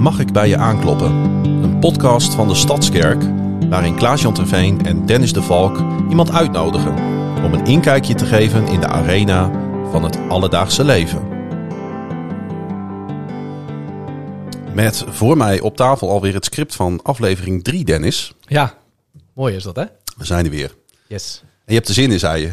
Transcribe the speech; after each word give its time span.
Mag 0.00 0.18
ik 0.18 0.32
bij 0.32 0.48
je 0.48 0.56
aankloppen? 0.56 1.10
Een 1.44 1.78
podcast 1.78 2.34
van 2.34 2.48
de 2.48 2.54
Stadskerk 2.54 3.22
waarin 3.68 3.94
Klaas-Jan 3.96 4.34
Terveen 4.34 4.86
en 4.86 5.06
Dennis 5.06 5.32
de 5.32 5.42
Valk 5.42 5.78
iemand 6.08 6.30
uitnodigen 6.32 6.94
om 7.44 7.52
een 7.54 7.66
inkijkje 7.66 8.14
te 8.14 8.24
geven 8.26 8.66
in 8.66 8.80
de 8.80 8.86
arena 8.86 9.50
van 9.90 10.04
het 10.04 10.18
alledaagse 10.28 10.84
leven. 10.84 11.28
Met 14.74 15.04
voor 15.08 15.36
mij 15.36 15.60
op 15.60 15.76
tafel 15.76 16.10
alweer 16.10 16.34
het 16.34 16.44
script 16.44 16.74
van 16.74 17.02
aflevering 17.02 17.64
3, 17.64 17.84
Dennis. 17.84 18.32
Ja, 18.40 18.74
mooi 19.34 19.54
is 19.54 19.62
dat, 19.62 19.76
hè? 19.76 19.84
We 20.16 20.24
zijn 20.24 20.44
er 20.44 20.50
weer. 20.50 20.74
Yes. 21.06 21.40
En 21.42 21.48
je 21.66 21.74
hebt 21.74 21.88
er 21.88 21.94
zin 21.94 22.12
in, 22.12 22.18
zei 22.18 22.42
je. 22.42 22.52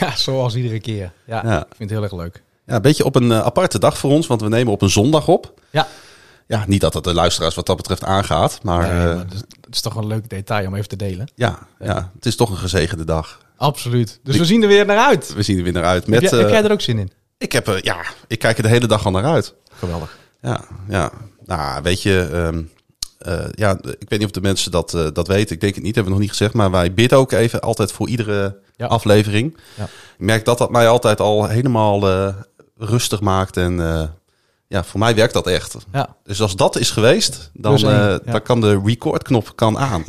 Ja, 0.00 0.16
zoals 0.16 0.54
iedere 0.54 0.80
keer. 0.80 1.12
Ja, 1.26 1.40
Ja. 1.44 1.58
ik 1.60 1.66
vind 1.76 1.90
het 1.90 1.98
heel 1.98 2.02
erg 2.02 2.12
leuk. 2.12 2.42
Ja, 2.66 2.74
een 2.74 2.82
beetje 2.82 3.04
op 3.04 3.14
een 3.14 3.32
eh, 3.32 3.40
aparte 3.40 3.78
dag 3.78 3.98
voor 3.98 4.10
ons, 4.10 4.26
want 4.26 4.40
we 4.40 4.48
nemen 4.48 4.72
op 4.72 4.82
een 4.82 4.90
zondag 4.90 5.28
op. 5.28 5.60
Ja, 5.70 5.86
Ja, 6.46 6.64
niet 6.66 6.80
dat 6.80 6.94
het 6.94 7.04
de 7.04 7.14
luisteraars 7.14 7.54
wat 7.54 7.66
dat 7.66 7.76
betreft 7.76 8.04
aangaat, 8.04 8.58
maar, 8.62 8.80
nee, 8.82 8.90
eh, 8.90 9.04
maar 9.14 9.24
het, 9.24 9.32
is, 9.32 9.38
het 9.60 9.74
is 9.74 9.80
toch 9.80 9.94
een 9.94 10.06
leuk 10.06 10.30
detail 10.30 10.66
om 10.66 10.74
even 10.74 10.88
te 10.88 10.96
delen. 10.96 11.30
ja, 11.34 11.58
ja, 11.80 12.10
het 12.14 12.26
is 12.26 12.36
toch 12.36 12.50
een 12.50 12.56
gezegende 12.56 13.04
dag. 13.04 13.40
Absoluut. 13.56 14.20
Dus 14.22 14.36
we 14.36 14.44
zien 14.44 14.62
er 14.62 14.68
weer 14.68 14.86
naar 14.86 14.98
uit. 14.98 15.34
We 15.34 15.42
zien 15.42 15.56
er 15.58 15.62
weer 15.64 15.72
naar 15.72 15.84
uit. 15.84 16.00
Heb, 16.06 16.10
Met, 16.20 16.20
jij, 16.30 16.38
heb 16.38 16.46
eh, 16.48 16.52
jij 16.52 16.64
er 16.64 16.72
ook 16.72 16.80
zin 16.80 16.98
in? 16.98 17.10
ik, 17.38 17.52
heb, 17.52 17.66
er- 17.66 17.84
ja, 17.84 17.96
ik 18.26 18.38
kijk 18.38 18.56
er 18.56 18.62
de 18.62 18.68
hele 18.68 18.86
dag 18.86 19.04
al 19.04 19.10
naar 19.10 19.24
uit. 19.24 19.54
Geweldig. 19.72 20.18
Ja, 20.42 20.60
ja. 20.88 21.12
Nou, 21.44 21.82
weet 21.82 22.02
je, 22.02 22.28
ehm, 22.32 22.62
eh, 23.18 23.48
ja, 23.54 23.70
ik 23.98 24.08
weet 24.08 24.18
niet 24.18 24.24
of 24.24 24.30
de 24.30 24.40
mensen 24.40 24.70
dat, 24.70 24.94
eh, 24.94 25.06
dat 25.12 25.26
weten. 25.28 25.54
Ik 25.54 25.60
denk 25.60 25.74
het 25.74 25.84
niet, 25.84 25.94
hebben 25.94 26.12
we 26.12 26.18
nog 26.18 26.28
niet 26.28 26.36
gezegd. 26.38 26.54
Maar 26.54 26.70
wij 26.70 26.94
bidden 26.94 27.18
ook 27.18 27.32
even 27.32 27.60
altijd 27.60 27.92
voor 27.92 28.08
iedere 28.08 28.58
Ja. 28.76 28.86
aflevering. 28.86 29.56
Ja. 29.74 29.84
Ik 29.84 29.90
merk 30.16 30.44
dat 30.44 30.58
dat 30.58 30.70
mij 30.70 30.88
altijd 30.88 31.20
al 31.20 31.46
helemaal 31.48 32.08
eh, 32.08 32.34
rustig 32.76 33.20
maakt. 33.20 33.56
En 33.56 33.80
eh, 33.80 34.02
ja, 34.72 34.84
voor 34.84 35.00
mij 35.00 35.14
werkt 35.14 35.32
dat 35.32 35.46
echt. 35.46 35.76
Ja. 35.92 36.16
Dus 36.24 36.40
als 36.40 36.56
dat 36.56 36.76
is 36.76 36.90
geweest, 36.90 37.50
dan, 37.52 37.74
eh, 37.74 37.82
ja. 37.82 38.18
dan 38.18 38.42
kan 38.42 38.60
de 38.60 38.80
recordknop 38.84 39.52
kan 39.54 39.78
aan. 39.78 40.04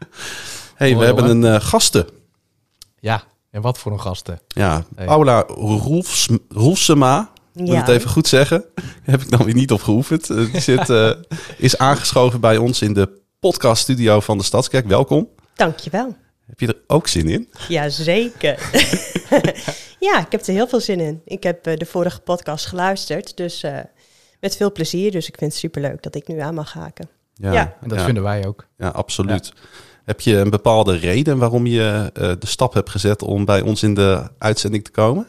hey, 0.74 0.96
we 0.96 1.04
hebben 1.04 1.24
hoor. 1.24 1.34
een 1.34 1.44
eh, 1.44 1.60
gasten. 1.60 2.06
Ja, 3.00 3.22
en 3.50 3.62
wat 3.62 3.78
voor 3.78 3.92
een 3.92 4.00
gasten. 4.00 4.40
Ja, 4.48 4.84
Hey. 4.94 5.06
Paula 5.06 5.40
Roelfs, 5.48 6.28
Roelfsema. 6.48 7.30
Moet 7.52 7.76
het 7.76 7.88
even 7.88 8.10
goed 8.10 8.26
zeggen? 8.28 8.64
Heb 9.02 9.20
ik 9.22 9.30
dan 9.30 9.44
weer 9.44 9.54
niet 9.54 9.72
op 9.72 9.82
geoefend. 9.82 10.30
Eh, 10.30 10.52
Die 10.52 10.60
zit, 10.60 10.90
eh, 10.90 11.10
is 11.56 11.78
aangeschoven 11.78 12.40
bij 12.40 12.56
ons 12.56 12.82
in 12.82 12.92
de 12.92 13.20
podcaststudio 13.40 14.20
van 14.20 14.38
de 14.38 14.44
Stadskerk. 14.44 14.86
Welkom. 14.86 15.28
Dankjewel. 15.54 16.16
Heb 16.48 16.60
je 16.60 16.66
er 16.66 16.78
ook 16.86 17.06
zin 17.06 17.28
in? 17.28 17.48
Jazeker. 17.68 18.70
ja, 20.08 20.20
ik 20.20 20.32
heb 20.32 20.46
er 20.46 20.52
heel 20.52 20.68
veel 20.68 20.80
zin 20.80 21.00
in. 21.00 21.22
Ik 21.24 21.42
heb 21.42 21.66
eh, 21.66 21.76
de 21.76 21.86
vorige 21.86 22.20
podcast 22.20 22.66
geluisterd, 22.66 23.36
dus 23.36 23.62
eh, 23.62 23.78
met 24.40 24.56
veel 24.56 24.72
plezier. 24.72 25.10
Dus 25.10 25.28
ik 25.28 25.36
vind 25.38 25.50
het 25.50 25.60
superleuk 25.60 26.02
dat 26.02 26.14
ik 26.14 26.28
nu 26.28 26.38
aan 26.38 26.54
mag 26.54 26.72
haken. 26.72 27.08
Ja. 27.34 27.76
En 27.80 27.88
dat 27.88 27.98
ja, 27.98 28.04
vinden 28.04 28.22
wij 28.22 28.46
ook. 28.46 28.66
ja, 28.76 28.88
absoluut. 28.88 29.52
Heb 30.04 30.20
je 30.20 30.36
een 30.36 30.50
bepaalde 30.50 30.96
reden 30.96 31.38
waarom 31.38 31.66
je 31.66 32.10
eh, 32.14 32.32
de 32.38 32.46
stap 32.46 32.74
hebt 32.74 32.90
gezet 32.90 33.22
om 33.22 33.44
bij 33.44 33.60
ons 33.60 33.82
in 33.82 33.94
de 33.94 34.30
uitzending 34.38 34.84
te 34.84 34.90
komen? 34.90 35.26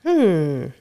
Hmm, 0.00 0.72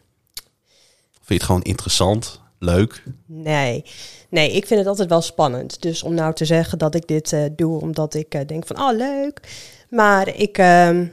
Vind 1.11 1.27
je 1.27 1.33
het 1.33 1.43
gewoon 1.43 1.61
interessant, 1.61 2.41
leuk? 2.59 3.03
nee. 3.25 3.85
Nee, 4.29 4.51
ik 4.51 4.65
vind 4.67 4.79
het 4.79 4.89
altijd 4.89 5.09
wel 5.09 5.21
spannend. 5.21 5.81
Dus 5.81 6.03
om 6.03 6.13
nou 6.13 6.33
te 6.33 6.45
zeggen 6.45 6.77
dat 6.77 6.95
ik 6.95 7.07
dit 7.07 7.33
eh, 7.33 7.43
doe 7.55 7.81
omdat 7.81 8.13
ik 8.13 8.33
eh, 8.33 8.47
denk 8.47 8.67
van, 8.67 8.79
oh 8.79 8.95
leuk. 8.97 9.41
Maar 9.89 10.35
ik, 10.35 10.57
ehm, 10.57 11.05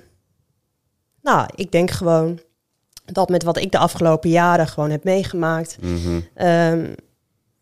nou, 1.22 1.48
ik 1.54 1.72
denk 1.72 1.90
gewoon 1.90 2.40
dat 3.04 3.28
met 3.28 3.42
wat 3.42 3.56
ik 3.56 3.72
de 3.72 3.78
afgelopen 3.78 4.30
jaren 4.30 4.68
gewoon 4.68 4.90
heb 4.90 5.04
meegemaakt, 5.04 5.76
Mhm. 5.80 6.20
Ehm, 6.34 6.92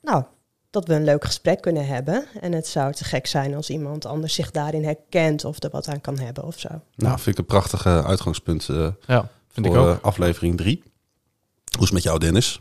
nou, 0.02 0.24
dat 0.70 0.86
we 0.86 0.94
een 0.94 1.04
leuk 1.04 1.24
gesprek 1.24 1.60
kunnen 1.60 1.86
hebben. 1.86 2.24
En 2.40 2.52
het 2.52 2.66
zou 2.66 2.92
te 2.92 3.04
gek 3.04 3.26
zijn 3.26 3.54
als 3.54 3.70
iemand 3.70 4.04
anders 4.06 4.34
zich 4.34 4.50
daarin 4.50 4.84
herkent 4.84 5.44
of 5.44 5.62
er 5.62 5.70
wat 5.70 5.88
aan 5.88 6.00
kan 6.00 6.18
hebben 6.18 6.44
of 6.44 6.58
zo. 6.58 6.68
Nou, 6.96 7.14
vind 7.14 7.26
ik 7.26 7.38
een 7.38 7.44
prachtig 7.44 7.86
eh, 7.86 8.04
uitgangspunt 8.06 8.68
eh, 8.68 8.88
Ja, 9.06 9.28
vind 9.48 9.66
ik 9.66 9.72
voor 9.72 9.80
ook. 9.88 9.96
eh, 9.96 10.02
aflevering 10.04 10.56
3. 10.56 10.82
Hoe 10.82 11.78
is 11.78 11.84
het 11.84 11.92
met 11.92 12.02
jou, 12.02 12.18
Dennis? 12.18 12.60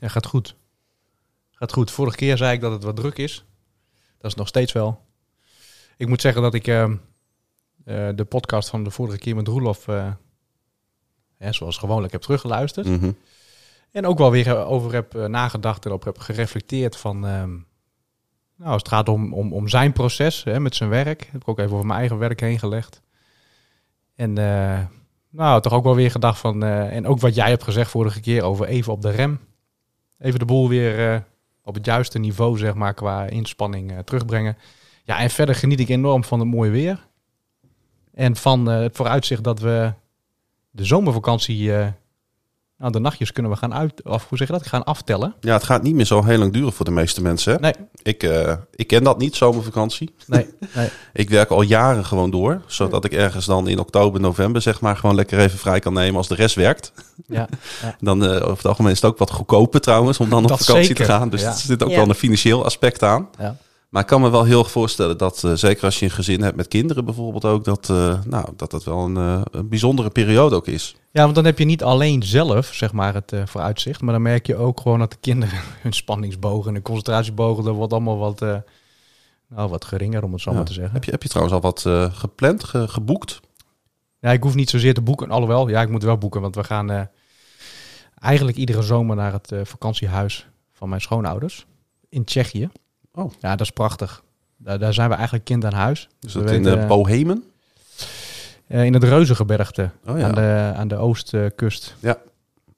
Ja, 0.00 0.08
gaat 0.08 0.26
goed. 0.26 0.56
Gaat 1.50 1.72
goed. 1.72 1.90
Vorige 1.90 2.16
keer 2.16 2.36
zei 2.36 2.52
ik 2.52 2.60
dat 2.60 2.72
het 2.72 2.82
wat 2.82 2.96
druk 2.96 3.18
is. 3.18 3.44
Dat 4.18 4.30
is 4.30 4.36
nog 4.36 4.48
steeds 4.48 4.72
wel. 4.72 5.04
Ik 5.96 6.08
moet 6.08 6.20
zeggen 6.20 6.42
dat 6.42 6.54
ik 6.54 6.66
ehm, 6.66 6.96
eh, 7.84 8.08
de 8.14 8.24
podcast 8.24 8.68
van 8.68 8.84
de 8.84 8.90
vorige 8.90 9.18
keer 9.18 9.36
met 9.36 9.48
Roelof, 9.48 9.88
eh, 9.88 10.10
hè, 11.36 11.52
zoals 11.52 11.76
gewoonlijk, 11.76 12.12
heb 12.12 12.22
teruggeluisterd. 12.22 12.86
Mhm. 12.86 13.10
En 13.90 14.06
ook 14.06 14.18
wel 14.18 14.30
weer 14.30 14.64
over 14.64 14.92
heb 14.92 15.14
eh, 15.14 15.24
nagedacht 15.24 15.84
en 15.84 15.92
op 15.92 16.04
heb 16.04 16.18
gereflecteerd 16.18 16.96
van... 16.96 17.26
ehm, 17.26 17.50
nou, 18.56 18.70
als 18.72 18.82
het 18.82 18.88
gaat 18.88 19.08
om, 19.08 19.34
om, 19.34 19.52
om 19.52 19.68
zijn 19.68 19.92
proces 19.92 20.44
hè, 20.44 20.60
met 20.60 20.74
zijn 20.74 20.90
werk. 20.90 21.28
Heb 21.32 21.40
ik 21.40 21.48
ook 21.48 21.58
even 21.58 21.72
over 21.72 21.86
mijn 21.86 21.98
eigen 21.98 22.18
werk 22.18 22.40
heen 22.40 22.58
gelegd. 22.58 23.02
En 24.14 24.32
nou, 25.30 25.60
toch 25.60 25.72
ook 25.72 25.84
wel 25.84 25.94
weer 25.94 26.10
gedacht 26.10 26.38
van... 26.38 26.62
en 26.64 27.06
ook 27.06 27.20
wat 27.20 27.34
jij 27.34 27.48
hebt 27.48 27.62
gezegd 27.62 27.90
vorige 27.90 28.20
keer 28.20 28.42
over 28.42 28.66
even 28.66 28.92
op 28.92 29.02
de 29.02 29.10
rem. 29.10 29.40
Even 30.18 30.38
de 30.38 30.44
boel 30.44 30.68
weer 30.68 31.12
eh, 31.12 31.20
op 31.64 31.74
het 31.74 31.86
juiste 31.86 32.18
niveau, 32.18 32.58
zeg 32.58 32.74
maar, 32.74 32.94
qua 32.94 33.26
inspanning 33.26 33.92
eh, 33.92 33.98
terugbrengen. 33.98 34.56
Ja, 35.02 35.18
en 35.18 35.30
verder 35.30 35.54
geniet 35.54 35.80
ik 35.80 35.88
enorm 35.88 36.24
van 36.24 36.38
het 36.38 36.48
mooie 36.48 36.70
weer. 36.70 37.06
En 38.14 38.36
van 38.36 38.70
eh, 38.70 38.80
het 38.80 38.96
vooruitzicht 38.96 39.44
dat 39.44 39.60
we 39.60 39.92
de 40.70 40.84
zomervakantie... 40.84 41.72
nou, 42.78 42.92
de 42.92 42.98
nachtjes 42.98 43.32
kunnen 43.32 43.52
we 43.52 43.58
gaan 43.58 43.74
uit... 43.74 44.02
Of 44.04 44.28
hoe 44.28 44.38
zeg 44.38 44.46
je 44.46 44.52
dat? 44.52 44.66
Gaan 44.66 44.84
aftellen. 44.84 45.34
Ja, 45.40 45.52
het 45.52 45.62
gaat 45.64 45.82
niet 45.82 45.94
meer 45.94 46.04
zo 46.04 46.24
heel 46.24 46.38
lang 46.38 46.52
duren 46.52 46.72
voor 46.72 46.84
de 46.84 46.90
meeste 46.90 47.22
mensen. 47.22 47.52
Hè? 47.52 47.58
Nee, 47.58 47.72
Ik, 48.02 48.22
eh, 48.22 48.52
ik 48.74 48.86
ken 48.86 49.04
dat 49.04 49.18
niet, 49.18 49.36
zomervakantie. 49.36 50.14
nee, 50.26 50.46
nee. 50.74 50.88
Ik 51.12 51.30
werk 51.30 51.50
al 51.50 51.62
jaren 51.62 52.04
gewoon 52.04 52.30
door. 52.30 52.62
Zodat 52.66 53.04
ik 53.04 53.12
ergens 53.12 53.46
dan 53.46 53.68
in 53.68 53.78
oktober, 53.78 54.20
november 54.20 54.62
zeg 54.62 54.80
maar 54.80 54.96
gewoon 54.96 55.14
lekker 55.16 55.38
even 55.38 55.58
vrij 55.58 55.78
kan 55.80 55.92
nemen 55.92 56.16
als 56.16 56.28
de 56.28 56.34
rest 56.34 56.54
werkt. 56.54 56.92
Ja, 57.28 57.48
Dan 58.00 58.24
eh, 58.24 58.30
over 58.42 58.56
het 58.56 58.66
algemeen 58.66 58.92
is 58.92 59.00
het 59.00 59.10
ook 59.10 59.18
wat 59.18 59.30
goedkoper 59.30 59.80
trouwens 59.80 60.18
om 60.20 60.28
dan 60.28 60.42
op 60.42 60.48
Dat 60.48 60.58
vakantie 60.58 60.84
zeker, 60.86 61.04
te 61.04 61.10
gaan. 61.12 61.28
Dus 61.28 61.40
ja. 61.40 61.48
er 61.48 61.54
zit 61.58 61.82
ook 61.82 61.90
Ja. 61.90 61.96
wel 61.96 62.08
een 62.08 62.14
financieel 62.14 62.64
aspect 62.64 63.02
aan. 63.02 63.28
ja. 63.38 63.56
Maar 63.88 64.02
ik 64.02 64.08
kan 64.08 64.20
me 64.20 64.30
wel 64.30 64.44
heel 64.44 64.58
erg 64.58 64.70
voorstellen 64.70 65.18
dat, 65.18 65.44
eh, 65.44 65.52
zeker 65.54 65.84
als 65.84 65.98
je 65.98 66.04
een 66.04 66.10
gezin 66.10 66.42
hebt 66.42 66.56
met 66.56 66.68
kinderen 66.68 67.04
bijvoorbeeld 67.04 67.44
ook, 67.44 67.64
dat 67.64 67.90
eh, 67.90 68.18
nou, 68.24 68.48
dat, 68.56 68.70
dat 68.70 68.84
wel 68.84 68.98
een, 69.04 69.16
eh, 69.16 69.40
een 69.50 69.68
bijzondere 69.68 70.10
periode 70.10 70.54
ook 70.56 70.66
is. 70.66 70.96
ja, 71.10 71.22
want 71.22 71.34
dan 71.34 71.44
heb 71.44 71.58
je 71.58 71.64
niet 71.64 71.82
alleen 71.82 72.22
zelf, 72.22 72.66
zeg 72.66 72.92
maar, 72.92 73.14
het 73.14 73.32
vooruitzicht. 73.44 74.00
Maar 74.00 74.12
dan 74.12 74.22
merk 74.22 74.46
je 74.46 74.56
ook 74.56 74.80
gewoon 74.80 74.98
dat 74.98 75.10
de 75.10 75.16
kinderen 75.20 75.58
hun 75.82 75.92
spanningsbogen 75.92 76.66
en 76.68 76.74
hun 76.74 76.82
concentratiebogen, 76.82 77.64
dat 77.64 77.74
wordt 77.74 77.92
allemaal 77.92 78.18
wat, 78.18 78.40
nou, 79.48 79.68
wat 79.70 79.84
geringer, 79.84 80.22
om 80.24 80.32
het 80.32 80.40
zo 80.42 80.50
Ja. 80.50 80.56
maar 80.56 80.64
te 80.66 80.72
zeggen. 80.72 80.92
Heb 80.92 81.04
je, 81.04 81.10
heb 81.10 81.22
je 81.22 81.28
trouwens 81.28 81.56
al 81.56 81.62
wat 81.72 81.80
gepland, 82.16 82.64
ge- 82.64 82.88
geboekt? 82.88 83.40
Ja, 84.20 84.30
ik 84.32 84.42
hoef 84.42 84.54
niet 84.54 84.70
zozeer 84.70 84.94
te 84.94 85.02
boeken. 85.02 85.30
Alhoewel, 85.30 85.68
ja, 85.68 85.82
ik 85.82 85.88
moet 85.90 86.02
wel 86.02 86.18
boeken. 86.18 86.40
Want 86.40 86.54
we 86.54 86.64
gaan 86.64 87.08
eigenlijk 88.20 88.56
iedere 88.56 88.82
zomer 88.82 89.16
naar 89.16 89.32
het 89.32 89.52
eh, 89.52 89.60
vakantiehuis 89.64 90.46
van 90.72 90.88
mijn 90.88 91.00
schoonouders 91.00 91.66
in 92.08 92.24
Tsjechië. 92.24 92.68
Oh. 93.18 93.32
Ja, 93.40 93.50
dat 93.50 93.60
is 93.60 93.70
prachtig. 93.70 94.22
Daar, 94.56 94.78
daar 94.78 94.94
zijn 94.94 95.08
we 95.08 95.14
eigenlijk 95.14 95.44
kind 95.44 95.64
aan 95.64 95.72
huis. 95.72 96.08
Is 96.20 96.32
We 96.34 96.40
dat 96.42 96.50
in 96.50 96.62
weten, 96.62 96.80
de 96.80 96.86
Bohemen? 96.86 97.44
eh, 98.68 98.84
in 98.84 98.94
het 98.94 99.04
Reuzengebergte 99.04 99.90
Oh 100.06 100.18
ja, 100.18 100.24
aan, 100.26 100.34
de, 100.34 100.72
aan 100.76 100.88
de 100.88 100.96
oostkust. 100.96 101.94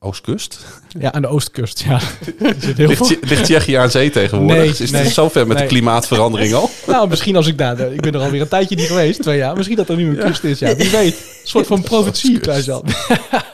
Oostkust. 0.01 0.67
Ja, 0.99 1.13
aan 1.13 1.23
de 1.23 1.29
oostkust, 1.29 1.81
ja. 1.83 1.99
Zit 2.59 2.77
heel 2.77 2.89
Ligt, 2.89 3.17
ligt 3.29 3.45
Tsjechië 3.45 3.75
aan 3.75 3.91
zee 3.91 4.11
tegenwoordig? 4.11 4.57
Nee, 4.57 4.69
is 4.69 4.91
nee. 4.91 5.03
het 5.03 5.13
zover 5.13 5.47
met 5.47 5.57
Nee. 5.57 5.67
de 5.67 5.73
klimaatverandering 5.75 6.55
al? 6.55 6.71
Nou, 6.87 7.09
misschien 7.09 7.37
als 7.37 7.47
ik 7.47 7.59
daar... 7.59 7.81
Ik 7.81 8.01
ben 8.01 8.13
er 8.15 8.21
alweer 8.21 8.41
een 8.41 8.49
tijdje 8.49 8.77
niet 8.77 8.87
geweest, 8.87 9.23
twee 9.23 9.37
jaar. 9.39 9.57
Misschien 9.57 9.77
dat 9.77 9.89
er 9.89 9.97
nu 9.97 10.09
een 10.09 10.25
kust 10.27 10.45
is, 10.45 10.59
ja. 10.59 10.77
Wie 10.77 10.91
weet. 10.91 11.15
Een 11.43 11.49
soort 11.55 11.67
van 11.67 11.83
profetie. 11.83 12.39
Klaas-Jan. 12.41 12.85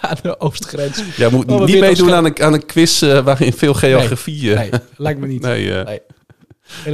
aan 0.01 0.17
de 0.23 0.41
oostgrens. 0.41 1.03
Jij 1.17 1.31
moet 1.31 1.51
Oh, 1.51 1.65
niet 1.65 1.81
meedoen 1.81 2.13
aan 2.15 2.25
een, 2.25 2.43
aan 2.43 2.53
een 2.53 2.67
quiz 2.67 3.03
eh, 3.03 3.19
waarin 3.25 3.53
veel 3.53 3.75
geografie... 3.75 4.55
eh, 4.55 4.59
Nee, 4.59 4.71
lijkt 4.97 5.21
me 5.21 5.27
niet. 5.27 5.41
nee, 5.43 5.83
eh, 5.83 5.99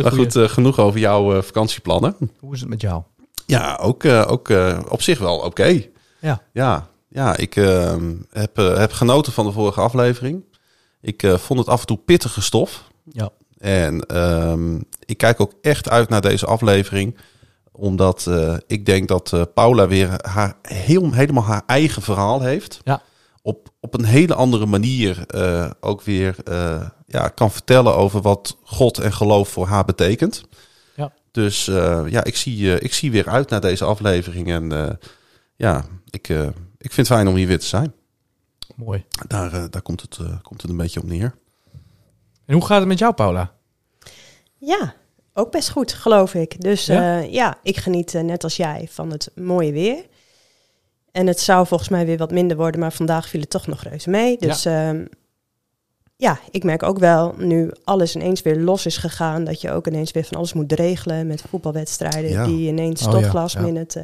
maar 0.03 0.13
goed, 0.13 0.37
eh, 0.37 0.49
genoeg 0.49 0.79
over 0.79 1.01
jouw 1.01 1.37
eh, 1.37 1.43
vakantieplannen. 1.43 2.17
Hoe 2.41 2.55
is 2.55 2.61
het 2.61 2.69
met 2.69 2.81
jou? 2.81 3.03
Ja, 3.47 3.79
ook, 3.81 4.05
eh, 4.05 4.25
ook 4.29 4.49
op 4.89 5.03
zich 5.03 5.19
wel 5.19 5.39
oké. 5.39 5.83
Ja. 6.21 6.43
Ja, 6.53 6.89
ja 7.09 7.37
ik 7.37 7.57
eh, 7.57 7.97
heb, 8.31 8.57
heb 8.57 8.93
genoten 8.93 9.33
van 9.33 9.47
de 9.47 9.53
vorige 9.53 9.81
aflevering. 9.81 10.45
Ik 11.01 11.33
vond 11.37 11.59
het 11.59 11.69
af 11.69 11.81
en 11.81 11.87
toe 11.87 11.99
pittige 11.99 12.43
stof. 12.43 12.91
Ja. 13.13 13.31
En 13.59 14.01
ehm, 14.07 14.81
ik 15.05 15.17
kijk 15.19 15.41
ook 15.41 15.53
echt 15.61 15.89
uit 15.89 16.09
naar 16.09 16.21
deze 16.21 16.47
aflevering. 16.47 17.19
Omdat 17.73 18.31
ik 18.67 18.87
denk 18.87 19.09
dat 19.09 19.47
Paula 19.55 19.89
weer 19.89 20.09
haar, 20.23 20.57
heel, 20.63 21.13
helemaal 21.13 21.45
haar 21.45 21.63
eigen 21.67 22.03
verhaal 22.03 22.41
heeft. 22.41 22.81
Ja. 22.85 23.03
Op, 23.43 23.69
op 23.81 23.95
een 23.95 24.05
hele 24.05 24.35
andere 24.35 24.67
manier 24.67 25.27
ook 25.81 26.03
weer 26.03 26.37
ja, 27.11 27.29
kan 27.29 27.51
vertellen 27.51 27.95
over 27.95 28.21
wat 28.21 28.57
God 28.63 28.99
en 28.99 29.13
geloof 29.13 29.49
voor 29.49 29.67
haar 29.67 29.85
betekent. 29.85 30.43
Ja. 30.97 31.13
Dus 31.31 31.69
eh, 31.69 32.03
ja, 32.07 32.25
ik 32.25 32.37
zie, 32.37 32.75
eh, 32.75 32.83
ik 32.85 32.95
zie 32.95 33.11
weer 33.11 33.29
uit 33.29 33.51
naar 33.51 33.61
deze 33.61 33.85
aflevering. 33.85 34.51
En 34.51 34.73
eh, 34.73 34.91
ja, 35.57 35.85
ik, 36.11 36.29
eh, 36.29 36.47
ik 36.79 36.93
vind 36.93 36.97
het 36.97 37.07
fijn 37.07 37.29
om 37.29 37.35
hier 37.35 37.47
weer 37.47 37.59
te 37.59 37.67
zijn. 37.67 37.93
Mooi. 38.77 39.05
Daar, 39.27 39.71
daar 39.71 39.83
komt, 39.83 40.01
het, 40.01 40.17
eh, 40.21 40.37
komt 40.43 40.63
het 40.63 40.71
een 40.71 40.77
beetje 40.77 41.01
op 41.01 41.07
neer. 41.07 41.35
En 42.47 42.55
hoe 42.55 42.67
gaat 42.67 42.79
het 42.79 42.89
met 42.89 42.99
jou, 42.99 43.13
Paula? 43.15 43.53
Ja, 44.59 44.95
ook 45.35 45.51
best 45.51 45.71
goed, 45.71 45.93
geloof 45.93 46.35
ik. 46.35 46.61
Dus 46.61 46.87
Ja? 46.87 47.19
ja, 47.19 47.19
ja 47.19 47.59
ik 47.63 47.77
geniet 47.77 48.13
net 48.13 48.45
als 48.45 48.57
jij 48.57 48.89
van 48.91 49.11
het 49.11 49.31
mooie 49.35 49.73
weer. 49.73 50.07
En 51.13 51.27
het 51.27 51.41
zou 51.41 51.67
volgens 51.67 51.89
mij 51.89 52.07
weer 52.07 52.19
wat 52.19 52.31
minder 52.31 52.57
worden, 52.57 52.81
maar 52.81 52.93
vandaag 52.93 53.29
viel 53.29 53.41
het 53.41 53.51
toch 53.51 53.67
nog 53.67 53.83
reuze 53.83 54.11
mee. 54.11 54.39
Dus 54.39 54.63
ja, 54.63 54.95
ja 56.21 56.39
ik 56.51 56.65
merk 56.65 56.83
ook 56.83 56.99
wel, 56.99 57.35
nu 57.39 57.71
alles 57.85 58.17
ineens 58.17 58.43
weer 58.43 58.57
los 58.57 58.87
is 58.87 58.97
gegaan, 58.97 59.45
dat 59.45 59.61
je 59.61 59.71
ook 59.71 59.87
ineens 59.87 60.11
weer 60.11 60.25
van 60.25 60.37
alles 60.37 60.53
moet 60.53 60.73
regelen 60.73 61.27
met 61.27 61.45
voetbalwedstrijden 61.49 62.31
Ja. 62.31 62.45
die 62.45 62.69
ineens 62.69 63.07
Oh 63.07 63.11
tot 63.11 63.21
ja, 63.21 63.33
last 63.33 63.55
ja. 63.55 63.61
minute 63.61 64.01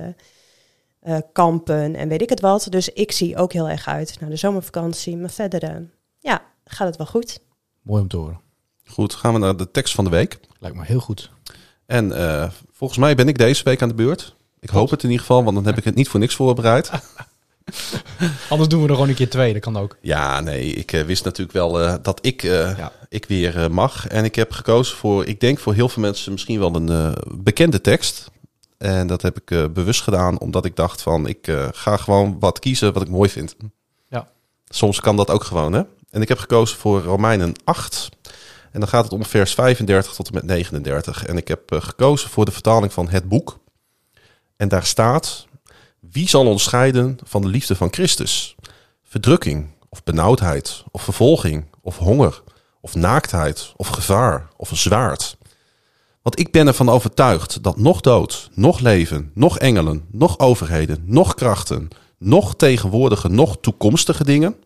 eh, 1.01 1.17
eh, 1.17 1.23
kampen 1.33 1.95
en 1.95 2.09
weet 2.09 2.23
ik 2.23 2.29
het 2.29 2.41
wat. 2.41 2.67
Dus 2.71 2.89
ik 2.89 3.13
zie 3.13 3.37
ook 3.37 3.53
heel 3.53 3.69
erg 3.69 3.87
uit 3.87 4.17
naar 4.21 4.31
de 4.31 4.37
zomervakantie. 4.37 5.17
Maar 5.17 5.31
verder, 5.31 5.63
eh, 5.63 5.77
ja, 6.19 6.43
gaat 6.65 6.87
het 6.87 6.97
wel 6.97 7.07
goed. 7.07 7.41
Mooi 7.83 8.03
om 8.03 8.09
te 8.09 8.17
horen. 8.17 8.41
Goed, 8.85 9.15
gaan 9.15 9.33
we 9.33 9.39
naar 9.39 9.57
de 9.57 9.71
tekst 9.71 9.95
van 9.95 10.05
de 10.05 10.11
week. 10.11 10.39
Lijkt 10.59 10.77
me 10.77 10.85
heel 10.85 11.01
goed. 11.01 11.31
En 11.87 12.13
eh, 12.13 12.51
volgens 12.73 12.99
mij 12.99 13.15
ben 13.15 13.29
ik 13.29 13.39
deze 13.39 13.65
week 13.65 13.83
aan 13.83 13.89
de 13.89 13.95
beurt. 13.95 14.37
Ik 14.61 14.69
hoop 14.69 14.91
het 14.91 15.03
in 15.03 15.11
ieder 15.11 15.27
geval, 15.27 15.45
want 15.45 15.57
dan 15.57 15.67
heb 15.67 15.77
ik 15.77 15.85
het 15.85 15.95
niet 15.95 16.09
voor 16.09 16.21
niks 16.21 16.35
voorbereid. 16.35 16.91
Anders 18.49 18.69
doen 18.69 18.83
we 18.83 18.89
er 18.89 18.95
gewoon 18.95 19.09
een 19.09 19.15
keer 19.15 19.31
twee, 19.31 19.53
dat 19.53 19.63
kan 19.63 19.77
ook. 19.77 19.97
Ja, 20.01 20.41
nee, 20.41 20.73
ik 20.73 20.93
eh, 20.93 21.03
wist 21.03 21.25
natuurlijk 21.25 21.53
wel 21.53 21.81
eh, 21.81 21.95
dat 22.03 22.19
ik, 22.27 22.43
eh, 22.43 22.79
Ja. 22.79 22.93
ik 23.09 23.25
weer 23.25 23.73
mag. 23.73 24.07
En 24.07 24.25
ik 24.25 24.35
heb 24.35 24.53
gekozen 24.53 24.97
voor, 24.97 25.25
ik 25.27 25.41
denk 25.41 25.59
voor 25.59 25.75
heel 25.75 25.89
veel 25.89 26.03
mensen 26.03 26.33
misschien 26.33 26.59
wel 26.59 26.75
een 26.75 27.15
bekende 27.35 27.81
tekst. 27.81 28.31
En 28.79 29.07
dat 29.07 29.23
heb 29.23 29.41
ik 29.41 29.73
bewust 29.73 30.03
gedaan, 30.03 30.41
omdat 30.41 30.65
ik 30.65 30.77
dacht 30.77 31.03
van, 31.03 31.27
ik 31.27 31.53
ga 31.71 31.97
gewoon 31.97 32.37
wat 32.39 32.59
kiezen 32.59 32.93
wat 32.93 33.03
ik 33.03 33.09
mooi 33.09 33.31
vind. 33.31 33.57
Ja. 34.09 34.29
Soms 34.69 35.01
kan 35.01 35.17
dat 35.17 35.31
ook 35.31 35.45
gewoon, 35.45 35.73
hè. 35.73 35.83
En 36.11 36.23
ik 36.23 36.29
heb 36.29 36.39
gekozen 36.39 36.79
voor 36.79 37.03
Romeinen 37.03 37.53
8. 37.65 38.09
En 38.73 38.81
dan 38.81 38.89
gaat 38.89 39.05
het 39.05 39.13
om 39.13 39.25
vers 39.25 39.55
35 39.55 40.15
tot 40.15 40.27
en 40.27 40.35
met 40.35 40.45
39. 40.45 41.27
En 41.27 41.37
ik 41.37 41.49
heb 41.49 41.61
gekozen 41.73 42.31
voor 42.31 42.45
de 42.45 42.51
vertaling 42.51 42.93
van 42.93 43.09
het 43.09 43.29
boek. 43.29 43.59
En 44.57 44.69
daar 44.69 44.85
staat: 44.85 45.45
Wie 46.12 46.29
zal 46.29 46.47
ons 46.47 46.62
scheiden 46.62 47.19
van 47.25 47.43
de 47.43 47.49
liefde 47.49 47.76
van 47.76 47.88
Christus? 47.93 48.55
Verdrukking, 49.03 49.70
of 49.88 50.05
benauwdheid, 50.05 50.85
of 50.91 51.03
vervolging, 51.03 51.64
of 51.81 51.99
honger, 51.99 52.43
of 52.81 52.94
naaktheid, 52.94 53.73
of 53.76 53.88
gevaar, 53.88 54.49
of 54.56 54.70
een 54.70 54.76
zwaard. 54.76 55.37
Want 56.23 56.38
ik 56.38 56.53
ben 56.53 56.67
ervan 56.67 56.88
overtuigd 56.88 57.62
dat 57.62 57.79
nog 57.79 58.00
dood, 58.00 58.50
nog 58.55 58.81
leven, 58.81 59.31
nog 59.35 59.58
engelen, 59.58 60.06
nog 60.11 60.38
overheden, 60.38 61.03
nog 61.05 61.35
krachten, 61.35 61.88
nog 62.19 62.56
tegenwoordige, 62.56 63.29
nog 63.29 63.56
toekomstige 63.61 64.25
dingen, 64.25 64.56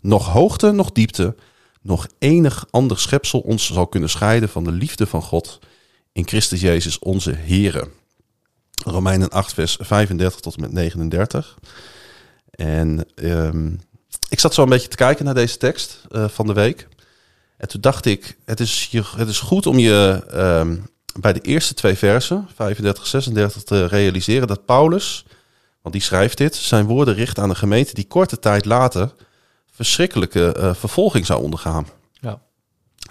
nog 0.00 0.26
hoogte, 0.26 0.70
nog 0.70 0.92
diepte, 0.92 1.36
nog 1.82 2.06
enig 2.18 2.66
ander 2.70 2.98
schepsel 2.98 3.40
ons 3.40 3.66
zal 3.66 3.86
kunnen 3.86 4.10
scheiden 4.10 4.48
van 4.48 4.64
de 4.64 4.72
liefde 4.72 5.06
van 5.06 5.22
God 5.22 5.58
in 6.12 6.26
Christus 6.26 6.60
Jezus 6.60 6.98
onze 6.98 7.32
Here. 7.32 7.88
Romeinen 8.84 9.30
8, 9.30 9.54
vers 9.54 9.76
35 9.80 10.40
tot 10.40 10.54
en 10.54 10.60
met 10.60 10.72
39. 10.72 11.58
En 12.50 13.06
ehm, 13.14 13.72
ik 14.28 14.40
zat 14.40 14.54
zo 14.54 14.62
een 14.62 14.68
beetje 14.68 14.88
te 14.88 14.96
kijken 14.96 15.24
naar 15.24 15.34
deze 15.34 15.56
tekst 15.56 16.00
eh, 16.10 16.28
van 16.28 16.46
de 16.46 16.52
week. 16.52 16.88
En 17.56 17.68
toen 17.68 17.80
dacht 17.80 18.04
ik, 18.04 18.36
het 18.44 18.60
is, 18.60 18.88
je, 18.90 19.02
het 19.16 19.28
is 19.28 19.40
goed 19.40 19.66
om 19.66 19.78
je 19.78 20.24
ehm, 20.30 20.76
bij 21.20 21.32
de 21.32 21.40
eerste 21.40 21.74
twee 21.74 21.94
versen, 21.94 22.48
35 22.54 23.06
36, 23.06 23.62
te 23.62 23.86
realiseren 23.86 24.48
dat 24.48 24.64
Paulus, 24.64 25.24
want 25.82 25.94
die 25.94 26.04
schrijft 26.04 26.38
dit, 26.38 26.54
zijn 26.54 26.86
woorden 26.86 27.14
richt 27.14 27.38
aan 27.38 27.50
een 27.50 27.56
gemeente 27.56 27.94
die 27.94 28.06
korte 28.06 28.38
tijd 28.38 28.64
later 28.64 29.12
verschrikkelijke 29.70 30.52
eh, 30.52 30.74
vervolging 30.74 31.26
zou 31.26 31.42
ondergaan. 31.42 31.86
Ja. 32.12 32.40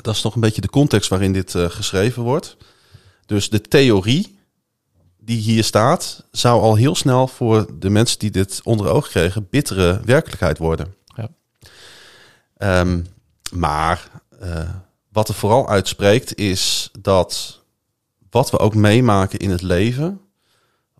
Dat 0.01 0.15
is 0.15 0.21
nog 0.21 0.35
een 0.35 0.41
beetje 0.41 0.61
de 0.61 0.69
context 0.69 1.09
waarin 1.09 1.33
dit 1.33 1.55
eh, 1.55 1.69
geschreven 1.69 2.23
wordt. 2.23 2.57
Dus 3.25 3.49
de 3.49 3.61
theorie 3.61 4.39
die 5.23 5.39
hier 5.39 5.63
staat, 5.63 6.23
zou 6.31 6.61
al 6.61 6.75
heel 6.75 6.95
snel 6.95 7.27
voor 7.27 7.79
de 7.79 7.89
mensen 7.89 8.19
die 8.19 8.31
dit 8.31 8.61
onder 8.63 8.89
ogen 8.89 9.09
kregen, 9.09 9.47
bittere 9.49 10.01
werkelijkheid 10.05 10.57
worden. 10.57 10.95
Ja. 11.15 11.29
Ehm, 12.57 13.03
maar 13.51 14.09
eh, 14.39 14.69
wat 15.11 15.27
er 15.27 15.33
vooral 15.33 15.69
uitspreekt, 15.69 16.37
is 16.37 16.91
dat 16.99 17.59
wat 18.29 18.51
we 18.51 18.59
ook 18.59 18.75
meemaken 18.75 19.39
in 19.39 19.49
het 19.49 19.61
leven, 19.61 20.21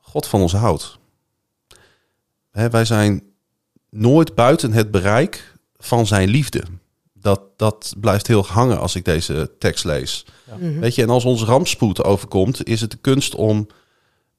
God 0.02 0.28
van 0.28 0.42
ons 0.42 0.54
houdt. 0.54 0.98
Hè, 2.52 2.70
wij 2.70 2.86
zijn 2.86 3.24
nooit 3.90 4.36
buiten 4.36 4.74
het 4.74 4.92
bereik 4.92 5.54
van 5.78 6.08
zijn 6.08 6.30
liefde. 6.30 6.64
Dat, 7.14 7.42
dat 7.56 7.94
blijft 7.98 8.28
heel 8.28 8.46
hangen 8.46 8.80
als 8.80 8.96
ik 8.96 9.06
deze 9.06 9.52
tekst 9.60 9.84
lees. 9.84 10.26
Mhm. 10.58 10.80
Weet 10.80 10.96
je, 10.96 11.02
en 11.02 11.10
als 11.10 11.26
ons 11.26 11.44
rampspoed 11.44 12.04
overkomt, 12.04 12.68
is 12.68 12.82
het 12.82 12.92
de 12.92 12.98
kunst 12.98 13.36
om 13.36 13.68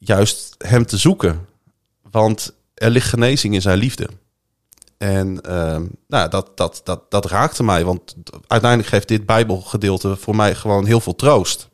juist 0.04 0.54
hem 0.58 0.86
te 0.86 0.96
zoeken. 0.96 1.46
Want 2.10 2.54
er 2.74 2.90
ligt 2.90 3.08
genezing 3.08 3.54
in 3.54 3.62
zijn 3.62 3.78
liefde. 3.78 4.08
En 4.98 5.40
ehm, 5.40 5.86
nou, 6.08 6.30
dat, 6.30 6.56
dat, 6.56 6.80
dat, 6.84 7.10
dat 7.10 7.26
raakte 7.26 7.62
mij, 7.62 7.84
want 7.84 8.16
uiteindelijk 8.46 8.90
geeft 8.90 9.08
dit 9.08 9.26
Bijbelgedeelte 9.26 10.16
voor 10.16 10.36
mij 10.36 10.54
gewoon 10.54 10.86
heel 10.86 11.00
veel 11.00 11.14
troost. 11.14 11.68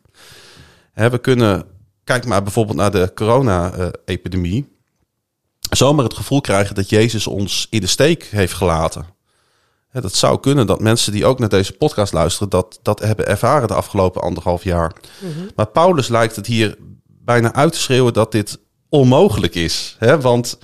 Hè, 0.93 1.11
we 1.11 1.19
kunnen, 1.19 1.65
kijk 2.05 2.27
maar 2.27 2.43
bijvoorbeeld 2.43 2.77
naar 2.77 2.91
de 2.91 3.13
corona-epidemie, 3.15 4.69
zomaar 5.71 6.05
het 6.05 6.15
gevoel 6.15 6.41
krijgen 6.41 6.75
dat 6.75 6.89
Jezus 6.89 7.27
ons 7.27 7.67
in 7.71 7.81
de 7.81 7.87
steek 7.87 8.25
heeft 8.25 8.55
gelaten. 8.55 9.07
Hè, 9.89 10.01
dat 10.01 10.15
zou 10.15 10.41
kunnen 10.41 10.67
dat 10.67 10.81
mensen 10.81 11.13
die 11.13 11.27
ook 11.27 11.39
naar 11.39 11.49
deze 11.49 11.73
podcast 11.73 12.13
luisteren, 12.13 12.49
dat, 12.49 12.79
dat 12.83 13.01
hebben 13.01 13.27
ervaren 13.27 13.69
de 13.69 13.75
afgelopen 13.75 14.23
anderhalf 14.23 14.65
jaar. 14.65 14.93
Mhm. 15.19 15.49
Maar 15.55 15.67
Paulus 15.67 16.09
lijkt 16.09 16.37
het 16.37 16.47
hier 16.47 16.77
bijna 17.29 17.53
uit 17.53 17.73
te 17.73 17.79
schreeuwen 17.79 18.13
dat 18.13 18.33
dit 18.33 18.59
onmogelijk 18.89 19.55
is. 19.55 19.97
Hè? 19.99 20.21
Want 20.21 20.59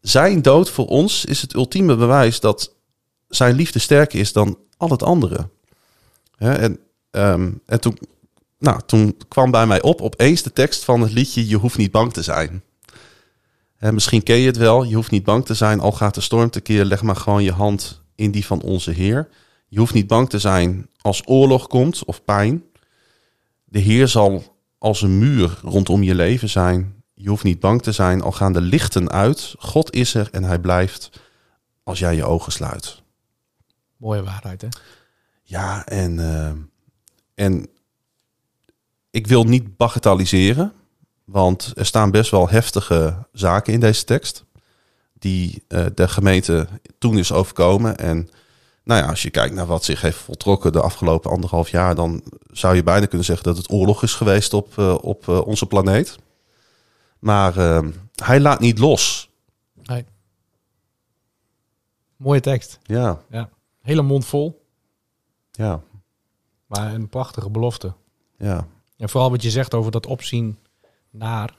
zijn 0.00 0.42
dood 0.42 0.70
voor 0.70 0.86
ons 0.86 1.24
is 1.24 1.42
het 1.42 1.54
ultieme 1.54 1.96
bewijs 1.96 2.40
dat 2.40 2.74
zijn 3.28 3.54
liefde 3.54 3.78
sterker 3.78 4.18
is 4.18 4.32
dan 4.32 4.58
al 4.76 4.90
het 4.90 5.02
andere. 5.02 5.48
Hè? 6.36 6.52
En, 6.52 6.78
ehm, 7.10 7.52
en 7.66 7.80
toen, 7.80 7.98
nou, 8.58 8.80
toen 8.86 9.16
kwam 9.28 9.50
bij 9.50 9.66
mij 9.66 9.82
op 9.82 10.00
opeens 10.00 10.42
de 10.42 10.52
tekst 10.52 10.84
van 10.84 11.00
het 11.00 11.12
liedje 11.12 11.48
Je 11.48 11.56
hoeft 11.56 11.76
niet 11.76 11.90
bang 11.90 12.12
te 12.12 12.22
zijn. 12.22 12.62
Hè, 13.76 13.92
misschien 13.92 14.22
ken 14.22 14.36
je 14.36 14.46
het 14.46 14.56
wel, 14.56 14.84
je 14.84 14.94
hoeft 14.94 15.10
niet 15.10 15.24
bang 15.24 15.46
te 15.46 15.54
zijn, 15.54 15.80
al 15.80 15.92
gaat 15.92 16.14
de 16.14 16.20
storm 16.20 16.50
tekeer, 16.50 16.84
leg 16.84 17.02
maar 17.02 17.16
gewoon 17.16 17.42
je 17.42 17.52
hand 17.52 18.02
in 18.14 18.30
die 18.30 18.46
van 18.46 18.62
onze 18.62 18.90
Heer. 18.90 19.28
Je 19.68 19.78
hoeft 19.78 19.94
niet 19.94 20.06
bang 20.06 20.30
te 20.30 20.38
zijn 20.38 20.88
als 21.00 21.22
oorlog 21.24 21.66
komt 21.66 22.04
of 22.04 22.24
pijn. 22.24 22.64
De 23.64 23.78
Heer 23.78 24.08
zal 24.08 24.58
als 24.80 25.02
een 25.02 25.18
muur 25.18 25.58
rondom 25.62 26.02
je 26.02 26.14
leven 26.14 26.48
zijn. 26.48 27.02
Je 27.14 27.28
hoeft 27.28 27.44
niet 27.44 27.60
bang 27.60 27.82
te 27.82 27.92
zijn, 27.92 28.22
al 28.22 28.32
gaan 28.32 28.52
de 28.52 28.60
lichten 28.60 29.10
uit. 29.10 29.54
God 29.58 29.94
is 29.94 30.14
er 30.14 30.28
en 30.32 30.44
hij 30.44 30.58
blijft 30.58 31.10
als 31.82 31.98
jij 31.98 32.16
je 32.16 32.24
ogen 32.24 32.52
sluit. 32.52 33.02
Mooie 33.96 34.22
waarheid, 34.22 34.60
hè? 34.60 34.68
Ja, 35.42 35.86
en, 35.86 36.18
eh, 36.18 36.52
en 37.46 37.68
ik 39.10 39.26
wil 39.26 39.44
niet 39.44 39.76
bagatelliseren, 39.76 40.72
want 41.24 41.72
er 41.74 41.86
staan 41.86 42.10
best 42.10 42.30
wel 42.30 42.48
heftige 42.48 43.26
zaken 43.32 43.72
in 43.72 43.80
deze 43.80 44.04
tekst. 44.04 44.44
Die 45.18 45.64
eh, 45.68 45.86
de 45.94 46.08
gemeente 46.08 46.68
toen 46.98 47.18
is 47.18 47.32
overkomen. 47.32 47.96
En 47.96 48.28
nou 48.84 49.02
ja, 49.02 49.08
als 49.08 49.22
je 49.22 49.30
kijkt 49.30 49.54
naar 49.54 49.66
wat 49.66 49.84
zich 49.84 50.00
heeft 50.00 50.18
voltrokken 50.18 50.72
de 50.72 50.80
afgelopen 50.80 51.30
anderhalf 51.30 51.68
jaar, 51.68 51.94
dan 51.94 52.22
zou 52.52 52.74
je 52.74 52.82
bijna 52.82 53.06
kunnen 53.06 53.26
zeggen 53.26 53.44
dat 53.46 53.56
het 53.56 53.70
oorlog 53.70 54.02
is 54.02 54.14
geweest 54.14 54.52
op, 54.54 54.78
eh, 54.78 54.94
op 55.00 55.28
eh, 55.28 55.46
onze 55.46 55.66
planeet. 55.66 56.18
Maar 57.18 57.56
eh, 57.56 57.88
hij 58.14 58.40
laat 58.40 58.60
niet 58.60 58.78
los. 58.78 59.28
Mooie 62.16 62.40
tekst. 62.40 62.78
Ja, 62.82 63.20
Hele 63.80 64.02
mond 64.02 64.24
vol, 64.26 64.64
ja, 65.50 65.80
maar 66.66 66.94
een 66.94 67.08
prachtige 67.08 67.50
belofte. 67.50 67.92
ja. 68.38 68.66
En 68.96 69.08
vooral 69.08 69.30
wat 69.30 69.42
je 69.42 69.50
zegt 69.50 69.74
over 69.74 69.90
dat 69.90 70.06
opzien 70.06 70.58
naar, 71.10 71.58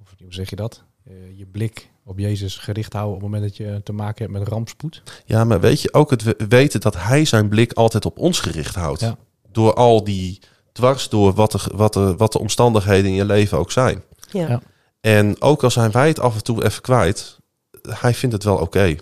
of 0.00 0.14
hoe 0.22 0.34
zeg 0.34 0.50
je 0.50 0.56
dat? 0.56 0.82
Eh, 1.04 1.38
je 1.38 1.46
blik 1.46 1.90
op 2.04 2.18
Jezus 2.18 2.56
gericht 2.56 2.92
houden 2.92 3.14
op 3.14 3.20
het 3.22 3.30
moment 3.30 3.48
dat 3.48 3.56
je 3.66 3.80
te 3.84 3.92
maken 3.92 4.24
hebt 4.24 4.38
met 4.38 4.48
rampspoed. 4.48 5.02
Ja, 5.24 5.44
maar 5.44 5.60
weet 5.60 5.80
je, 5.80 5.92
ook 5.92 6.10
het 6.10 6.22
we- 6.22 6.44
weten 6.48 6.80
dat 6.80 6.96
hij 6.96 7.24
zijn 7.24 7.48
blik 7.48 7.72
altijd 7.72 8.04
op 8.04 8.18
ons 8.18 8.40
gericht 8.40 8.74
houdt. 8.74 9.00
Ja. 9.00 9.16
Door 9.56 9.74
al 9.74 10.04
die 10.04 10.40
dwars 10.72 11.08
door 11.08 11.32
wat 11.32 11.52
de, 11.52 11.58
wat, 11.74 11.92
de, 11.92 12.16
wat 12.16 12.32
de 12.32 12.38
omstandigheden 12.38 13.10
in 13.10 13.16
je 13.16 13.24
leven 13.24 13.58
ook 13.58 13.70
zijn. 13.70 14.02
Ja. 14.30 14.48
Ja. 14.48 14.60
En 15.00 15.40
ook 15.40 15.62
al 15.64 15.70
zijn 15.70 15.90
wij 15.90 16.08
het 16.08 16.20
af 16.20 16.34
en 16.34 16.42
toe 16.42 16.64
even 16.64 16.82
kwijt, 16.82 17.38
hij 17.82 18.14
vindt 18.14 18.34
het 18.34 18.44
wel 18.44 18.56
oké. 18.56 18.96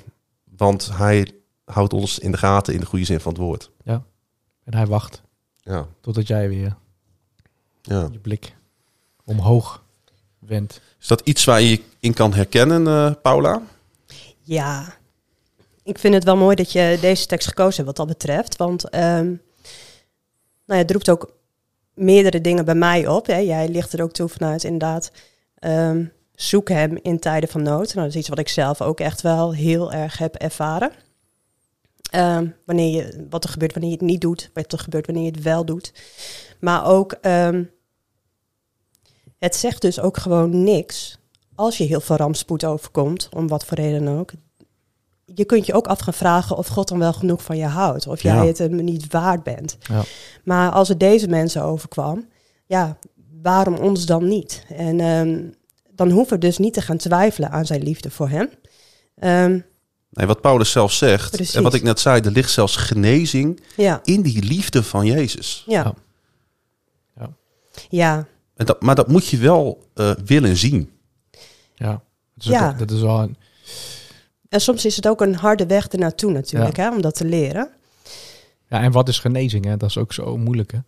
Want 0.56 0.90
hij 0.92 1.32
houdt 1.64 1.92
ons 1.92 2.18
in 2.18 2.30
de 2.30 2.36
gaten 2.36 2.74
in 2.74 2.80
de 2.80 2.86
goede 2.86 3.04
zin 3.04 3.20
van 3.20 3.32
het 3.32 3.40
woord. 3.40 3.70
En 4.64 4.74
hij 4.74 4.86
wacht 4.86 5.22
Ja, 5.62 5.86
totdat 6.00 6.26
jij 6.26 6.48
weer 6.48 6.76
ja. 7.82 8.08
je 8.12 8.18
blik 8.18 8.56
omhoog 9.24 9.82
wendt. 10.38 10.80
Is 11.00 11.06
dat 11.06 11.20
iets 11.24 11.44
waar 11.44 11.60
je 11.60 11.68
je 11.68 11.82
in 12.00 12.14
kan 12.14 12.34
herkennen, 12.34 12.86
eh, 12.86 13.12
Paula? 13.22 13.62
Ja, 14.40 14.94
ik 15.82 15.98
vind 15.98 16.14
het 16.14 16.24
wel 16.24 16.36
mooi 16.36 16.56
dat 16.56 16.72
je 16.72 16.98
deze 17.00 17.26
tekst 17.26 17.48
gekozen 17.48 17.84
hebt 17.84 17.86
wat 17.86 17.96
dat 17.96 18.18
betreft. 18.18 18.56
Want 18.56 18.88
ehm, 18.88 19.34
nou 20.66 20.80
het 20.80 20.90
roept 20.90 21.10
ook 21.10 21.36
meerdere 21.94 22.40
dingen 22.40 22.64
bij 22.64 22.74
mij 22.74 23.06
op. 23.06 23.26
Hè. 23.26 23.36
Jij 23.36 23.68
ligt 23.68 23.92
er 23.92 24.02
ook 24.02 24.12
toe 24.12 24.28
vanuit 24.28 24.64
inderdaad. 24.64 25.10
ehm, 25.58 26.04
zoek 26.34 26.68
hem 26.68 26.98
in 27.02 27.18
tijden 27.18 27.48
van 27.48 27.62
nood. 27.62 27.94
Nou, 27.94 28.06
dat 28.06 28.14
is 28.14 28.16
iets 28.16 28.28
wat 28.28 28.38
ik 28.38 28.48
zelf 28.48 28.82
ook 28.82 29.00
echt 29.00 29.20
wel 29.20 29.54
heel 29.54 29.92
erg 29.92 30.18
heb 30.18 30.34
ervaren. 30.34 30.92
Ehm, 32.10 32.48
wanneer 32.66 32.96
je, 32.96 33.26
wat 33.30 33.44
er 33.44 33.50
gebeurt 33.50 33.72
wanneer 33.72 33.90
je 33.90 33.96
het 33.96 34.06
niet 34.06 34.20
doet, 34.20 34.50
wat 34.54 34.72
er 34.72 34.78
gebeurt 34.78 35.06
wanneer 35.06 35.24
je 35.24 35.30
het 35.30 35.42
wel 35.42 35.64
doet. 35.64 35.92
Maar 36.60 36.86
ook, 36.86 37.12
ehm, 37.12 37.64
het 39.38 39.56
zegt 39.56 39.80
dus 39.82 40.00
ook 40.00 40.16
gewoon 40.16 40.62
niks 40.64 41.18
als 41.54 41.78
je 41.78 41.84
heel 41.84 42.00
veel 42.00 42.16
rampspoed 42.16 42.64
overkomt, 42.64 43.28
om 43.32 43.48
wat 43.48 43.64
voor 43.64 43.76
reden 43.76 44.08
ook. 44.08 44.32
Je 45.34 45.44
kunt 45.44 45.66
je 45.66 45.72
ook 45.72 45.86
af 45.86 45.98
gaan 46.00 46.14
vragen 46.14 46.56
of 46.56 46.66
God 46.66 46.88
dan 46.88 46.98
wel 46.98 47.12
genoeg 47.12 47.42
van 47.42 47.56
je 47.56 47.64
houdt. 47.66 48.06
Of 48.06 48.22
jij 48.22 48.34
Ja. 48.34 48.44
het 48.46 48.58
hem 48.58 48.84
niet 48.84 49.12
waard 49.12 49.42
bent. 49.42 49.76
Ja. 49.80 50.02
Maar 50.44 50.70
als 50.72 50.88
het 50.88 51.00
deze 51.00 51.28
mensen 51.28 51.62
overkwam, 51.62 52.28
ja, 52.66 52.98
waarom 53.42 53.74
ons 53.74 54.06
dan 54.06 54.28
niet? 54.28 54.64
En 54.68 55.00
ehm, 55.00 55.42
dan 55.94 56.10
hoeven 56.10 56.34
we 56.34 56.46
dus 56.46 56.58
niet 56.58 56.74
te 56.74 56.80
gaan 56.80 56.96
twijfelen 56.96 57.50
aan 57.50 57.66
zijn 57.66 57.82
liefde 57.82 58.10
voor 58.10 58.28
hem. 58.28 58.50
Ehm, 59.18 59.58
Nee, 60.10 60.26
wat 60.26 60.40
Paulus 60.40 60.70
zelf 60.70 60.92
zegt, 60.92 61.30
Precies. 61.30 61.54
en 61.54 61.62
wat 61.62 61.74
ik 61.74 61.82
net 61.82 62.00
zei, 62.00 62.20
er 62.20 62.30
ligt 62.30 62.50
zelfs 62.50 62.76
genezing 62.76 63.60
ja, 63.76 64.00
in 64.04 64.22
die 64.22 64.42
liefde 64.44 64.82
van 64.82 65.06
Jezus. 65.06 65.64
ja, 65.66 65.82
Ja. 65.82 65.94
ja. 67.16 67.30
Ja. 67.88 68.26
En 68.56 68.66
dat, 68.66 68.82
maar 68.82 68.94
dat 68.94 69.08
moet 69.08 69.26
je 69.26 69.36
wel 69.38 69.88
eh, 69.94 70.10
willen 70.24 70.56
zien. 70.56 70.90
Ja, 71.74 71.90
dat 72.34 72.44
is, 72.44 72.44
Ja. 72.46 72.68
ook- 72.68 72.78
dat 72.78 72.90
is 72.90 73.00
wel 73.00 73.20
een, 73.20 73.36
En 74.54 74.60
soms 74.60 74.84
is 74.84 74.96
het 74.96 75.08
ook 75.08 75.20
een 75.20 75.34
harde 75.34 75.66
weg 75.66 75.88
ernaartoe 75.88 76.30
natuurlijk, 76.32 76.76
hè, 76.76 76.90
om 76.90 77.02
dat 77.02 77.14
te 77.14 77.24
leren. 77.24 77.68
ja, 78.68 78.80
en 78.80 78.92
wat 78.92 79.08
is 79.08 79.18
genezing? 79.18 79.64
Hè? 79.64 79.76
Dat 79.76 79.88
is 79.88 79.98
ook 79.98 80.12
zo 80.12 80.36
moeilijk. 80.36 80.72
Hè? 80.72 80.78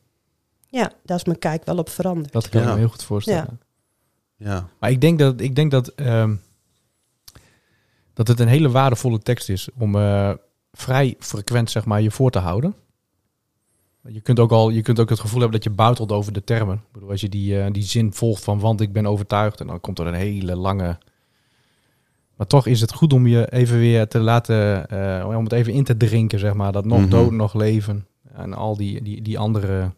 Ja, 0.68 0.92
daar 1.04 1.16
is 1.16 1.24
mijn 1.24 1.38
kijk 1.38 1.64
wel 1.64 1.78
op 1.78 1.88
veranderd. 1.88 2.32
Dat 2.32 2.48
kan 2.48 2.60
ik 2.60 2.66
Ja. 2.66 2.72
me 2.72 2.78
heel 2.78 2.88
goed 2.88 3.02
voorstellen. 3.02 3.60
Ja, 4.36 4.68
Maar 4.80 4.90
ik 4.90 5.00
denk 5.00 5.18
dat, 5.18 5.40
ik 5.40 5.54
denk 5.54 5.70
dat, 5.70 5.88
ehm, 5.88 6.34
dat 8.14 8.28
het 8.28 8.40
een 8.40 8.48
hele 8.48 8.70
waardevolle 8.70 9.18
tekst 9.18 9.48
is 9.48 9.68
om 9.78 9.96
eh, 9.96 10.32
vrij 10.72 11.14
frequent 11.18 11.70
zeg 11.70 11.84
maar, 11.84 12.02
je 12.02 12.10
voor 12.10 12.30
te 12.30 12.38
houden. 12.38 12.74
Je 14.08 14.20
kunt, 14.20 14.38
ook 14.38 14.52
al, 14.52 14.70
je 14.70 14.82
kunt 14.82 15.00
ook 15.00 15.08
het 15.10 15.20
gevoel 15.20 15.40
hebben 15.40 15.60
dat 15.60 15.68
je 15.70 15.76
buitelt 15.76 16.12
over 16.12 16.32
de 16.32 16.44
termen. 16.44 16.74
Ik 16.76 16.92
bedoel, 16.92 17.10
als 17.10 17.20
je 17.20 17.28
die, 17.28 17.60
eh, 17.60 17.72
die 17.72 17.82
zin 17.82 18.12
volgt 18.12 18.44
van 18.44 18.58
want 18.60 18.80
ik 18.80 18.92
ben 18.92 19.06
overtuigd 19.06 19.60
en 19.60 19.66
dan 19.66 19.80
komt 19.80 19.98
er 19.98 20.06
een 20.06 20.14
hele 20.14 20.56
lange... 20.56 20.98
Maar 22.36 22.46
toch 22.46 22.66
is 22.66 22.80
het 22.80 22.92
goed 22.92 23.12
om 23.12 23.26
je 23.26 23.52
even 23.52 23.78
weer 23.78 24.08
te 24.08 24.18
laten, 24.18 24.88
eh, 24.88 25.28
om 25.36 25.44
het 25.44 25.52
even 25.52 25.72
in 25.72 25.84
te 25.84 25.96
drinken, 25.96 26.38
zeg 26.38 26.54
maar. 26.54 26.72
Dat 26.72 26.84
nog 26.84 27.00
Mhm. 27.00 27.08
dood, 27.08 27.30
nog 27.32 27.54
leven. 27.54 28.06
En 28.32 28.54
al 28.54 28.76
die, 28.76 29.02
die, 29.02 29.22
die 29.22 29.38
andere 29.38 29.90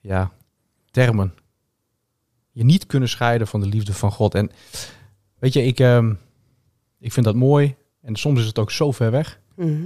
ja, 0.00 0.30
termen. 0.90 1.34
Je 2.50 2.64
niet 2.64 2.86
kunnen 2.86 3.08
scheiden 3.08 3.46
van 3.46 3.60
de 3.60 3.66
liefde 3.66 3.92
van 3.92 4.12
God. 4.12 4.34
En 4.34 4.50
weet 5.38 5.52
je, 5.52 5.62
ik, 5.64 5.80
ehm, 5.80 6.14
ik 6.98 7.12
vind 7.12 7.26
dat 7.26 7.34
mooi. 7.34 7.74
En 8.02 8.16
soms 8.16 8.40
is 8.40 8.46
het 8.46 8.58
ook 8.58 8.70
zo 8.70 8.90
ver 8.92 9.10
weg. 9.10 9.40
Mhm. 9.56 9.82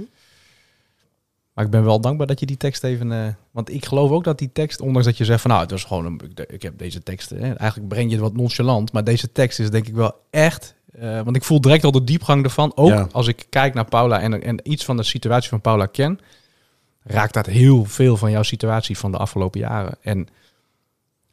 Maar 1.53 1.65
ik 1.65 1.71
ben 1.71 1.83
wel 1.83 2.01
dankbaar 2.01 2.27
dat 2.27 2.39
je 2.39 2.45
die 2.45 2.57
tekst 2.57 2.83
even... 2.83 3.11
eh, 3.11 3.27
want 3.51 3.69
ik 3.73 3.85
geloof 3.85 4.11
ook 4.11 4.23
dat 4.23 4.37
die 4.37 4.51
tekst, 4.51 4.81
ondanks 4.81 5.05
dat 5.07 5.17
je 5.17 5.25
zegt 5.25 5.41
van... 5.41 5.49
Nou, 5.49 5.61
het 5.61 5.71
was 5.71 5.83
gewoon 5.83 6.05
een, 6.05 6.19
ik, 6.35 6.39
ik 6.51 6.61
heb 6.61 6.77
deze 6.77 7.03
tekst... 7.03 7.29
Hè, 7.29 7.53
eigenlijk 7.53 7.89
breng 7.89 8.07
je 8.09 8.15
het 8.15 8.23
wat 8.23 8.35
nonchalant. 8.35 8.91
Maar 8.91 9.03
deze 9.03 9.31
tekst 9.31 9.59
is 9.59 9.69
denk 9.69 9.87
ik 9.87 9.93
wel 9.93 10.15
echt... 10.29 10.77
eh, 10.99 11.21
want 11.21 11.35
ik 11.35 11.43
voel 11.43 11.61
direct 11.61 11.83
al 11.83 11.91
de 11.91 12.03
diepgang 12.03 12.43
ervan. 12.43 12.71
Ook 12.75 12.89
Ja. 12.89 13.07
als 13.11 13.27
ik 13.27 13.45
kijk 13.49 13.73
naar 13.73 13.85
Paula 13.85 14.19
en, 14.19 14.43
en 14.43 14.59
iets 14.71 14.85
van 14.85 14.97
de 14.97 15.03
situatie 15.03 15.49
van 15.49 15.61
Paula 15.61 15.85
ken... 15.85 16.19
raakt 17.03 17.33
dat 17.33 17.45
heel 17.45 17.85
veel 17.85 18.17
van 18.17 18.31
jouw 18.31 18.43
situatie 18.43 18.97
van 18.97 19.11
de 19.11 19.17
afgelopen 19.17 19.59
jaren. 19.59 19.97
En 20.01 20.19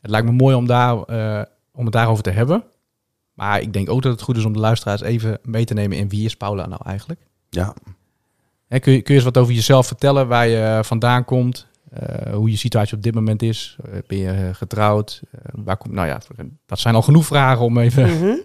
het 0.01 0.11
lijkt 0.11 0.27
me 0.27 0.33
mooi 0.33 0.55
om, 0.55 0.67
daar, 0.67 1.03
eh, 1.03 1.43
om 1.73 1.85
het 1.85 1.93
daarover 1.93 2.23
te 2.23 2.31
hebben. 2.31 2.65
Maar 3.35 3.61
ik 3.61 3.73
denk 3.73 3.91
ook 3.91 4.03
dat 4.03 4.13
het 4.13 4.23
goed 4.23 4.37
is 4.37 4.45
om 4.45 4.53
de 4.53 4.59
luisteraars 4.59 5.01
even 5.01 5.39
mee 5.43 5.65
te 5.65 5.75
nemen... 5.75 5.97
in 5.99 6.09
wie 6.09 6.25
is 6.25 6.37
Paula 6.37 6.67
nou 6.67 6.81
eigenlijk? 6.85 7.21
ja. 7.51 7.75
Hè, 8.67 8.79
kun, 8.79 8.93
je, 8.93 9.03
kun 9.03 9.15
je 9.15 9.21
eens 9.21 9.33
wat 9.33 9.43
over 9.43 9.55
jezelf 9.55 9.87
vertellen, 9.87 10.29
waar 10.29 10.49
je 10.49 10.81
vandaan 10.83 11.25
komt, 11.25 11.67
eh, 11.91 12.33
hoe 12.35 12.51
je 12.51 12.57
situatie 12.57 12.97
op 12.97 13.03
dit 13.03 13.15
moment 13.15 13.43
is? 13.43 13.77
Ben 14.07 14.19
je 14.19 14.51
getrouwd? 14.55 15.23
Waar 15.53 15.77
komt, 15.77 15.95
nou 15.95 16.07
ja, 16.07 16.21
dat 16.67 16.79
zijn 16.79 16.95
al 16.95 17.03
genoeg 17.03 17.27
vragen 17.27 17.65
om 17.65 17.79
even. 17.79 18.19
Mhm. 18.19 18.35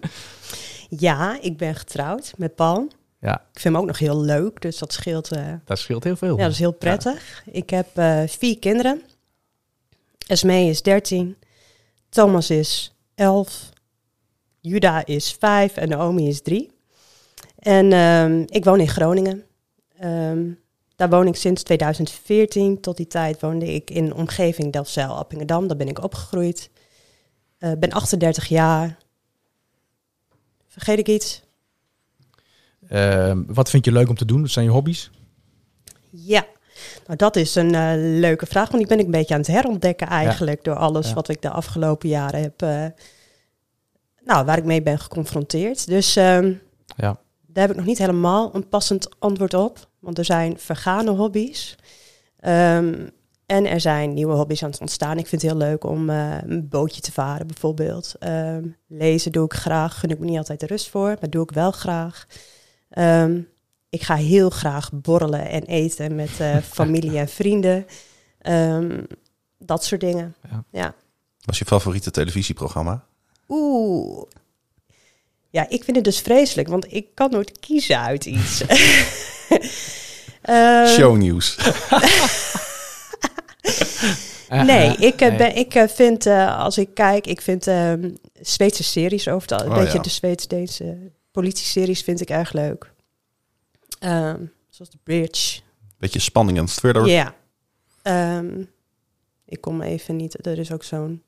Ja, 0.98 1.38
ik 1.40 1.56
ben 1.56 1.74
getrouwd 1.74 2.32
met 2.36 2.54
Paul. 2.54 2.88
Ja, 3.20 3.34
Ik 3.52 3.60
vind 3.60 3.74
hem 3.74 3.76
ook 3.82 3.88
nog 3.88 3.98
heel 3.98 4.20
leuk, 4.20 4.60
dus 4.60 4.78
dat 4.78 4.92
scheelt. 4.92 5.32
eh, 5.32 5.52
dat 5.64 5.78
scheelt 5.78 6.04
heel 6.04 6.16
veel. 6.16 6.36
ja, 6.36 6.42
dat 6.42 6.52
is 6.52 6.58
heel 6.58 6.72
prettig. 6.72 7.42
Ik 7.50 7.70
heb 7.70 7.86
eh, 7.96 8.22
vier 8.26 8.58
kinderen. 8.58 9.02
Esmee 10.26 10.68
is 10.68 10.82
13, 10.82 11.36
Thomas 12.08 12.50
is 12.50 12.94
11, 13.14 13.70
Juda 14.60 15.04
is 15.06 15.32
5 15.38 15.76
en 15.76 15.88
Naomi 15.88 16.28
is 16.28 16.42
3. 16.42 16.70
En 17.58 17.92
ehm, 17.92 18.42
ik 18.46 18.64
woon 18.64 18.80
in 18.80 18.88
Groningen. 18.88 19.44
Ehm, 19.98 20.50
daar 20.96 21.08
woon 21.10 21.26
ik 21.26 21.36
sinds 21.36 21.62
2014. 21.62 22.80
Tot 22.80 22.96
die 22.96 23.06
tijd 23.06 23.40
woonde 23.40 23.74
ik 23.74 23.90
in 23.90 24.06
de 24.06 24.14
omgeving 24.14 24.72
Delfzijl, 24.72 25.10
Appingedam. 25.16 25.66
Daar 25.68 25.76
ben 25.76 25.88
ik 25.88 26.02
opgegroeid. 26.02 26.70
Eh 27.58 27.72
ben 27.78 27.90
38 27.92 28.46
jaar. 28.46 28.98
Vergeet 30.72 30.98
ik 30.98 31.08
iets? 31.08 31.42
Eh, 32.88 33.32
wat 33.46 33.70
vind 33.70 33.84
je 33.84 33.92
leuk 33.92 34.08
om 34.08 34.14
te 34.16 34.24
doen? 34.24 34.40
Wat 34.40 34.50
zijn 34.50 34.64
je 34.64 34.70
hobby's? 34.70 35.10
Ja, 36.10 36.46
nou 37.06 37.16
dat 37.16 37.36
is 37.36 37.54
een 37.54 37.74
eh, 37.74 37.92
leuke 37.96 38.46
vraag, 38.46 38.70
want 38.70 38.82
ik 38.82 38.88
ben 38.88 38.98
ik 38.98 39.04
een 39.04 39.10
beetje 39.10 39.34
aan 39.34 39.40
het 39.40 39.48
herontdekken 39.48 40.06
eigenlijk 40.06 40.64
door 40.64 40.74
alles 40.74 41.08
Ja. 41.08 41.14
wat 41.14 41.28
ik 41.28 41.42
de 41.42 41.50
afgelopen 41.50 42.08
jaren 42.08 42.40
heb, 42.40 42.62
eh, 42.62 42.86
nou, 44.24 44.44
waar 44.44 44.58
ik 44.58 44.64
mee 44.64 44.82
ben 44.82 44.98
geconfronteerd. 44.98 45.86
Dus 45.86 46.16
ehm, 46.16 46.52
Ja. 46.96 47.18
daar 47.46 47.62
heb 47.62 47.70
ik 47.70 47.76
nog 47.76 47.86
niet 47.86 47.98
helemaal 47.98 48.54
een 48.54 48.68
passend 48.68 49.20
antwoord 49.20 49.54
op, 49.54 49.88
want 49.98 50.18
er 50.18 50.24
zijn 50.24 50.58
vergane 50.58 51.10
hobby's. 51.10 51.76
Ehm, 52.38 53.08
en 53.52 53.66
er 53.66 53.80
zijn 53.80 54.14
nieuwe 54.14 54.34
hobby's 54.34 54.62
aan 54.62 54.70
het 54.70 54.80
ontstaan. 54.80 55.18
Ik 55.18 55.26
vind 55.26 55.42
het 55.42 55.50
heel 55.50 55.60
leuk 55.60 55.84
om 55.84 56.10
eh, 56.10 56.36
een 56.42 56.68
bootje 56.68 57.00
te 57.00 57.12
varen 57.12 57.46
bijvoorbeeld. 57.46 58.14
Ehm, 58.18 58.64
lezen 58.86 59.32
doe 59.32 59.44
ik 59.44 59.52
graag, 59.52 59.98
gun 59.98 60.10
ik 60.10 60.18
me 60.18 60.26
niet 60.26 60.38
altijd 60.38 60.60
de 60.60 60.66
rust 60.66 60.88
voor, 60.88 61.16
maar 61.20 61.30
doe 61.30 61.42
ik 61.42 61.50
wel 61.50 61.70
graag. 61.70 62.26
Ehm, 62.90 63.40
ik 63.88 64.02
ga 64.02 64.14
heel 64.14 64.50
graag 64.50 64.90
borrelen 64.92 65.48
en 65.48 65.62
eten 65.62 66.14
met 66.14 66.40
eh, 66.40 66.56
familie 66.78 67.18
en 67.18 67.28
vrienden. 67.28 67.86
Ehm, 68.38 69.00
dat 69.58 69.84
soort 69.84 70.00
dingen. 70.00 70.34
Ja. 70.50 70.64
ja. 70.70 70.94
Was 71.44 71.58
je 71.58 71.64
favoriete 71.64 72.10
televisieprogramma? 72.10 73.04
Oeh. 73.48 74.22
Ja, 75.50 75.68
ik 75.68 75.84
vind 75.84 75.96
het 75.96 76.04
dus 76.04 76.20
vreselijk, 76.20 76.68
want 76.68 76.92
ik 76.92 77.06
kan 77.14 77.30
nooit 77.30 77.58
kiezen 77.58 78.00
uit 78.00 78.24
iets. 78.24 78.62
Ehm, 80.42 80.86
Shownieuws. 80.86 81.56
Nee, 84.66 84.96
ik, 84.96 85.20
eh, 85.20 85.28
nee. 85.28 85.36
Ben, 85.38 85.56
ik 85.56 85.74
eh, 85.74 85.88
vind, 85.88 86.26
eh, 86.26 86.58
als 86.58 86.78
ik 86.78 86.94
kijk, 86.94 87.26
ik 87.26 87.40
vind 87.40 87.66
ehm 87.66 88.10
Zweedse 88.40 88.82
series 88.82 89.28
over 89.28 89.48
het 89.50 89.52
al- 89.60 89.66
een 89.66 89.72
Oh, 89.72 89.78
beetje 89.78 89.96
ja. 89.96 90.02
de 90.02 90.08
Zweeds-Deense 90.10 90.96
politie-series 91.30 92.02
vind 92.02 92.20
ik 92.20 92.30
erg 92.30 92.52
leuk. 92.52 92.90
Ehm, 93.98 94.38
zoals 94.70 94.90
The 94.90 94.98
Bridge. 95.02 95.60
Beetje 95.98 96.18
spanning 96.18 96.58
en 96.58 96.66
thriller. 96.66 97.06
Ja. 97.06 97.34
Ehm, 98.02 98.60
ik 99.46 99.60
kom 99.60 99.82
even 99.82 100.16
niet, 100.16 100.46
er 100.46 100.58
is 100.58 100.72
ook 100.72 100.84
zo'n 100.84 101.22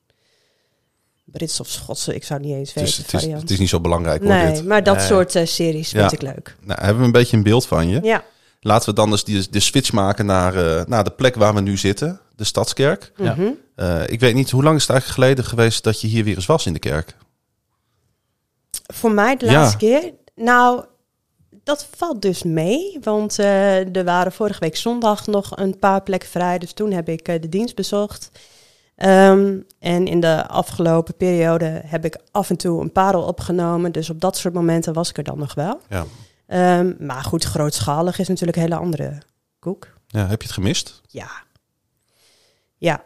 Brits 1.24 1.60
of 1.60 1.68
Schotse, 1.68 2.14
ik 2.14 2.24
zou 2.24 2.40
niet 2.40 2.54
eens 2.54 2.74
Het, 2.74 2.82
is, 2.88 2.96
weten. 2.96 3.18
het, 3.18 3.26
is, 3.28 3.40
het 3.40 3.50
is 3.50 3.58
niet 3.58 3.68
zo 3.68 3.80
belangrijk 3.80 4.22
hoor, 4.22 4.32
nee, 4.32 4.52
dit. 4.52 4.64
maar 4.64 4.82
dat 4.82 4.96
Nee. 4.96 5.06
soort 5.06 5.30
series 5.44 5.88
vind 5.90 6.12
ik 6.12 6.22
leuk. 6.22 6.56
Nou, 6.60 6.80
hebben 6.80 6.98
we 7.00 7.04
een 7.06 7.12
beetje 7.12 7.36
een 7.36 7.42
beeld 7.42 7.66
van 7.66 7.88
je. 7.88 8.00
Ja. 8.02 8.24
Laten 8.60 8.88
we 8.88 8.94
dan 8.94 9.10
eens 9.10 9.24
die, 9.24 9.48
de 9.50 9.60
switch 9.60 9.92
maken 9.92 10.26
naar, 10.26 10.84
naar 10.88 11.04
de 11.04 11.10
plek 11.10 11.34
waar 11.34 11.54
we 11.54 11.60
nu 11.60 11.76
zitten. 11.76 12.20
De 12.36 12.44
Stadskerk. 12.44 13.12
Ja. 13.16 13.34
Mhm. 13.34 13.48
Eh, 13.74 14.02
ik 14.06 14.20
weet 14.20 14.34
niet, 14.34 14.50
hoe 14.50 14.62
lang 14.62 14.76
is 14.76 14.82
het 14.82 14.90
eigenlijk 14.90 15.20
geleden 15.20 15.44
geweest 15.44 15.84
dat 15.84 16.00
je 16.00 16.06
hier 16.06 16.24
weer 16.24 16.34
eens 16.36 16.46
was 16.46 16.66
in 16.66 16.72
de 16.72 16.78
kerk? 16.78 17.16
Voor 18.92 19.12
mij 19.12 19.36
de 19.36 19.46
Ja. 19.46 19.52
laatste 19.52 19.76
keer. 19.76 20.12
Nou, 20.34 20.84
dat 21.62 21.88
valt 21.96 22.22
dus 22.22 22.42
mee. 22.42 22.98
Want 23.02 23.38
eh, 23.38 23.96
er 23.96 24.04
waren 24.04 24.32
vorige 24.32 24.60
week 24.60 24.76
zondag 24.76 25.26
nog 25.26 25.56
een 25.56 25.78
paar 25.78 26.02
plekken 26.02 26.28
vrij. 26.28 26.58
Dus 26.58 26.72
toen 26.72 26.92
heb 26.92 27.08
ik 27.08 27.28
eh, 27.28 27.40
de 27.40 27.48
dienst 27.48 27.74
bezocht. 27.74 28.30
Ehm, 28.96 29.58
en 29.78 30.06
in 30.06 30.20
de 30.20 30.46
afgelopen 30.48 31.16
periode 31.16 31.82
heb 31.86 32.04
ik 32.04 32.18
af 32.30 32.50
en 32.50 32.56
toe 32.56 32.80
een 32.80 32.92
parel 32.92 33.22
opgenomen. 33.22 33.92
Dus 33.92 34.10
op 34.10 34.20
dat 34.20 34.36
soort 34.36 34.54
momenten 34.54 34.92
was 34.92 35.08
ik 35.10 35.16
er 35.18 35.24
dan 35.24 35.38
nog 35.38 35.54
wel. 35.54 35.80
Ja. 35.88 36.04
Ehm, 36.46 36.92
maar 36.98 37.22
goed, 37.24 37.44
grootschalig 37.44 38.18
is 38.18 38.28
natuurlijk 38.28 38.56
een 38.56 38.62
hele 38.62 38.76
andere 38.76 39.18
koek. 39.58 39.92
ja 40.06 40.26
heb 40.26 40.40
je 40.40 40.46
het 40.46 40.56
gemist? 40.56 41.00
Ja. 41.06 41.28
Ja. 42.84 43.04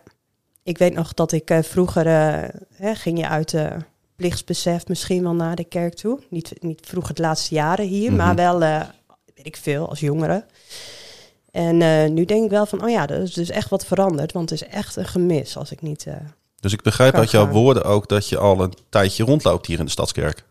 Ik 0.63 0.79
weet 0.79 0.95
nog 0.95 1.15
dat 1.15 1.33
ik 1.33 1.51
eh, 1.51 1.63
vroeger 1.63 2.07
eh, 2.07 2.49
hè, 2.75 2.95
ging 2.95 3.19
je 3.19 3.29
uit 3.29 3.55
eh 3.55 3.77
plichtsbesef 4.17 4.87
misschien 4.89 5.23
wel 5.23 5.35
naar 5.35 5.57
de 5.57 5.65
kerk 5.65 5.95
toe. 5.95 6.19
Niet, 6.31 6.53
niet 6.61 6.87
vroeg 6.87 7.09
het 7.09 7.19
laatste 7.19 7.55
jaren 7.55 7.87
hier, 7.87 8.09
Mhm. 8.09 8.17
maar 8.17 8.35
wel, 8.35 8.63
eh, 8.63 8.81
weet 9.35 9.47
ik 9.47 9.57
veel, 9.57 9.89
als 9.89 10.01
jongere. 10.01 10.45
En 11.51 11.77
nu 12.15 12.25
denk 12.25 12.45
ik 12.45 12.51
wel 12.51 12.67
van, 12.67 12.83
oh 12.83 12.91
ja, 12.91 13.07
er 13.09 13.21
is 13.23 13.33
dus 13.33 13.51
echt 13.51 13.71
wat 13.71 13.87
veranderd. 13.87 14.33
Want 14.33 14.51
het 14.51 14.63
is 14.63 14.69
echt 14.69 14.97
een 14.97 15.07
gemis 15.07 15.57
als 15.57 15.71
ik 15.73 15.83
niet... 15.83 16.07
Dus 16.61 16.73
ik 16.73 16.83
begrijp 16.83 17.15
uit 17.15 17.31
jouw 17.31 17.45
gaan. 17.45 17.53
woorden 17.53 17.85
ook 17.85 18.09
dat 18.09 18.29
je 18.29 18.39
al 18.39 18.61
een 18.61 18.75
tijdje 18.89 19.25
rondloopt 19.25 19.67
hier 19.67 19.79
in 19.79 19.85
de 19.85 19.91
Stadskerk. 19.91 20.45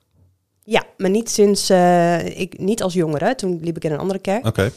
ja, 0.63 0.83
maar 0.97 1.09
niet 1.09 1.29
sinds... 1.29 1.69
ik, 2.23 2.57
niet 2.59 2.83
als 2.83 2.93
jongere, 2.93 3.35
toen 3.35 3.59
liep 3.61 3.75
ik 3.75 3.83
in 3.83 3.91
een 3.91 3.99
andere 3.99 4.19
kerk. 4.19 4.45
Oké. 4.45 4.71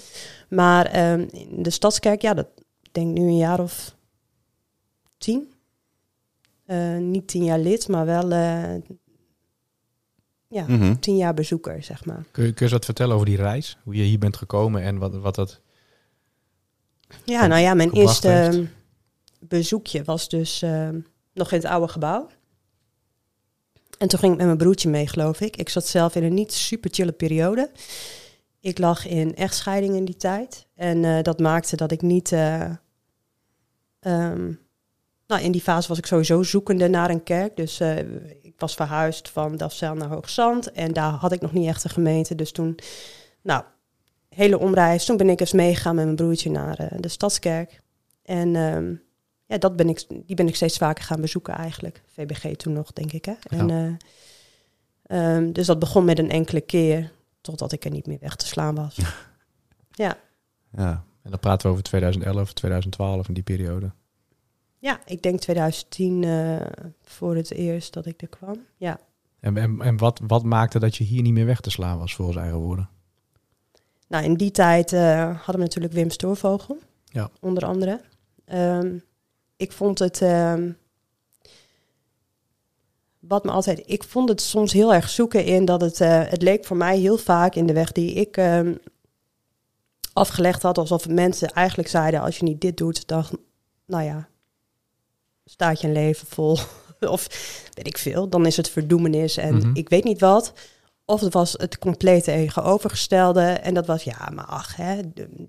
Maar 0.48 0.86
ehm, 0.86 1.26
de 1.50 1.70
Stadskerk, 1.70 2.22
ja, 2.22 2.34
dat 2.34 2.46
denk 2.92 3.08
ik 3.16 3.22
nu 3.22 3.28
een 3.28 3.36
jaar 3.36 3.60
of 3.60 3.94
tien. 5.20 5.52
Eh, 6.64 6.96
niet 6.96 7.26
tien 7.28 7.44
jaar 7.44 7.58
lid, 7.58 7.88
maar 7.88 8.06
wel 8.06 8.30
eh, 8.30 8.74
ja, 10.48 10.64
Mhm. 10.68 10.94
tien 10.98 11.16
jaar 11.16 11.34
bezoeker, 11.34 11.82
zeg 11.82 12.04
maar. 12.04 12.24
Kun 12.30 12.44
je, 12.44 12.48
kun 12.48 12.54
je 12.56 12.62
eens 12.62 12.72
wat 12.72 12.84
vertellen 12.84 13.14
over 13.14 13.26
die 13.26 13.36
reis? 13.36 13.78
Hoe 13.82 13.94
je 13.94 14.02
hier 14.02 14.18
bent 14.18 14.36
gekomen 14.36 14.82
en 14.82 14.98
wat, 14.98 15.14
wat 15.14 15.34
dat... 15.34 15.60
Ja, 17.24 17.46
nou 17.46 17.60
ja, 17.60 17.74
mijn 17.74 17.92
eerste 17.92 18.28
heeft. 18.28 18.54
ehm, 18.56 18.64
bezoekje 19.40 20.04
was 20.04 20.28
dus 20.28 20.62
ehm, 20.62 21.00
nog 21.34 21.52
in 21.52 21.58
het 21.58 21.66
oude 21.66 21.88
gebouw. 21.88 22.28
En 23.98 24.08
toen 24.08 24.18
ging 24.18 24.32
ik 24.32 24.38
met 24.38 24.46
mijn 24.46 24.58
broertje 24.58 24.88
mee, 24.88 25.06
geloof 25.08 25.40
ik. 25.40 25.56
Ik 25.56 25.68
zat 25.68 25.86
zelf 25.86 26.14
in 26.14 26.22
een 26.22 26.34
niet 26.34 26.52
super 26.52 26.90
chille 26.92 27.12
periode. 27.12 27.70
Ik 28.60 28.78
lag 28.78 29.06
in 29.06 29.34
echtscheiding 29.36 29.94
in 29.94 30.04
die 30.04 30.16
tijd. 30.16 30.66
En 30.74 31.04
eh, 31.04 31.22
dat 31.22 31.38
maakte 31.38 31.76
dat 31.76 31.90
ik 31.92 32.02
niet... 32.02 32.32
eh, 32.32 32.70
ehm, 34.00 34.52
nou, 35.30 35.42
in 35.42 35.52
die 35.52 35.60
fase 35.60 35.88
was 35.88 35.98
ik 35.98 36.06
sowieso 36.06 36.42
zoekende 36.42 36.88
naar 36.88 37.10
een 37.10 37.22
kerk. 37.22 37.56
Dus 37.56 37.80
eh, 37.80 37.98
ik 38.42 38.54
was 38.56 38.74
verhuisd 38.74 39.28
van 39.28 39.56
Delfzijl 39.56 39.94
naar 39.94 40.08
Hoogzand. 40.08 40.72
En 40.72 40.92
daar 40.92 41.12
had 41.12 41.32
ik 41.32 41.40
nog 41.40 41.52
niet 41.52 41.68
echt 41.68 41.84
een 41.84 41.90
gemeente. 41.90 42.34
Dus 42.34 42.52
toen, 42.52 42.78
nou, 43.42 43.64
hele 44.28 44.58
omreis. 44.58 45.04
Toen 45.04 45.16
ben 45.16 45.28
ik 45.28 45.40
eens 45.40 45.52
meegegaan 45.52 45.94
met 45.94 46.04
mijn 46.04 46.16
broertje 46.16 46.50
naar 46.50 46.78
eh, 46.78 46.98
de 47.00 47.08
Stadskerk. 47.08 47.80
En 48.22 48.56
ehm, 48.56 48.94
ja, 49.46 49.58
dat 49.58 49.76
ben 49.76 49.88
ik, 49.88 50.04
die 50.08 50.36
ben 50.36 50.48
ik 50.48 50.56
steeds 50.56 50.78
vaker 50.78 51.04
gaan 51.04 51.20
bezoeken 51.20 51.54
eigenlijk. 51.54 52.02
VBG 52.06 52.56
toen 52.56 52.72
nog, 52.72 52.92
denk 52.92 53.12
ik. 53.12 53.24
Hè? 53.24 53.34
En, 53.48 53.70
eh, 53.70 55.36
ehm, 55.36 55.52
dus 55.52 55.66
dat 55.66 55.78
begon 55.78 56.04
met 56.04 56.18
een 56.18 56.30
enkele 56.30 56.60
keer, 56.60 57.12
totdat 57.40 57.72
ik 57.72 57.84
er 57.84 57.90
niet 57.90 58.06
meer 58.06 58.18
weg 58.20 58.36
te 58.36 58.46
slaan 58.46 58.74
was. 58.74 58.96
ja. 59.90 60.16
Ja. 60.76 61.04
En 61.22 61.30
dan 61.30 61.40
praten 61.40 61.66
we 61.66 61.72
over 61.72 61.84
2011, 61.84 62.52
2012 62.52 63.28
in 63.28 63.34
die 63.34 63.42
periode. 63.42 63.92
Ja, 64.80 65.00
ik 65.06 65.22
denk 65.22 65.40
2010 65.40 66.24
eh, 66.24 66.56
voor 67.02 67.36
het 67.36 67.52
eerst 67.52 67.92
dat 67.92 68.06
ik 68.06 68.22
er 68.22 68.28
kwam. 68.28 68.64
Ja. 68.76 69.00
En, 69.40 69.56
en, 69.56 69.80
en 69.80 69.96
wat, 69.96 70.20
wat 70.26 70.42
maakte 70.44 70.78
dat 70.78 70.96
je 70.96 71.04
hier 71.04 71.22
niet 71.22 71.32
meer 71.32 71.46
weg 71.46 71.60
te 71.60 71.70
slaan 71.70 71.98
was, 71.98 72.14
volgens 72.14 72.36
eigen 72.36 72.58
woorden? 72.58 72.88
Nou, 74.08 74.24
in 74.24 74.34
die 74.34 74.50
tijd 74.50 74.92
eh, 74.92 75.24
hadden 75.36 75.54
we 75.54 75.60
natuurlijk 75.60 75.94
Wim 75.94 76.10
Stoorvogel, 76.10 76.78
Ja. 77.04 77.30
onder 77.40 77.64
andere. 77.64 78.00
Ehm, 78.44 78.96
ik 79.56 79.72
vond 79.72 79.98
het, 79.98 80.22
ehm, 80.22 80.72
wat 83.18 83.44
me 83.44 83.50
altijd, 83.50 83.82
ik 83.86 84.04
vond 84.04 84.28
het 84.28 84.40
soms 84.40 84.72
heel 84.72 84.94
erg 84.94 85.08
zoeken 85.08 85.44
in 85.44 85.64
dat 85.64 85.80
het, 85.80 86.00
eh, 86.00 86.22
het 86.28 86.42
leek 86.42 86.64
voor 86.64 86.76
mij 86.76 86.98
heel 86.98 87.18
vaak 87.18 87.54
in 87.54 87.66
de 87.66 87.72
weg 87.72 87.92
die 87.92 88.12
ik 88.12 88.36
ehm, 88.36 88.74
afgelegd 90.12 90.62
had, 90.62 90.78
alsof 90.78 91.08
mensen 91.08 91.48
eigenlijk 91.48 91.88
zeiden, 91.88 92.20
als 92.20 92.38
je 92.38 92.44
niet 92.44 92.60
dit 92.60 92.76
doet, 92.76 93.06
dan, 93.06 93.24
nou 93.86 94.04
ja, 94.04 94.28
staat 95.50 95.80
je 95.80 95.86
een 95.86 95.92
leven 95.92 96.26
vol, 96.26 96.58
of 97.00 97.26
weet 97.74 97.86
ik 97.86 97.98
veel, 97.98 98.28
dan 98.28 98.46
is 98.46 98.56
het 98.56 98.70
verdoemenis 98.70 99.36
en 99.36 99.54
Mhm. 99.56 99.70
ik 99.74 99.88
weet 99.88 100.04
niet 100.04 100.20
wat. 100.20 100.52
Of 101.04 101.20
het 101.20 101.32
was 101.32 101.52
het 101.52 101.78
complete 101.78 102.30
tegenovergestelde. 102.30 103.40
En 103.42 103.74
dat 103.74 103.86
was, 103.86 104.02
ja, 104.02 104.30
maar 104.34 104.44
ach, 104.44 104.76
hè, 104.76 105.00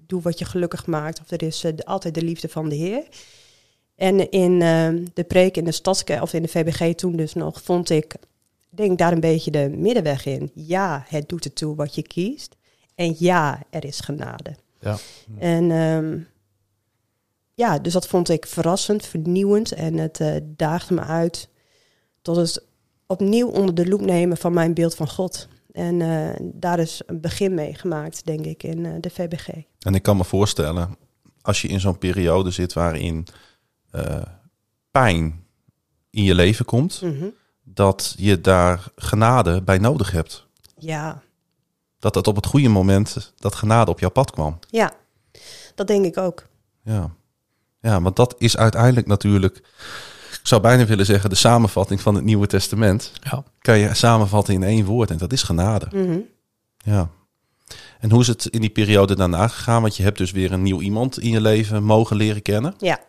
doe 0.07 0.21
wat 0.21 0.39
je 0.39 0.45
gelukkig 0.45 0.85
maakt. 0.85 1.19
Of 1.21 1.31
er 1.31 1.43
is 1.43 1.63
eh, 1.63 1.73
altijd 1.83 2.13
de 2.13 2.21
liefde 2.21 2.49
van 2.49 2.69
de 2.69 2.75
Heer. 2.75 3.03
En 3.95 4.29
in 4.31 4.61
eh, 4.61 4.89
de 5.13 5.23
preek 5.23 5.57
in 5.57 5.63
de 5.63 5.71
stadskerk, 5.71 6.21
of 6.21 6.33
in 6.33 6.41
de 6.41 6.47
VBG 6.47 6.95
toen 6.95 7.15
dus 7.15 7.33
nog, 7.33 7.61
vond 7.63 7.89
ik, 7.89 8.15
denk 8.69 8.97
daar 8.97 9.11
een 9.11 9.19
beetje 9.19 9.51
de 9.51 9.69
middenweg 9.77 10.25
in. 10.25 10.51
Ja, 10.53 11.05
het 11.07 11.29
doet 11.29 11.45
ertoe 11.45 11.75
wat 11.75 11.95
je 11.95 12.01
kiest. 12.01 12.55
En 12.95 13.15
ja, 13.17 13.61
er 13.69 13.85
is 13.85 13.99
genade. 13.99 14.55
Ja. 14.79 14.97
En 15.39 15.71
ehm, 15.71 16.17
ja, 17.61 17.79
dus 17.79 17.93
dat 17.93 18.07
vond 18.07 18.29
ik 18.29 18.45
verrassend, 18.45 19.05
vernieuwend. 19.05 19.71
En 19.71 19.97
het 19.97 20.19
eh, 20.19 20.35
daagde 20.43 20.93
me 20.93 21.01
uit 21.01 21.49
tot 22.21 22.35
het 22.35 22.63
opnieuw 23.07 23.47
onder 23.47 23.75
de 23.75 23.87
loep 23.87 24.01
nemen 24.01 24.37
van 24.37 24.53
mijn 24.53 24.73
beeld 24.73 24.95
van 24.95 25.09
God. 25.09 25.47
En 25.71 26.01
eh, 26.01 26.35
daar 26.41 26.79
is 26.79 27.01
een 27.05 27.21
begin 27.21 27.53
mee 27.53 27.73
gemaakt, 27.73 28.25
denk 28.25 28.45
ik, 28.45 28.63
in 28.63 28.85
eh, 28.85 28.93
de 28.99 29.09
VBG. 29.09 29.47
En 29.79 29.95
ik 29.95 30.03
kan 30.03 30.17
me 30.17 30.23
voorstellen, 30.23 30.97
als 31.41 31.61
je 31.61 31.67
in 31.67 31.79
zo'n 31.79 31.97
periode 31.97 32.51
zit 32.51 32.73
waarin 32.73 33.27
pijn 34.91 35.43
in 36.09 36.23
je 36.23 36.35
leven 36.35 36.65
komt, 36.65 37.01
Mhm. 37.01 37.25
dat 37.63 38.13
je 38.17 38.41
daar 38.41 38.83
genade 38.95 39.61
bij 39.61 39.77
nodig 39.77 40.11
hebt. 40.11 40.47
Ja, 40.77 41.21
Dat 41.99 42.15
het 42.15 42.27
op 42.27 42.35
het 42.35 42.45
goede 42.45 42.69
moment, 42.69 43.33
dat 43.37 43.55
genade 43.55 43.91
op 43.91 43.99
jouw 43.99 44.09
pad 44.09 44.31
kwam. 44.31 44.59
ja, 44.69 44.91
dat 45.75 45.87
denk 45.87 46.05
ik 46.05 46.17
ook. 46.17 46.47
Ja. 46.83 47.15
Ja, 47.81 48.01
want 48.01 48.15
dat 48.15 48.35
is 48.37 48.57
uiteindelijk 48.57 49.07
natuurlijk, 49.07 49.57
ik 50.31 50.39
zou 50.47 50.61
bijna 50.61 50.85
willen 50.85 51.05
zeggen, 51.05 51.29
de 51.29 51.35
samenvatting 51.35 52.01
van 52.01 52.15
het 52.15 52.23
Nieuwe 52.23 52.47
Testament. 52.47 53.11
Ja. 53.21 53.43
Kan 53.59 53.77
je 53.77 53.93
samenvatten 53.93 54.53
in 54.53 54.63
één 54.63 54.85
woord 54.85 55.11
en 55.11 55.17
dat 55.17 55.33
is 55.33 55.43
genade. 55.43 55.87
Mhm. 55.91 56.19
Ja. 56.77 57.09
En 57.99 58.11
hoe 58.11 58.21
is 58.21 58.27
het 58.27 58.45
in 58.45 58.61
die 58.61 58.69
periode 58.69 59.15
daarna 59.15 59.47
gegaan? 59.47 59.81
Want 59.81 59.95
je 59.95 60.03
hebt 60.03 60.17
dus 60.17 60.31
weer 60.31 60.51
een 60.51 60.61
nieuw 60.61 60.81
iemand 60.81 61.19
in 61.19 61.29
je 61.29 61.41
leven 61.41 61.83
mogen 61.83 62.15
leren 62.15 62.41
kennen. 62.41 62.73
Ja. 62.77 62.99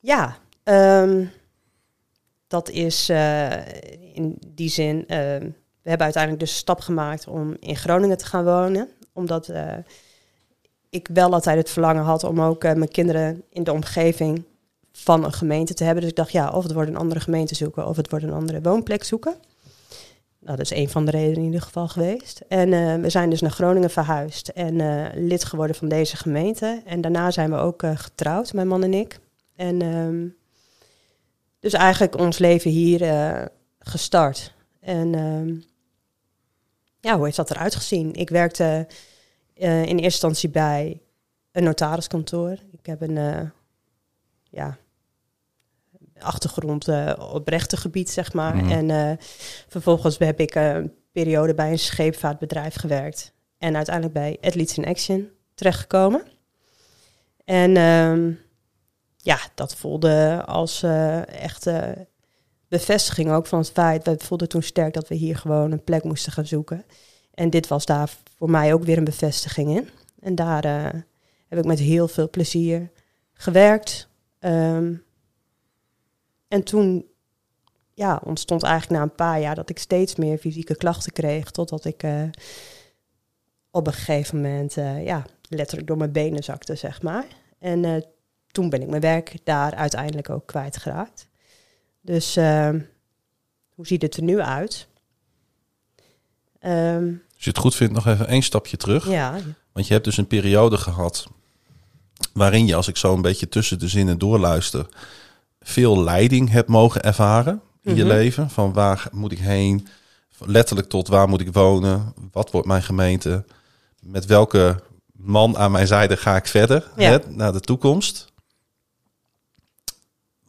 Ja, 0.00 0.36
ehm, 0.62 1.24
dat 2.46 2.70
is 2.70 3.08
eh, 3.08 3.50
in 4.14 4.38
die 4.46 4.68
zin. 4.68 5.04
ehm, 5.06 5.50
we 5.82 5.92
hebben 5.92 6.06
uiteindelijk 6.06 6.44
dus 6.44 6.52
de 6.52 6.58
stap 6.58 6.80
gemaakt 6.80 7.26
om 7.26 7.56
in 7.60 7.76
Groningen 7.76 8.18
te 8.18 8.26
gaan 8.26 8.44
wonen. 8.44 8.88
Omdat 9.12 9.48
eh, 9.48 9.72
ik 10.90 11.08
wel 11.12 11.32
altijd 11.32 11.56
het 11.56 11.70
verlangen 11.70 12.02
had 12.02 12.24
om 12.24 12.40
ook 12.40 12.64
eh, 12.64 12.72
mijn 12.72 12.90
kinderen 12.90 13.42
in 13.50 13.64
de 13.64 13.72
omgeving 13.72 14.44
van 14.92 15.24
een 15.24 15.32
gemeente 15.32 15.74
te 15.74 15.84
hebben. 15.84 16.00
Dus 16.00 16.10
ik 16.10 16.16
dacht, 16.16 16.32
ja, 16.32 16.50
of 16.50 16.62
het 16.62 16.72
wordt 16.72 16.90
een 16.90 16.96
andere 16.96 17.20
gemeente 17.20 17.54
zoeken 17.54 17.86
of 17.86 17.96
het 17.96 18.10
wordt 18.10 18.24
een 18.24 18.32
andere 18.32 18.60
woonplek 18.60 19.04
zoeken. 19.04 19.34
Dat 20.40 20.60
is 20.60 20.70
een 20.70 20.88
van 20.88 21.04
de 21.04 21.10
redenen 21.10 21.36
in 21.36 21.44
ieder 21.44 21.62
geval 21.62 21.88
geweest. 21.88 22.40
En 22.48 22.72
eh, 22.72 22.94
we 22.94 23.10
zijn 23.10 23.30
dus 23.30 23.40
naar 23.40 23.50
Groningen 23.50 23.90
verhuisd 23.90 24.48
en 24.48 24.80
eh, 24.80 25.06
lid 25.14 25.44
geworden 25.44 25.76
van 25.76 25.88
deze 25.88 26.16
gemeente. 26.16 26.82
En 26.84 27.00
daarna 27.00 27.30
zijn 27.30 27.50
we 27.50 27.56
ook 27.56 27.82
getrouwd, 27.94 28.52
mijn 28.52 28.68
man 28.68 28.82
en 28.82 28.94
ik. 28.94 29.18
En 29.56 29.82
ehm, 29.82 30.26
dus 31.60 31.72
eigenlijk 31.72 32.18
ons 32.18 32.38
leven 32.38 32.70
hier 32.70 33.00
gestart. 33.78 34.54
En 34.80 35.14
ehm, 35.14 35.54
ja, 37.00 37.16
hoe 37.16 37.24
heeft 37.24 37.36
dat 37.36 37.50
eruit 37.50 37.74
gezien? 37.74 38.14
Ik 38.14 38.30
werkte 38.30 38.86
eh, 39.56 39.80
in 39.80 39.86
eerste 39.86 40.02
instantie 40.02 40.48
bij 40.48 41.00
een 41.52 41.64
notariskantoor. 41.64 42.58
Ik 42.72 42.86
heb 42.86 43.00
een 43.00 43.16
eh, 43.16 43.42
ja, 44.50 44.76
achtergrond 46.18 46.88
eh, 46.88 47.12
op 47.32 47.48
rechtengebied, 47.48 48.10
zeg 48.10 48.32
maar. 48.32 48.56
Mhm. 48.56 48.90
En 48.90 49.18
vervolgens 49.68 50.18
heb 50.18 50.40
ik 50.40 50.54
een 50.54 50.94
periode 51.12 51.54
bij 51.54 51.70
een 51.70 51.78
scheepvaartbedrijf 51.78 52.74
gewerkt. 52.74 53.32
En 53.58 53.76
uiteindelijk 53.76 54.14
bij 54.14 54.38
Athletes 54.40 54.78
in 54.78 54.86
Action 54.86 55.28
terechtgekomen. 55.54 56.22
En 57.44 57.76
ehm, 57.76 58.32
ja, 59.16 59.38
dat 59.54 59.76
voelde 59.76 60.42
als 60.46 60.82
echte 61.26 62.06
bevestiging 62.68 63.30
ook 63.30 63.46
van 63.46 63.58
het 63.58 63.70
feit. 63.70 64.04
We 64.04 64.16
voelden 64.18 64.48
toen 64.48 64.62
sterk 64.62 64.94
dat 64.94 65.08
we 65.08 65.14
hier 65.14 65.36
gewoon 65.36 65.72
een 65.72 65.84
plek 65.84 66.04
moesten 66.04 66.32
gaan 66.32 66.46
zoeken. 66.46 66.84
En 67.36 67.50
dit 67.50 67.68
was 67.68 67.86
daar 67.86 68.16
voor 68.36 68.50
mij 68.50 68.72
ook 68.72 68.84
weer 68.84 68.98
een 68.98 69.04
bevestiging 69.04 69.70
in. 69.70 69.88
En 70.20 70.34
daar 70.34 70.64
eh, 70.64 71.00
heb 71.48 71.58
ik 71.58 71.64
met 71.64 71.78
heel 71.78 72.08
veel 72.08 72.30
plezier 72.30 72.90
gewerkt. 73.32 74.08
Ehm, 74.38 74.94
en 76.48 76.62
toen 76.62 77.06
ja, 77.94 78.20
ontstond 78.24 78.62
eigenlijk 78.62 79.00
na 79.00 79.02
een 79.02 79.14
paar 79.14 79.40
jaar 79.40 79.54
dat 79.54 79.70
ik 79.70 79.78
steeds 79.78 80.14
meer 80.14 80.38
fysieke 80.38 80.76
klachten 80.76 81.12
kreeg. 81.12 81.50
Totdat 81.50 81.84
ik 81.84 82.02
eh, 82.02 82.22
op 83.70 83.86
een 83.86 83.92
gegeven 83.92 84.40
moment 84.40 84.76
eh, 84.76 85.04
ja, 85.04 85.24
letterlijk 85.48 85.88
door 85.88 85.96
mijn 85.96 86.12
benen 86.12 86.44
zakte, 86.44 86.74
zeg 86.74 87.02
maar. 87.02 87.26
En 87.58 88.04
toen 88.46 88.70
ben 88.70 88.82
ik 88.82 88.88
mijn 88.88 89.00
werk 89.00 89.36
daar 89.44 89.74
uiteindelijk 89.74 90.30
ook 90.30 90.46
kwijtgeraakt. 90.46 91.28
Dus 92.00 92.36
ehm, 92.36 92.80
hoe 93.74 93.86
ziet 93.86 94.02
het 94.02 94.16
er 94.16 94.22
nu 94.22 94.40
uit? 94.40 94.88
Ehm, 96.58 97.14
Als 97.36 97.44
je 97.44 97.50
het 97.50 97.58
goed 97.58 97.74
vindt, 97.74 97.92
nog 97.94 98.06
even 98.06 98.26
één 98.28 98.42
stapje 98.42 98.76
terug. 98.76 99.08
ja, 99.08 99.38
Want 99.72 99.86
je 99.86 99.92
hebt 99.92 100.04
dus 100.04 100.16
een 100.16 100.26
periode 100.26 100.76
gehad 100.76 101.26
waarin 102.32 102.66
je, 102.66 102.74
als 102.74 102.88
ik 102.88 102.96
zo 102.96 103.14
een 103.14 103.22
beetje 103.22 103.48
tussen 103.48 103.78
de 103.78 103.88
zinnen 103.88 104.18
doorluister, 104.18 104.86
veel 105.60 106.02
leiding 106.02 106.50
hebt 106.50 106.68
mogen 106.68 107.02
ervaren 107.02 107.60
in 107.82 107.94
je 107.94 108.04
Mhm. 108.04 108.12
leven. 108.12 108.50
Van 108.50 108.72
waar 108.72 109.08
moet 109.12 109.32
ik 109.32 109.38
heen? 109.38 109.88
Letterlijk 110.38 110.88
tot 110.88 111.08
waar 111.08 111.28
moet 111.28 111.40
ik 111.40 111.52
wonen? 111.52 112.14
Wat 112.32 112.50
wordt 112.50 112.66
mijn 112.66 112.82
gemeente? 112.82 113.44
Met 114.00 114.26
welke 114.26 114.82
man 115.12 115.56
aan 115.58 115.70
mijn 115.70 115.86
zijde 115.86 116.16
ga 116.16 116.36
ik 116.36 116.46
verder 116.46 116.90
Ja. 116.96 117.10
hè, 117.10 117.18
naar 117.28 117.52
de 117.52 117.60
toekomst. 117.60 118.32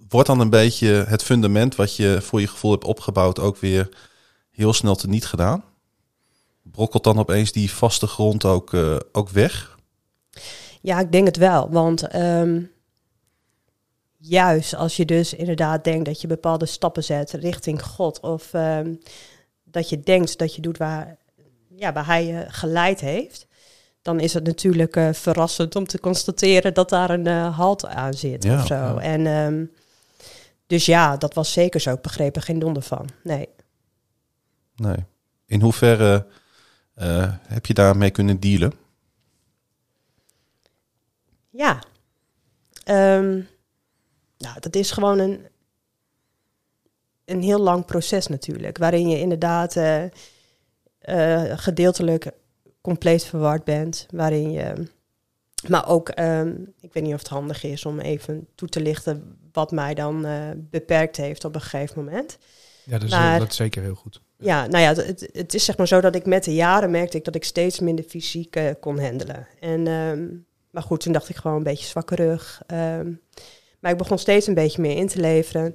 Wordt 0.09 0.27
dan 0.27 0.39
een 0.39 0.49
beetje 0.49 0.87
het 0.87 1.23
fundament 1.23 1.75
wat 1.75 1.95
je 1.95 2.17
voor 2.21 2.39
je 2.41 2.47
gevoel 2.47 2.71
hebt 2.71 2.83
opgebouwd 2.83 3.39
ook 3.39 3.57
weer 3.57 3.89
heel 4.51 4.73
snel 4.73 4.95
teniet 4.95 5.25
gedaan? 5.25 5.63
Brokkelt 6.71 7.03
dan 7.03 7.19
opeens 7.19 7.51
die 7.51 7.71
vaste 7.71 8.07
grond 8.07 8.45
ook, 8.45 8.73
eh, 8.73 8.95
ook 9.11 9.29
weg? 9.29 9.77
Ja, 10.81 10.99
ik 10.99 11.11
denk 11.11 11.25
het 11.27 11.37
wel. 11.37 11.69
Want 11.69 12.07
ehm, 12.07 12.61
juist 14.17 14.75
als 14.75 14.95
je 14.97 15.05
dus 15.05 15.33
inderdaad 15.33 15.83
denkt 15.83 16.05
dat 16.05 16.21
je 16.21 16.27
bepaalde 16.27 16.65
stappen 16.65 17.03
zet 17.03 17.31
richting 17.31 17.83
God. 17.83 18.19
Of 18.19 18.53
ehm, 18.53 18.93
dat 19.63 19.89
je 19.89 19.99
denkt 19.99 20.37
dat 20.37 20.55
je 20.55 20.61
doet 20.61 20.77
waar, 20.77 21.17
ja, 21.75 21.93
waar 21.93 22.05
hij 22.05 22.25
je 22.25 22.45
geleid 22.47 22.99
heeft. 22.99 23.47
Dan 24.01 24.19
is 24.19 24.33
het 24.33 24.43
natuurlijk 24.43 24.95
eh, 24.95 25.13
verrassend 25.13 25.75
om 25.75 25.87
te 25.87 25.99
constateren 25.99 26.73
dat 26.73 26.89
daar 26.89 27.09
een 27.09 27.27
eh, 27.27 27.57
halt 27.57 27.85
aan 27.85 28.13
zit 28.13 28.43
Ja, 28.43 28.59
of 28.59 28.65
zo. 28.67 28.75
ja. 28.75 28.99
En 28.99 29.27
ehm, 29.27 29.65
dus 30.67 30.85
ja, 30.85 31.17
dat 31.17 31.33
was 31.33 31.51
zeker 31.51 31.79
zo. 31.79 31.93
Ik 31.93 32.01
begreep 32.01 32.35
er 32.35 32.41
geen 32.41 32.59
donder 32.59 32.83
van. 32.83 33.09
Nee. 33.23 33.49
Nee. 34.75 35.05
In 35.45 35.61
hoeverre 35.61 36.25
eh, 36.97 37.33
heb 37.41 37.65
je 37.65 37.73
daarmee 37.73 38.11
kunnen 38.11 38.39
dealen? 38.39 38.73
Ja. 41.49 41.83
Ehm, 42.83 43.41
nou, 44.37 44.59
dat 44.59 44.75
is 44.75 44.91
gewoon 44.91 45.19
een, 45.19 45.45
een 47.25 47.41
heel 47.41 47.59
lang 47.59 47.85
proces 47.85 48.27
natuurlijk. 48.27 48.77
Waarin 48.77 49.09
je 49.09 49.19
inderdaad 49.19 49.75
eh, 49.75 50.03
eh, 50.99 51.57
gedeeltelijk 51.57 52.31
compleet 52.81 53.23
verward 53.23 53.63
bent. 53.63 54.05
Waarin 54.11 54.51
je... 54.51 54.87
Maar 55.67 55.87
ook, 55.87 56.09
ehm, 56.09 56.53
ik 56.79 56.93
weet 56.93 57.03
niet 57.03 57.13
of 57.13 57.19
het 57.19 57.27
handig 57.27 57.63
is 57.63 57.85
om 57.85 57.99
even 57.99 58.47
toe 58.55 58.67
te 58.67 58.81
lichten 58.81 59.37
wat 59.51 59.71
mij 59.71 59.93
dan 59.93 60.25
eh, 60.25 60.49
beperkt 60.55 61.17
heeft 61.17 61.45
op 61.45 61.55
een 61.55 61.61
gegeven 61.61 62.03
moment. 62.03 62.37
Ja, 62.83 62.91
dat 62.91 63.03
is, 63.03 63.09
Maar- 63.09 63.39
dat 63.39 63.49
is 63.49 63.55
zeker 63.55 63.81
heel 63.81 63.95
goed. 63.95 64.21
Ja, 64.39 64.67
nou 64.67 64.83
ja, 64.83 65.03
het, 65.31 65.53
is 65.53 65.65
zeg 65.65 65.77
maar 65.77 65.87
zo 65.87 66.01
dat 66.01 66.15
ik 66.15 66.25
met 66.25 66.43
de 66.43 66.53
jaren 66.53 66.91
merkte 66.91 67.17
ik 67.17 67.23
dat 67.23 67.35
ik 67.35 67.43
steeds 67.43 67.79
minder 67.79 68.05
fysiek 68.05 68.55
eh, 68.55 68.71
kon 68.79 68.99
handelen. 68.99 69.47
En, 69.59 69.87
ehm, 69.87 70.27
maar 70.71 70.83
goed, 70.83 70.99
toen 70.99 71.13
dacht 71.13 71.29
ik 71.29 71.35
gewoon 71.35 71.57
een 71.57 71.63
beetje 71.63 71.85
zwakke 71.85 72.15
rug. 72.15 72.61
Ehm, 72.67 73.11
maar 73.79 73.91
ik 73.91 73.97
begon 73.97 74.17
steeds 74.17 74.47
een 74.47 74.53
beetje 74.53 74.81
meer 74.81 74.97
in 74.97 75.07
te 75.07 75.19
leveren. 75.19 75.73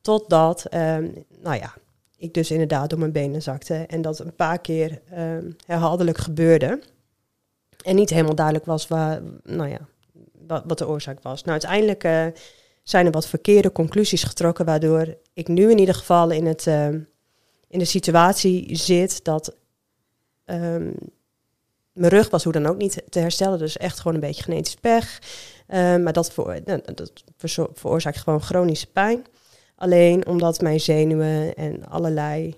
Totdat, 0.00 0.64
ehm, 0.64 1.08
nou 1.40 1.56
ja, 1.56 1.74
ik 2.16 2.34
dus 2.34 2.50
inderdaad 2.50 2.90
door 2.90 2.98
mijn 2.98 3.12
benen 3.12 3.42
zakte. 3.42 3.74
En 3.74 4.02
dat 4.02 4.18
een 4.18 4.34
paar 4.34 4.58
keer 4.58 5.02
herhaaldelijk 5.66 6.18
gebeurde. 6.18 6.80
En 7.84 7.94
niet 7.94 8.10
helemaal 8.10 8.34
duidelijk 8.34 8.66
was 8.66 8.88
waar, 8.88 9.20
nou 9.42 9.68
ja, 9.68 9.78
wat, 10.46 10.62
wat 10.66 10.78
de 10.78 10.88
oorzaak 10.88 11.22
was. 11.22 11.40
Nou, 11.40 11.50
uiteindelijk 11.50 12.04
eh, 12.04 12.26
zijn 12.82 13.06
er 13.06 13.12
wat 13.12 13.26
verkeerde 13.26 13.72
conclusies 13.72 14.22
getrokken, 14.22 14.64
waardoor 14.64 15.16
ik 15.32 15.48
nu 15.48 15.70
in 15.70 15.78
ieder 15.78 15.94
geval 15.94 16.30
in 16.30 16.46
het... 16.46 16.66
in 17.74 17.80
de 17.80 17.84
situatie 17.84 18.76
zit 18.76 19.24
dat 19.24 19.54
ehm, 20.44 20.90
mijn 21.92 22.12
rug 22.12 22.30
was 22.30 22.44
hoe 22.44 22.52
dan 22.52 22.66
ook 22.66 22.76
niet 22.76 23.02
te 23.08 23.18
herstellen. 23.18 23.58
Dus 23.58 23.76
echt 23.76 23.98
gewoon 23.98 24.14
een 24.14 24.20
beetje 24.20 24.42
genetisch 24.42 24.74
pech. 24.74 25.18
Ehm, 25.66 26.02
maar 26.02 26.12
dat, 26.12 26.32
voor, 26.32 26.60
nou, 26.64 26.80
dat 26.94 27.12
veroorzaakt 27.74 28.16
gewoon 28.16 28.42
chronische 28.42 28.86
pijn. 28.86 29.24
Alleen 29.76 30.26
omdat 30.26 30.60
mijn 30.60 30.80
zenuwen 30.80 31.54
en 31.54 31.88
allerlei 31.88 32.54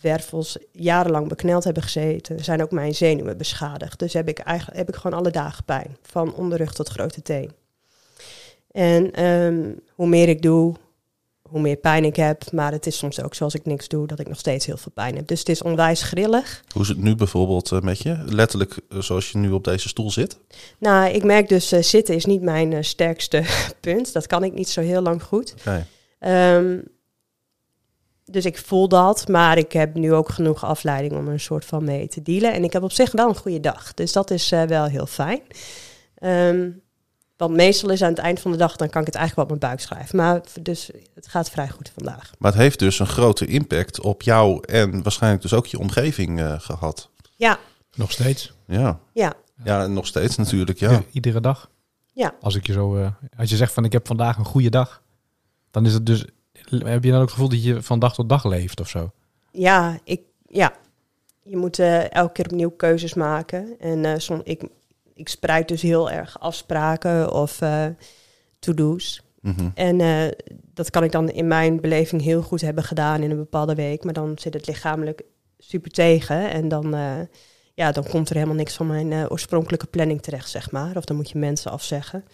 wervels 0.00 0.58
jarenlang 0.72 1.28
bekneld 1.28 1.64
hebben 1.64 1.82
gezeten, 1.82 2.44
zijn 2.44 2.62
ook 2.62 2.70
mijn 2.70 2.94
zenuwen 2.94 3.36
beschadigd. 3.36 3.98
Dus 3.98 4.12
heb 4.12 4.28
ik 4.28 4.38
eigenlijk 4.38 4.78
heb 4.78 4.88
ik 4.88 4.96
gewoon 4.96 5.18
alle 5.18 5.30
dagen 5.30 5.64
pijn, 5.64 5.96
van 6.02 6.34
onderrug 6.34 6.72
tot 6.72 6.88
grote 6.88 7.22
teen. 7.22 7.52
En 8.70 9.12
ehm, 9.12 9.72
hoe 9.94 10.06
meer 10.06 10.28
ik 10.28 10.42
doe, 10.42 10.74
hoe 11.50 11.60
meer 11.60 11.76
pijn 11.76 12.04
ik 12.04 12.16
heb. 12.16 12.52
Maar 12.52 12.72
het 12.72 12.86
is 12.86 12.98
soms 12.98 13.22
ook 13.22 13.34
zoals 13.34 13.54
ik 13.54 13.64
niks 13.64 13.88
doe, 13.88 14.06
dat 14.06 14.18
ik 14.18 14.28
nog 14.28 14.38
steeds 14.38 14.66
heel 14.66 14.76
veel 14.76 14.92
pijn 14.92 15.16
heb. 15.16 15.26
Dus 15.26 15.38
het 15.38 15.48
is 15.48 15.62
onwijs 15.62 16.02
grillig. 16.02 16.64
Hoe 16.72 16.82
is 16.82 16.88
het 16.88 17.02
nu 17.02 17.14
bijvoorbeeld 17.14 17.72
eh, 17.72 17.80
met 17.80 17.98
je? 17.98 18.22
Letterlijk 18.26 18.80
eh, 18.88 18.98
zoals 18.98 19.30
je 19.30 19.38
nu 19.38 19.50
op 19.50 19.64
deze 19.64 19.88
stoel 19.88 20.10
zit? 20.10 20.38
Nou, 20.78 21.10
ik 21.10 21.24
merk 21.24 21.48
dus 21.48 21.72
eh, 21.72 21.82
zitten 21.82 22.14
is 22.14 22.24
niet 22.24 22.42
mijn 22.42 22.84
sterkste 22.84 23.44
punt. 23.80 24.12
Dat 24.12 24.26
kan 24.26 24.44
ik 24.44 24.52
niet 24.52 24.68
zo 24.68 24.80
heel 24.80 25.02
lang 25.02 25.22
goed. 25.22 25.54
Ehm, 26.18 26.78
dus 28.24 28.44
ik 28.44 28.58
voel 28.58 28.88
dat, 28.88 29.28
maar 29.28 29.58
ik 29.58 29.72
heb 29.72 29.94
nu 29.94 30.14
ook 30.14 30.28
genoeg 30.28 30.64
afleiding 30.64 31.12
om 31.12 31.28
een 31.28 31.40
soort 31.40 31.64
van 31.64 31.84
mee 31.84 32.08
te 32.08 32.22
dealen. 32.22 32.52
En 32.52 32.64
ik 32.64 32.72
heb 32.72 32.82
op 32.82 32.92
zich 32.92 33.12
wel 33.12 33.28
een 33.28 33.36
goede 33.36 33.60
dag, 33.60 33.94
dus 33.94 34.12
dat 34.12 34.30
is 34.30 34.48
wel 34.48 34.84
heel 34.84 35.06
fijn. 35.06 35.40
Ehm, 36.14 36.70
want 37.40 37.54
meestal 37.56 37.90
is 37.90 38.02
aan 38.02 38.08
het 38.10 38.18
eind 38.18 38.40
van 38.40 38.50
de 38.50 38.56
dag, 38.56 38.76
dan 38.76 38.88
kan 38.90 39.00
ik 39.00 39.06
het 39.06 39.16
eigenlijk 39.16 39.48
wel 39.48 39.56
op 39.56 39.62
mijn 39.62 39.72
buik 39.72 39.88
schrijven. 39.88 40.16
Maar 40.16 40.40
dus 40.60 40.90
het 41.14 41.28
gaat 41.28 41.50
vrij 41.50 41.68
goed 41.68 41.90
vandaag. 41.94 42.30
Maar 42.38 42.50
het 42.52 42.60
heeft 42.60 42.78
dus 42.78 42.98
een 42.98 43.06
grote 43.06 43.46
impact 43.46 44.00
op 44.00 44.22
jou 44.22 44.64
en 44.66 45.02
waarschijnlijk 45.02 45.42
dus 45.42 45.52
ook 45.54 45.66
je 45.66 45.78
omgeving 45.78 46.40
eh, 46.40 46.54
gehad. 46.60 47.10
Ja, 47.36 47.58
Nog 47.94 48.10
steeds. 48.12 48.52
Ja. 48.66 49.00
ja, 49.12 49.32
ja, 49.64 49.86
nog 49.86 50.06
steeds 50.06 50.36
natuurlijk. 50.36 50.78
Ja. 50.78 50.90
Ieder- 50.90 51.04
iedere 51.12 51.40
dag. 51.40 51.70
ja. 52.12 52.34
Als 52.40 52.54
ik 52.54 52.66
je 52.66 52.72
zo, 52.72 52.96
eh, 52.96 53.08
als 53.36 53.50
je 53.50 53.56
zegt 53.56 53.72
van 53.72 53.84
ik 53.84 53.92
heb 53.92 54.06
vandaag 54.06 54.36
een 54.38 54.44
goede 54.44 54.70
dag, 54.70 55.02
dan 55.70 55.86
is 55.86 55.92
het 55.92 56.06
dus, 56.06 56.24
heb 56.84 57.04
je 57.04 57.10
dan 57.10 57.14
ook 57.20 57.24
het 57.24 57.30
gevoel 57.30 57.48
dat 57.48 57.64
je 57.64 57.82
van 57.82 57.98
dag 57.98 58.14
tot 58.14 58.28
dag 58.28 58.44
leeft 58.44 58.80
of 58.80 58.88
zo? 58.88 59.10
Ja, 59.52 59.98
ik, 60.04 60.20
ja. 60.48 60.72
je 61.42 61.56
moet 61.56 61.78
eh, 61.78 62.12
elke 62.14 62.32
keer 62.32 62.44
opnieuw 62.44 62.70
keuzes 62.70 63.14
maken. 63.14 63.76
En 63.78 64.04
eh 64.04 64.18
som, 64.18 64.40
ik, 64.44 64.62
ik 65.20 65.28
spreid 65.28 65.68
dus 65.68 65.82
heel 65.82 66.10
erg 66.10 66.40
afspraken 66.40 67.32
of 67.32 67.60
eh 67.60 67.86
to-do's. 68.58 69.22
Mhm. 69.40 69.68
En 69.74 70.00
eh, 70.00 70.28
dat 70.74 70.90
kan 70.90 71.04
ik 71.04 71.12
dan 71.12 71.30
in 71.30 71.46
mijn 71.46 71.80
beleving 71.80 72.22
heel 72.22 72.42
goed 72.42 72.60
hebben 72.60 72.84
gedaan 72.84 73.22
in 73.22 73.30
een 73.30 73.36
bepaalde 73.36 73.74
week. 73.74 74.04
Maar 74.04 74.12
dan 74.12 74.38
zit 74.38 74.54
het 74.54 74.66
lichamelijk 74.66 75.22
super 75.58 75.90
tegen. 75.90 76.50
En 76.50 76.68
dan, 76.68 76.94
eh, 76.94 77.20
ja, 77.74 77.92
dan 77.92 78.04
komt 78.08 78.28
er 78.28 78.34
helemaal 78.34 78.56
niks 78.56 78.74
van 78.74 78.86
mijn 78.86 79.12
eh, 79.12 79.24
oorspronkelijke 79.28 79.86
planning 79.86 80.22
terecht, 80.22 80.48
zeg 80.48 80.70
maar. 80.70 80.96
Of 80.96 81.04
dan 81.04 81.16
moet 81.16 81.30
je 81.30 81.38
mensen 81.38 81.70
afzeggen. 81.70 82.24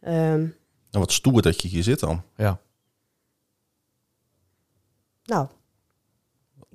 Ehm, 0.00 0.46
Nou, 0.90 1.04
wat 1.04 1.12
stoer 1.12 1.42
dat 1.42 1.62
je 1.62 1.68
hier 1.68 1.82
zit 1.82 2.00
dan. 2.00 2.22
Ja. 2.36 2.60
nou, 5.24 5.48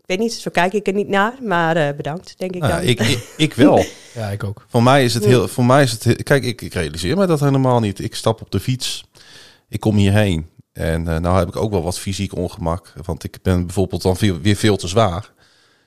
weet 0.06 0.20
niet, 0.20 0.34
zo 0.34 0.52
kijk 0.52 0.74
ik 0.74 0.88
er 0.88 0.94
niet 0.94 1.08
naar. 1.08 1.34
Maar 1.42 1.76
eh, 1.76 1.96
bedankt, 1.96 2.34
denk 2.38 2.52
ik 2.56 2.62
Nou, 2.62 2.74
dan. 2.74 2.82
ik, 2.84 3.00
ik, 3.00 3.34
ik 3.38 3.54
wel. 3.54 3.86
Ja, 4.14 4.28
ik 4.30 4.44
ook. 4.44 4.66
Voor 4.68 4.84
mij 4.84 5.04
is 5.04 5.14
het 5.14 5.26
heel. 5.26 5.48
Voor 5.48 5.66
mij 5.66 5.84
is 5.84 5.92
het. 5.92 6.04
heel- 6.04 6.16
Kijk, 6.24 6.44
ik, 6.44 6.62
ik 6.62 6.74
realiseer 6.74 7.18
me 7.18 7.26
dat 7.26 7.40
helemaal 7.40 7.80
niet. 7.80 8.00
Ik 8.00 8.16
stap 8.16 8.42
op 8.42 8.52
de 8.52 8.60
fiets. 8.60 9.04
Ik 9.70 9.80
kom 9.80 9.96
hierheen. 9.96 10.50
En 10.74 11.08
eh, 11.08 11.18
nou 11.20 11.38
heb 11.40 11.48
ik 11.48 11.56
ook 11.56 11.72
wel 11.72 11.84
wat 11.84 12.00
fysiek 12.00 12.36
ongemak. 12.36 12.94
Want 13.06 13.24
ik 13.24 13.38
ben 13.42 13.66
bijvoorbeeld 13.66 14.02
dan 14.02 14.18
veel, 14.18 14.40
weer 14.40 14.56
veel 14.56 14.76
te 14.78 14.88
zwaar. 14.88 15.32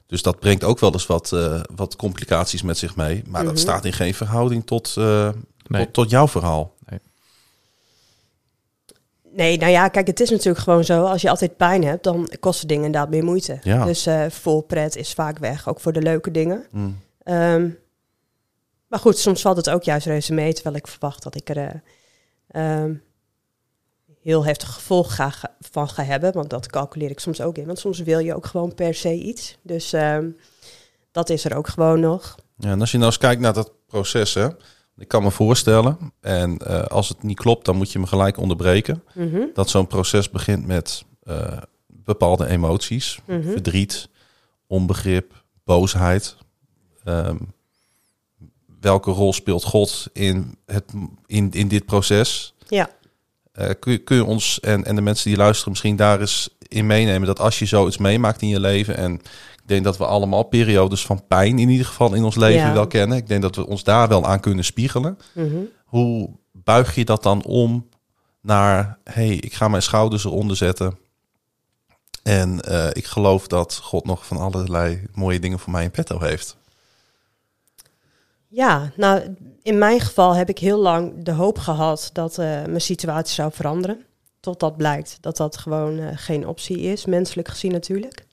Dus 0.07 0.23
dat 0.23 0.41
brengt 0.41 0.65
ook 0.65 0.79
wel 0.79 0.93
eens 0.93 1.07
wat, 1.07 1.33
eh, 1.33 1.61
wat 1.75 1.97
complicaties 1.97 2.63
met 2.63 2.79
zich 2.79 2.97
mee. 2.97 3.23
Maar 3.29 3.41
Mhm. 3.43 3.51
dat 3.51 3.61
staat 3.61 3.85
in 3.85 3.93
geen 3.93 4.15
verhouding 4.15 4.67
tot, 4.67 4.95
eh, 4.99 5.29
Nee. 5.67 5.85
tot, 5.85 5.93
tot 5.93 6.11
jouw 6.11 6.29
verhaal. 6.29 6.75
Nee, 9.37 9.59
nou 9.59 9.70
ja, 9.70 9.88
kijk, 9.88 10.07
het 10.07 10.20
is 10.20 10.31
natuurlijk 10.31 10.59
gewoon 10.59 10.85
zo. 10.85 11.05
Als 11.05 11.22
je 11.22 11.31
altijd 11.31 11.57
pijn 11.57 11.85
hebt, 11.85 12.05
dan 12.05 12.29
kosten 12.40 12.68
dingen 12.68 12.85
inderdaad 12.85 13.11
meer 13.11 13.25
moeite. 13.25 13.59
Ja. 13.62 13.85
Dus 13.85 14.07
eh 14.07 14.25
vol 14.31 14.61
pret 14.62 14.96
is 14.96 15.12
vaak 15.12 15.38
weg, 15.38 15.68
ook 15.68 15.81
voor 15.81 15.92
de 15.92 16.03
leuke 16.03 16.31
dingen. 16.31 16.64
Mm. 16.70 16.99
Ehm, 17.22 17.68
maar 18.88 18.99
goed, 18.99 19.18
soms 19.18 19.40
valt 19.42 19.57
het 19.57 19.70
ook 19.70 19.83
juist 19.83 20.07
reuze 20.07 20.33
mee, 20.35 20.53
terwijl 20.53 20.77
ik 20.77 20.87
verwacht 20.87 21.22
dat 21.22 21.35
ik 21.35 21.49
er 21.49 21.57
eh, 21.57 21.75
ehm, 22.83 22.94
heel 24.22 24.44
heftig 24.44 24.72
gevolg 24.75 25.14
ga, 25.14 25.31
ga- 25.31 25.57
van 25.61 25.88
ga 25.88 26.03
hebben. 26.03 26.33
Want 26.33 26.51
dat 26.51 26.66
calculeer 26.66 27.11
ik 27.11 27.20
soms 27.20 27.40
ook 27.40 27.59
in. 27.59 27.66
Want 27.66 27.79
soms 27.79 27.99
wil 28.01 28.18
je 28.18 28.35
ook 28.35 28.46
gewoon 28.46 28.75
per 28.75 28.94
se 28.94 29.12
iets. 29.14 29.59
Dus 29.62 29.92
ehm, 29.92 30.31
dat 31.12 31.31
is 31.31 31.44
er 31.44 31.57
ook 31.57 31.68
gewoon 31.68 32.01
nog. 32.01 32.35
Ja, 32.59 32.70
en 32.70 32.81
als 32.81 32.90
je 32.90 32.96
nou 32.99 33.09
eens 33.11 33.18
kijkt 33.20 33.40
naar 33.40 33.53
dat 33.53 33.72
proces, 33.87 34.35
hè. 34.35 34.49
Ik 34.99 35.09
kan 35.09 35.23
me 35.23 35.31
voorstellen, 35.31 35.99
en 36.21 36.59
eh, 36.59 36.83
als 36.83 37.09
het 37.09 37.23
niet 37.23 37.39
klopt, 37.39 37.65
dan 37.65 37.77
moet 37.77 37.93
je 37.93 37.99
me 37.99 38.07
gelijk 38.07 38.37
onderbreken. 38.39 39.03
Mhm, 39.15 39.41
Dat 39.55 39.71
zo'n 39.71 39.87
proces 39.87 40.31
begint 40.31 40.67
met 40.67 41.05
eh, 41.23 41.59
bepaalde 41.87 42.47
emoties. 42.47 43.19
mhm. 43.27 43.51
verdriet, 43.51 44.09
onbegrip, 44.67 45.45
boosheid. 45.65 46.37
Ehm, 47.05 47.37
welke 48.81 49.11
rol 49.11 49.33
speelt 49.33 49.65
God 49.65 50.07
in, 50.13 50.59
het, 50.67 50.85
in, 51.27 51.51
in 51.53 51.69
dit 51.69 51.87
proces? 51.87 52.55
Ja. 52.69 52.91
Eh, 53.53 53.71
kun, 53.79 53.93
je, 53.93 53.99
kun 53.99 54.17
je 54.17 54.25
ons 54.25 54.61
en, 54.61 54.85
en 54.85 54.95
de 54.95 55.01
mensen 55.03 55.29
die 55.29 55.39
luisteren 55.39 55.71
misschien 55.71 55.97
daar 55.97 56.21
eens 56.21 56.49
in 56.69 56.87
meenemen 56.87 57.27
dat 57.27 57.41
als 57.41 57.59
je 57.59 57.67
zoiets 57.67 57.99
meemaakt 57.99 58.43
in 58.43 58.49
je 58.49 58.61
leven 58.61 58.97
en 58.97 59.21
ik 59.67 59.73
denk 59.73 59.85
dat 59.85 59.97
we 59.97 60.07
allemaal 60.07 60.43
periodes 60.43 61.07
van 61.07 61.27
pijn 61.27 61.59
in 61.59 61.69
ieder 61.69 61.87
geval 61.87 62.15
in 62.15 62.25
ons 62.25 62.37
leven 62.37 62.67
Ja. 62.67 62.73
wel 62.73 62.87
kennen. 62.87 63.17
Ik 63.17 63.29
denk 63.29 63.43
dat 63.43 63.57
we 63.57 63.67
ons 63.67 63.85
daar 63.85 64.09
wel 64.09 64.27
aan 64.27 64.41
kunnen 64.41 64.65
spiegelen. 64.65 65.19
mhm. 65.33 65.57
Hoe 65.85 66.31
buig 66.53 66.95
je 66.95 67.05
dat 67.05 67.23
dan 67.23 67.45
om 67.45 67.89
naar, 68.41 68.99
hey, 69.05 69.29
ik 69.29 69.55
ga 69.55 69.69
mijn 69.69 69.83
schouders 69.83 70.25
eronder 70.25 70.57
zetten. 70.57 70.99
En 72.23 72.61
eh, 72.61 72.89
ik 72.93 73.05
geloof 73.07 73.47
dat 73.47 73.77
God 73.83 74.05
nog 74.05 74.27
van 74.27 74.37
allerlei 74.37 75.03
mooie 75.13 75.39
dingen 75.41 75.59
voor 75.59 75.73
mij 75.73 75.85
in 75.85 75.91
petto 75.91 76.21
heeft. 76.21 76.57
Ja, 78.49 78.93
nou, 78.97 79.37
in 79.63 79.79
mijn 79.79 80.01
geval 80.01 80.35
heb 80.35 80.49
ik 80.49 80.59
heel 80.59 80.79
lang 80.81 81.25
de 81.25 81.33
hoop 81.33 81.59
gehad 81.59 82.11
dat 82.13 82.39
eh, 82.39 82.47
mijn 82.47 82.81
situatie 82.81 83.35
zou 83.35 83.53
veranderen. 83.53 84.05
Totdat 84.41 84.77
blijkt 84.77 85.19
dat 85.21 85.37
dat 85.37 85.57
gewoon 85.57 85.99
eh, 85.99 86.09
geen 86.15 86.47
optie 86.47 86.79
is, 86.79 87.05
menselijk 87.07 87.49
gezien 87.49 87.73
natuurlijk. 87.73 88.27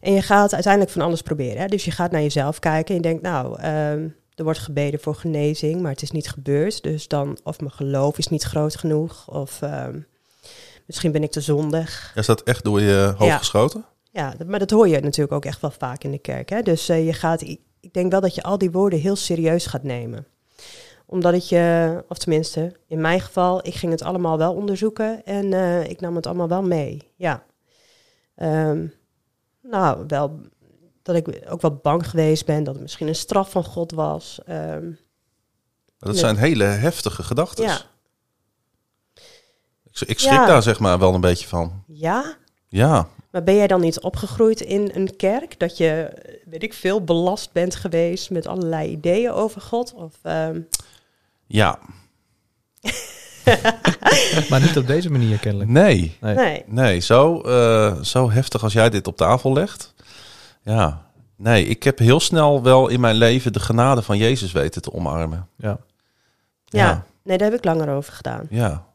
En 0.00 0.12
je 0.12 0.22
gaat 0.22 0.52
uiteindelijk 0.54 0.92
van 0.92 1.02
alles 1.02 1.22
proberen. 1.22 1.60
Hè? 1.60 1.66
Dus 1.66 1.84
je 1.84 1.90
gaat 1.90 2.10
naar 2.10 2.22
jezelf 2.22 2.58
kijken 2.58 2.88
en 2.88 2.94
je 2.94 3.08
denkt, 3.08 3.22
nou, 3.22 3.60
ehm, 3.60 4.08
er 4.34 4.44
wordt 4.44 4.58
gebeden 4.58 5.00
voor 5.00 5.14
genezing, 5.14 5.80
maar 5.80 5.90
het 5.90 6.02
is 6.02 6.10
niet 6.10 6.28
gebeurd. 6.30 6.82
Dus 6.82 7.08
dan, 7.08 7.38
of 7.44 7.60
mijn 7.60 7.72
geloof 7.72 8.18
is 8.18 8.28
niet 8.28 8.42
groot 8.42 8.76
genoeg, 8.76 9.28
of 9.28 9.62
ehm, 9.62 10.00
misschien 10.86 11.12
ben 11.12 11.22
ik 11.22 11.30
te 11.30 11.40
zondig. 11.40 12.12
Is 12.14 12.26
dat 12.26 12.42
echt 12.42 12.64
door 12.64 12.80
je 12.80 13.14
hoofd 13.16 13.30
Ja. 13.30 13.38
geschoten? 13.38 13.84
Ja, 14.10 14.34
maar 14.46 14.58
dat 14.58 14.70
hoor 14.70 14.88
je 14.88 15.00
natuurlijk 15.00 15.32
ook 15.32 15.44
echt 15.44 15.60
wel 15.60 15.70
vaak 15.78 16.04
in 16.04 16.10
de 16.10 16.18
kerk. 16.18 16.48
Hè? 16.48 16.62
Dus 16.62 16.88
eh, 16.88 17.06
je 17.06 17.12
gaat, 17.12 17.40
ik 17.42 17.92
denk 17.92 18.10
wel 18.10 18.20
dat 18.20 18.34
je 18.34 18.42
al 18.42 18.58
die 18.58 18.70
woorden 18.70 18.98
heel 18.98 19.16
serieus 19.16 19.66
gaat 19.66 19.82
nemen. 19.82 20.26
Omdat 21.06 21.32
het 21.32 21.48
je, 21.48 22.04
of 22.08 22.18
tenminste, 22.18 22.72
in 22.86 23.00
mijn 23.00 23.20
geval, 23.20 23.66
ik 23.66 23.74
ging 23.74 23.92
het 23.92 24.02
allemaal 24.02 24.38
wel 24.38 24.54
onderzoeken 24.54 25.24
en 25.24 25.52
eh, 25.52 25.84
ik 25.84 26.00
nam 26.00 26.16
het 26.16 26.26
allemaal 26.26 26.48
wel 26.48 26.62
mee. 26.62 27.12
Ja. 27.16 27.42
Ehm, 28.34 28.86
nou, 29.70 30.04
wel 30.06 30.40
dat 31.02 31.16
ik 31.16 31.42
ook 31.48 31.60
wel 31.60 31.74
bang 31.82 32.10
geweest 32.10 32.46
ben 32.46 32.64
dat 32.64 32.74
het 32.74 32.82
misschien 32.82 33.08
een 33.08 33.14
straf 33.14 33.50
van 33.50 33.64
God 33.64 33.92
was. 33.92 34.38
Ehm, 34.46 34.90
Dat 35.98 36.16
zijn 36.16 36.36
hele 36.36 36.64
heftige 36.64 37.22
gedachten. 37.22 37.64
ja. 37.64 37.80
Ik, 39.84 40.08
ik 40.08 40.18
schrik 40.18 40.32
Ja. 40.32 40.46
daar 40.46 40.62
zeg 40.62 40.78
maar 40.78 40.98
wel 40.98 41.14
een 41.14 41.20
beetje 41.20 41.46
van. 41.48 41.82
ja, 41.86 42.36
Ja, 42.68 43.08
Maar 43.30 43.42
ben 43.42 43.54
jij 43.56 43.66
dan 43.66 43.80
niet 43.80 44.00
opgegroeid 44.00 44.60
in 44.60 44.90
een 44.94 45.16
kerk? 45.16 45.58
Dat 45.58 45.76
je, 45.76 46.12
weet 46.44 46.62
ik 46.62 46.74
veel, 46.74 47.04
belast 47.04 47.52
bent 47.52 47.74
geweest 47.74 48.30
met 48.30 48.46
allerlei 48.46 48.90
ideeën 48.90 49.30
over 49.30 49.60
God? 49.60 49.94
Of, 49.94 50.14
ehm, 50.22 50.60
ja, 51.46 51.78
Maar 54.50 54.60
niet 54.60 54.76
op 54.76 54.86
deze 54.86 55.10
manier 55.10 55.38
kennelijk. 55.38 55.70
nee. 55.70 56.16
Nee. 56.20 56.34
nee. 56.34 56.64
Nee, 56.66 57.00
zo, 57.00 57.40
eh, 57.40 58.02
zo 58.02 58.30
heftig 58.30 58.62
als 58.62 58.72
jij 58.72 58.90
dit 58.90 59.06
op 59.06 59.16
tafel 59.16 59.52
legt. 59.52 59.94
Ja, 60.62 61.02
nee, 61.36 61.64
ik 61.66 61.82
heb 61.82 61.98
heel 61.98 62.20
snel 62.20 62.62
wel 62.62 62.88
in 62.88 63.00
mijn 63.00 63.14
leven 63.14 63.52
de 63.52 63.60
genade 63.60 64.02
van 64.02 64.18
Jezus 64.18 64.52
weten 64.52 64.82
te 64.82 64.92
omarmen. 64.92 65.48
Ja. 65.56 65.78
Ja. 66.64 67.04
nee, 67.22 67.38
daar 67.38 67.50
heb 67.50 67.58
ik 67.58 67.64
langer 67.64 67.88
over 67.88 68.12
gedaan. 68.12 68.46
ja. 68.50 68.86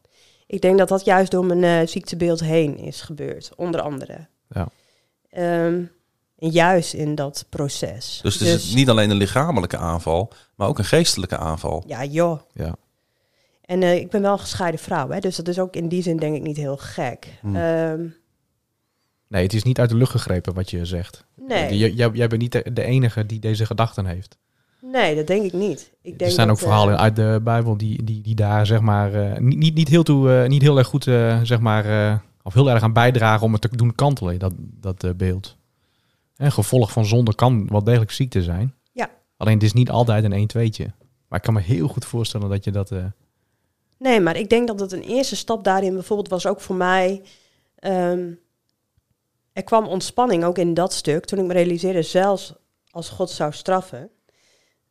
Ik 0.46 0.60
denk 0.60 0.78
dat 0.78 0.88
dat 0.88 1.04
juist 1.04 1.30
door 1.30 1.44
mijn 1.44 1.64
eh, 1.64 1.88
ziektebeeld 1.88 2.40
heen 2.40 2.78
is 2.78 3.00
gebeurd, 3.00 3.50
onder 3.56 3.80
andere. 3.80 4.26
Ja. 4.48 4.68
Ehm, 5.30 5.82
en 6.38 6.48
juist 6.50 6.92
in 6.92 7.14
dat 7.14 7.44
proces. 7.48 8.20
Dus 8.22 8.38
het 8.38 8.48
is 8.48 8.74
niet 8.74 8.88
alleen 8.88 9.10
een 9.10 9.16
lichamelijke 9.16 9.76
aanval, 9.76 10.32
maar 10.54 10.68
ook 10.68 10.78
een 10.78 10.84
geestelijke 10.84 11.36
aanval. 11.36 11.84
Ja, 11.86 12.04
joh. 12.04 12.40
Ja. 12.52 12.74
En 13.64 13.82
eh, 13.82 13.94
ik 13.96 14.10
ben 14.10 14.22
wel 14.22 14.32
een 14.32 14.38
gescheiden 14.38 14.80
vrouw, 14.80 15.08
hè, 15.10 15.20
dus 15.20 15.36
dat 15.36 15.48
is 15.48 15.58
ook 15.58 15.76
in 15.76 15.88
die 15.88 16.02
zin 16.02 16.16
denk 16.16 16.36
ik 16.36 16.42
niet 16.42 16.56
heel 16.56 16.76
gek. 16.76 17.38
Hmm. 17.40 17.56
Ehm, 17.56 18.06
Nee, 19.28 19.42
het 19.42 19.52
is 19.52 19.62
niet 19.62 19.78
uit 19.78 19.88
de 19.90 19.96
lucht 19.96 20.10
gegrepen 20.10 20.54
wat 20.54 20.70
je 20.70 20.84
zegt. 20.84 21.24
nee, 21.34 21.76
J- 21.78 21.92
jij, 21.96 22.10
jij 22.12 22.28
bent 22.28 22.40
niet 22.40 22.52
de, 22.52 22.72
de 22.72 22.82
enige 22.84 23.26
die 23.26 23.38
deze 23.38 23.66
gedachten 23.66 24.06
heeft. 24.06 24.38
nee, 24.80 25.14
dat 25.16 25.26
denk 25.26 25.42
ik 25.44 25.52
niet. 25.52 25.92
Ik 26.02 26.18
denk 26.18 26.20
er 26.20 26.30
zijn 26.36 26.46
dat, 26.48 26.56
ook 26.56 26.62
verhalen 26.62 26.94
eh, 26.94 27.00
uit 27.00 27.16
de 27.16 27.40
Bijbel 27.42 27.76
die, 27.76 28.02
die, 28.04 28.20
die 28.22 28.34
daar 28.34 28.66
zeg 28.66 28.80
maar 28.80 29.14
eh, 29.14 29.38
niet, 29.40 29.58
niet, 29.58 29.74
niet, 29.74 29.88
heel 29.88 30.02
toe, 30.02 30.32
eh, 30.42 30.48
niet 30.48 30.62
heel 30.62 30.78
erg 30.78 30.86
goed 30.86 31.06
eh, 31.06 31.40
zeg 31.42 31.60
maar 31.60 31.84
eh, 32.10 32.18
of 32.42 32.54
heel 32.54 32.70
erg 32.70 32.82
aan 32.82 32.92
bijdragen 32.92 33.46
om 33.46 33.52
het 33.52 33.60
te 33.62 33.76
doen 33.76 33.94
kantelen, 33.94 34.38
dat, 34.38 34.52
dat 34.58 35.16
beeld. 35.16 35.56
Een 36.36 36.52
gevolg 36.52 36.92
van 36.92 37.04
zonde 37.06 37.34
kan 37.34 37.66
wel 37.68 37.84
degelijk 37.84 38.10
ziekte 38.10 38.42
zijn. 38.42 38.74
Ja. 38.92 39.10
Alleen 39.36 39.54
het 39.54 39.62
is 39.62 39.72
niet 39.72 39.90
altijd 39.90 40.24
een 40.24 40.32
1 40.32 40.48
2'tje. 40.58 40.86
Maar 41.28 41.38
ik 41.38 41.44
kan 41.44 41.54
me 41.54 41.60
heel 41.60 41.88
goed 41.88 42.04
voorstellen 42.04 42.48
dat 42.48 42.64
je 42.64 42.70
dat... 42.70 42.90
Nee, 43.98 44.20
maar 44.20 44.36
ik 44.36 44.50
denk 44.50 44.66
dat 44.66 44.80
het 44.80 44.92
een 44.92 45.02
eerste 45.02 45.36
stap 45.36 45.64
daarin 45.64 45.94
bijvoorbeeld 45.94 46.28
was 46.28 46.46
ook 46.46 46.60
voor 46.60 46.76
mij. 46.76 47.22
ehm, 47.74 48.32
er 49.52 49.64
kwam 49.64 49.86
ontspanning 49.86 50.44
ook 50.44 50.58
in 50.58 50.74
dat 50.74 50.92
stuk. 50.92 51.24
Toen 51.24 51.38
ik 51.38 51.44
me 51.44 51.52
realiseerde, 51.52 52.02
zelfs 52.02 52.54
als 52.90 53.08
God 53.08 53.30
zou 53.30 53.52
straffen, 53.52 54.10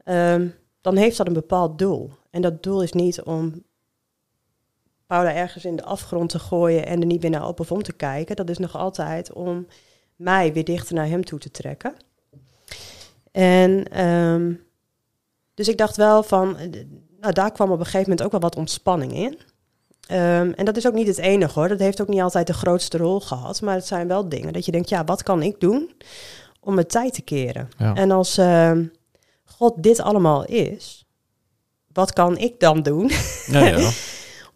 ehm, 0.04 0.50
dan 0.82 0.96
heeft 0.96 1.18
dat 1.18 1.28
een 1.28 1.34
bepaald 1.34 1.80
doel. 1.80 2.12
En 2.30 2.42
dat 2.42 2.64
doel 2.64 2.84
is 2.84 2.92
niet 2.92 3.22
om 3.22 3.64
Paula 5.08 5.34
ergens 5.34 5.66
in 5.66 5.76
de 5.76 5.84
afgrond 5.84 6.30
te 6.30 6.40
gooien 6.40 6.86
en 6.86 7.00
er 7.00 7.06
niet 7.06 7.22
weer 7.22 7.32
naar 7.32 7.48
op 7.48 7.60
of 7.60 7.72
om 7.72 7.84
te 7.84 7.94
kijken. 7.94 8.36
Dat 8.36 8.50
is 8.50 8.58
nog 8.58 8.76
altijd 8.76 9.34
om 9.34 9.68
mij 10.16 10.54
weer 10.54 10.64
dichter 10.64 10.96
naar 10.96 11.08
hem 11.08 11.26
toe 11.26 11.40
te 11.40 11.52
trekken. 11.52 11.96
En 13.32 13.88
ehm, 13.88 14.54
dus 15.54 15.68
ik 15.68 15.78
dacht 15.78 15.96
wel 15.96 16.24
van, 16.24 16.58
nou 17.24 17.34
daar 17.34 17.52
kwam 17.52 17.72
op 17.72 17.80
een 17.80 17.86
gegeven 17.86 18.10
moment 18.10 18.24
ook 18.24 18.32
wel 18.32 18.40
wat 18.40 18.56
ontspanning 18.56 19.14
in. 19.14 19.40
Ehm, 20.08 20.52
en 20.56 20.66
dat 20.66 20.78
is 20.78 20.88
ook 20.88 20.94
niet 20.94 21.08
het 21.08 21.18
enige 21.18 21.60
hoor. 21.60 21.68
Dat 21.68 21.80
heeft 21.80 22.02
ook 22.02 22.08
niet 22.08 22.22
altijd 22.22 22.48
de 22.48 22.54
grootste 22.54 22.98
rol 22.98 23.20
gehad. 23.20 23.62
Maar 23.62 23.76
het 23.76 23.88
zijn 23.88 24.08
wel 24.08 24.30
dingen 24.30 24.54
dat 24.54 24.66
je 24.66 24.72
denkt, 24.72 24.90
ja, 24.90 25.04
wat 25.04 25.24
kan 25.24 25.42
ik 25.42 25.60
doen 25.60 25.92
om 26.60 26.74
mijn 26.74 26.88
tijd 26.88 27.14
te 27.14 27.22
keren? 27.22 27.70
Ja. 27.78 27.94
En 27.94 28.12
als 28.12 28.38
ehm, 28.38 28.86
God 29.46 29.74
dit 29.84 30.00
allemaal 30.00 30.46
is, 30.46 31.06
wat 31.94 32.14
kan 32.14 32.38
ik 32.38 32.60
dan 32.60 32.82
doen 32.82 33.12
Ja, 33.46 33.66
ja. 33.66 33.90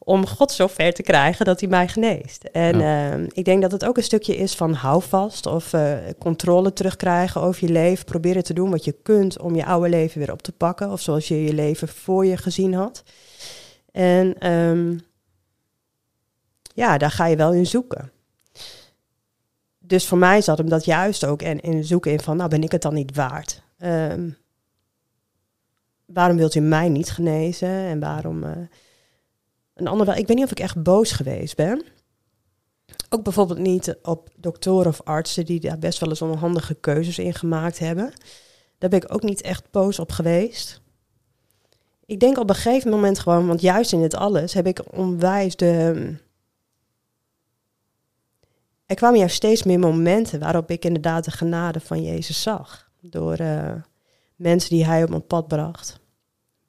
om 0.07 0.27
God 0.27 0.51
zo 0.51 0.67
ver 0.67 0.93
te 0.93 1.01
krijgen 1.01 1.45
dat 1.45 1.59
hij 1.59 1.69
mij 1.69 1.87
geneest? 1.87 2.43
En 2.43 2.81
ehm, 2.81 3.27
ik 3.31 3.45
denk 3.45 3.61
dat 3.61 3.71
het 3.71 3.85
ook 3.85 3.97
een 3.97 4.03
stukje 4.03 4.35
is 4.37 4.55
van 4.55 4.73
houvast 4.73 5.45
of 5.45 5.73
eh, 5.73 5.97
controle 6.19 6.73
terugkrijgen 6.73 7.41
over 7.41 7.65
je 7.65 7.71
leven. 7.71 8.05
Proberen 8.05 8.43
te 8.43 8.53
doen 8.53 8.69
wat 8.69 8.85
je 8.85 8.91
kunt 9.03 9.39
om 9.39 9.55
je 9.55 9.65
oude 9.65 9.89
leven 9.89 10.19
weer 10.19 10.31
op 10.31 10.41
te 10.41 10.51
pakken. 10.51 10.91
Of 10.91 11.01
zoals 11.01 11.27
je 11.27 11.43
je 11.43 11.53
leven 11.53 11.87
voor 11.87 12.25
je 12.25 12.37
gezien 12.37 12.73
had. 12.73 13.03
En 13.91 14.37
ehm, 14.39 14.97
ja, 16.73 16.97
daar 16.97 17.11
ga 17.11 17.25
je 17.25 17.35
wel 17.35 17.53
in 17.53 17.65
zoeken. 17.65 18.11
Dus 19.79 20.07
voor 20.07 20.17
mij 20.17 20.41
zat 20.41 20.57
hem 20.57 20.69
dat 20.69 20.85
juist 20.85 21.25
ook 21.25 21.41
en 21.41 21.59
in 21.59 21.83
zoeken 21.83 22.11
in 22.11 22.19
van, 22.19 22.37
nou 22.37 22.49
ben 22.49 22.63
ik 22.63 22.71
het 22.71 22.81
dan 22.81 22.93
niet 22.93 23.15
waard? 23.15 23.61
Ehm, 23.77 24.29
waarom 26.05 26.37
wilt 26.37 26.55
u 26.55 26.59
mij 26.59 26.89
niet 26.89 27.11
genezen? 27.11 27.69
En 27.69 27.99
waarom... 27.99 28.43
eh, 28.43 28.51
een 29.79 29.87
ander 29.87 30.05
wel, 30.05 30.15
ik 30.15 30.27
weet 30.27 30.35
niet 30.35 30.45
of 30.45 30.51
ik 30.51 30.59
echt 30.59 30.83
boos 30.83 31.11
geweest 31.11 31.55
ben. 31.55 31.83
Ook 33.09 33.23
bijvoorbeeld 33.23 33.59
niet 33.59 33.97
op 34.01 34.29
doktoren 34.35 34.87
of 34.87 35.01
artsen 35.03 35.45
die 35.45 35.59
daar 35.59 35.79
best 35.79 35.99
wel 35.99 36.09
eens 36.09 36.21
onhandige 36.21 36.73
keuzes 36.73 37.19
in 37.19 37.33
gemaakt 37.33 37.79
hebben. 37.79 38.13
Daar 38.77 38.89
ben 38.89 39.01
ik 39.01 39.13
ook 39.13 39.23
niet 39.23 39.41
echt 39.41 39.71
boos 39.71 39.99
op 39.99 40.11
geweest. 40.11 40.81
Ik 42.05 42.19
denk 42.19 42.37
op 42.37 42.49
een 42.49 42.55
gegeven 42.55 42.89
moment 42.89 43.19
gewoon, 43.19 43.47
want 43.47 43.61
juist 43.61 43.91
in 43.91 44.01
dit 44.01 44.15
alles 44.15 44.53
heb 44.53 44.67
ik 44.67 44.95
onwijs 44.95 45.55
de. 45.55 46.15
Er 48.85 48.95
kwamen 48.95 49.19
juist 49.19 49.35
steeds 49.35 49.63
meer 49.63 49.79
momenten 49.79 50.39
waarop 50.39 50.71
ik 50.71 50.85
inderdaad 50.85 51.25
de 51.25 51.31
genade 51.31 51.79
van 51.79 52.03
Jezus 52.03 52.41
zag. 52.41 52.89
Door 53.01 53.33
eh, 53.33 53.73
mensen 54.35 54.69
die 54.69 54.85
hij 54.85 55.03
op 55.03 55.09
mijn 55.09 55.27
pad 55.27 55.47
bracht. 55.47 55.99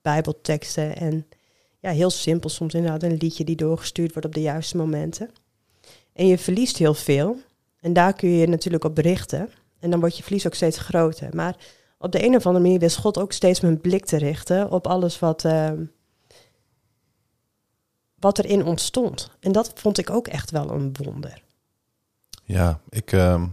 Bijbelteksten 0.02 0.96
en 0.96 1.26
ja, 1.78 1.90
heel 1.90 2.10
simpel 2.10 2.50
soms 2.50 2.74
inderdaad 2.74 3.02
een 3.02 3.16
liedje 3.16 3.44
die 3.44 3.56
doorgestuurd 3.56 4.12
wordt 4.12 4.26
op 4.26 4.34
de 4.34 4.40
juiste 4.40 4.76
momenten. 4.76 5.30
En 6.12 6.26
je 6.26 6.38
verliest 6.38 6.76
heel 6.76 6.94
veel. 6.94 7.36
En 7.80 7.92
daar 7.92 8.12
kun 8.12 8.28
je 8.28 8.38
je 8.38 8.48
natuurlijk 8.48 8.84
op 8.84 8.98
richten. 8.98 9.50
En 9.78 9.90
dan 9.90 10.00
wordt 10.00 10.16
je 10.16 10.22
verlies 10.22 10.46
ook 10.46 10.54
steeds 10.54 10.78
groter. 10.78 11.34
Maar 11.34 11.56
op 11.98 12.12
de 12.12 12.24
een 12.24 12.36
of 12.36 12.46
andere 12.46 12.64
manier 12.64 12.78
wist 12.78 12.96
God 12.96 13.18
ook 13.18 13.32
steeds 13.32 13.60
mijn 13.60 13.80
blik 13.80 14.04
te 14.04 14.16
richten 14.16 14.70
op 14.70 14.86
alles 14.86 15.18
wat, 15.18 15.44
ehm, 15.44 15.84
wat 18.14 18.38
erin 18.38 18.64
ontstond. 18.64 19.30
En 19.40 19.52
dat 19.52 19.72
vond 19.74 19.98
ik 19.98 20.10
ook 20.10 20.28
echt 20.28 20.50
wel 20.50 20.70
een 20.70 20.92
wonder. 21.02 21.42
ja 22.44 22.80
ik 22.88 23.12
ehm, 23.12 23.46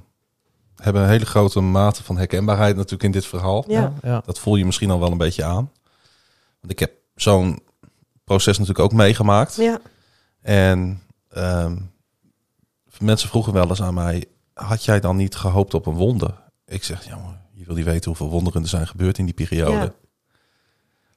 heb 0.76 0.96
een 0.96 1.08
hele 1.08 1.26
grote 1.26 1.60
mate 1.60 2.04
van 2.04 2.18
herkenbaarheid 2.18 2.76
natuurlijk 2.76 3.04
in 3.04 3.12
dit 3.12 3.26
verhaal. 3.26 3.64
Ja, 3.68 3.94
ja. 4.02 4.22
Dat 4.26 4.40
voel 4.40 4.56
je 4.56 4.66
misschien 4.66 4.92
al 4.92 5.00
wel 5.00 5.12
een 5.12 5.18
beetje 5.18 5.44
aan. 5.44 5.72
Want 6.60 6.72
ik 6.72 6.80
heb 6.80 6.92
zo'n 7.16 7.60
proces 8.26 8.58
natuurlijk 8.58 8.86
ook 8.86 8.94
meegemaakt. 8.94 9.56
ja, 9.56 9.80
En 10.42 11.02
ehm, 11.30 11.76
mensen 13.00 13.30
vroegen 13.30 13.54
wel 13.54 13.70
eens 13.70 13.82
aan 13.82 13.94
mij: 13.94 14.26
had 14.54 14.86
jij 14.86 15.00
dan 15.00 15.16
niet 15.16 15.36
gehoopt 15.36 15.74
op 15.74 15.86
een 15.86 15.94
wonder? 15.94 16.34
Ik 16.66 16.84
zeg, 16.84 17.06
ja, 17.06 17.16
maar 17.16 17.42
je 17.54 17.66
wil 17.66 17.76
niet 17.76 17.86
weten 17.86 18.06
hoeveel 18.08 18.30
wonderen 18.30 18.62
er 18.62 18.68
zijn 18.68 18.88
gebeurd 18.88 19.18
in 19.18 19.26
die 19.26 19.34
periode. 19.34 19.72
Ja. 19.72 19.94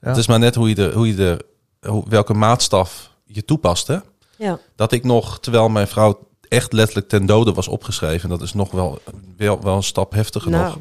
Ja. 0.00 0.08
Het 0.08 0.16
is 0.16 0.26
maar 0.26 0.38
net 0.38 0.54
hoe 0.54 0.68
je 0.68 0.74
de, 0.74 0.90
hoe 0.94 1.06
je 1.06 1.14
de, 1.14 1.46
hoe, 1.80 2.04
welke 2.08 2.34
maatstaf 2.34 3.10
je 3.24 3.44
toepast. 3.44 3.86
Hè? 3.86 3.98
ja, 4.36 4.58
Dat 4.76 4.92
ik 4.92 5.04
nog, 5.04 5.40
terwijl 5.40 5.68
mijn 5.68 5.88
vrouw 5.88 6.28
echt 6.48 6.72
letterlijk 6.72 7.08
ten 7.08 7.26
dode 7.26 7.52
was 7.52 7.68
opgeschreven, 7.68 8.28
dat 8.28 8.42
is 8.42 8.52
nog 8.52 8.70
wel, 8.70 9.02
wel, 9.36 9.62
wel 9.62 9.76
een 9.76 9.82
stap 9.82 10.12
heftiger 10.12 10.50
nog. 10.50 10.60
nou, 10.60 10.78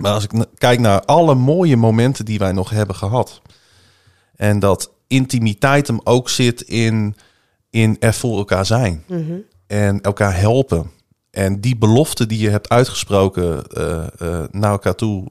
Maar 0.00 0.12
als 0.12 0.24
ik 0.24 0.46
kijk 0.58 0.80
naar 0.80 1.04
alle 1.04 1.34
mooie 1.34 1.76
momenten 1.76 2.24
die 2.24 2.38
wij 2.38 2.52
nog 2.52 2.70
hebben 2.70 2.96
gehad. 2.96 3.40
En 4.36 4.58
dat 4.58 4.90
intimiteit 5.06 5.86
hem 5.86 6.00
ook 6.04 6.28
zit 6.28 6.60
in, 6.62 7.16
in 7.70 7.96
er 8.00 8.14
voor 8.14 8.38
elkaar 8.38 8.66
zijn. 8.66 9.04
mhm, 9.06 9.34
En 9.66 10.00
elkaar 10.00 10.36
helpen. 10.38 10.90
En 11.30 11.60
die 11.60 11.76
belofte 11.76 12.26
die 12.26 12.38
je 12.38 12.48
hebt 12.50 12.68
uitgesproken 12.68 13.66
eh, 13.66 14.06
eh, 14.18 14.44
naar 14.50 14.70
elkaar 14.70 14.94
toe 14.94 15.26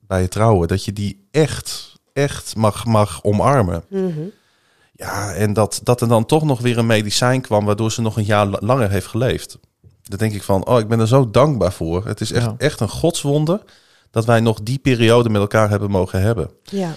bij 0.00 0.22
het 0.22 0.30
trouwen, 0.30 0.68
dat 0.68 0.84
je 0.84 0.92
die 0.92 1.28
echt, 1.30 1.98
echt 2.12 2.56
mag, 2.56 2.84
mag 2.84 3.22
omarmen. 3.24 3.84
Mhm. 3.88 4.20
Ja, 4.92 5.32
en 5.34 5.52
dat, 5.52 5.80
dat 5.82 6.00
er 6.00 6.08
dan 6.08 6.26
toch 6.26 6.44
nog 6.44 6.60
weer 6.60 6.78
een 6.78 6.86
medicijn 6.86 7.40
kwam, 7.40 7.64
waardoor 7.64 7.92
ze 7.92 8.00
nog 8.02 8.16
een 8.16 8.24
jaar 8.24 8.46
la- 8.46 8.58
langer 8.60 8.90
heeft 8.90 9.06
geleefd. 9.06 9.58
Dan 10.02 10.18
denk 10.18 10.32
ik 10.32 10.42
van, 10.42 10.66
oh, 10.66 10.78
ik 10.78 10.88
ben 10.88 11.00
er 11.00 11.08
zo 11.08 11.30
dankbaar 11.30 11.72
voor. 11.72 12.06
Het 12.06 12.20
is 12.20 12.32
echt, 12.32 12.44
Ja. 12.44 12.54
echt 12.58 12.80
een 12.80 12.88
godswonde 12.88 13.62
dat 14.10 14.24
wij 14.24 14.40
nog 14.40 14.62
die 14.62 14.78
periode 14.78 15.28
met 15.28 15.40
elkaar 15.40 15.68
hebben 15.70 15.90
mogen 15.90 16.20
hebben. 16.20 16.50
Ja. 16.62 16.94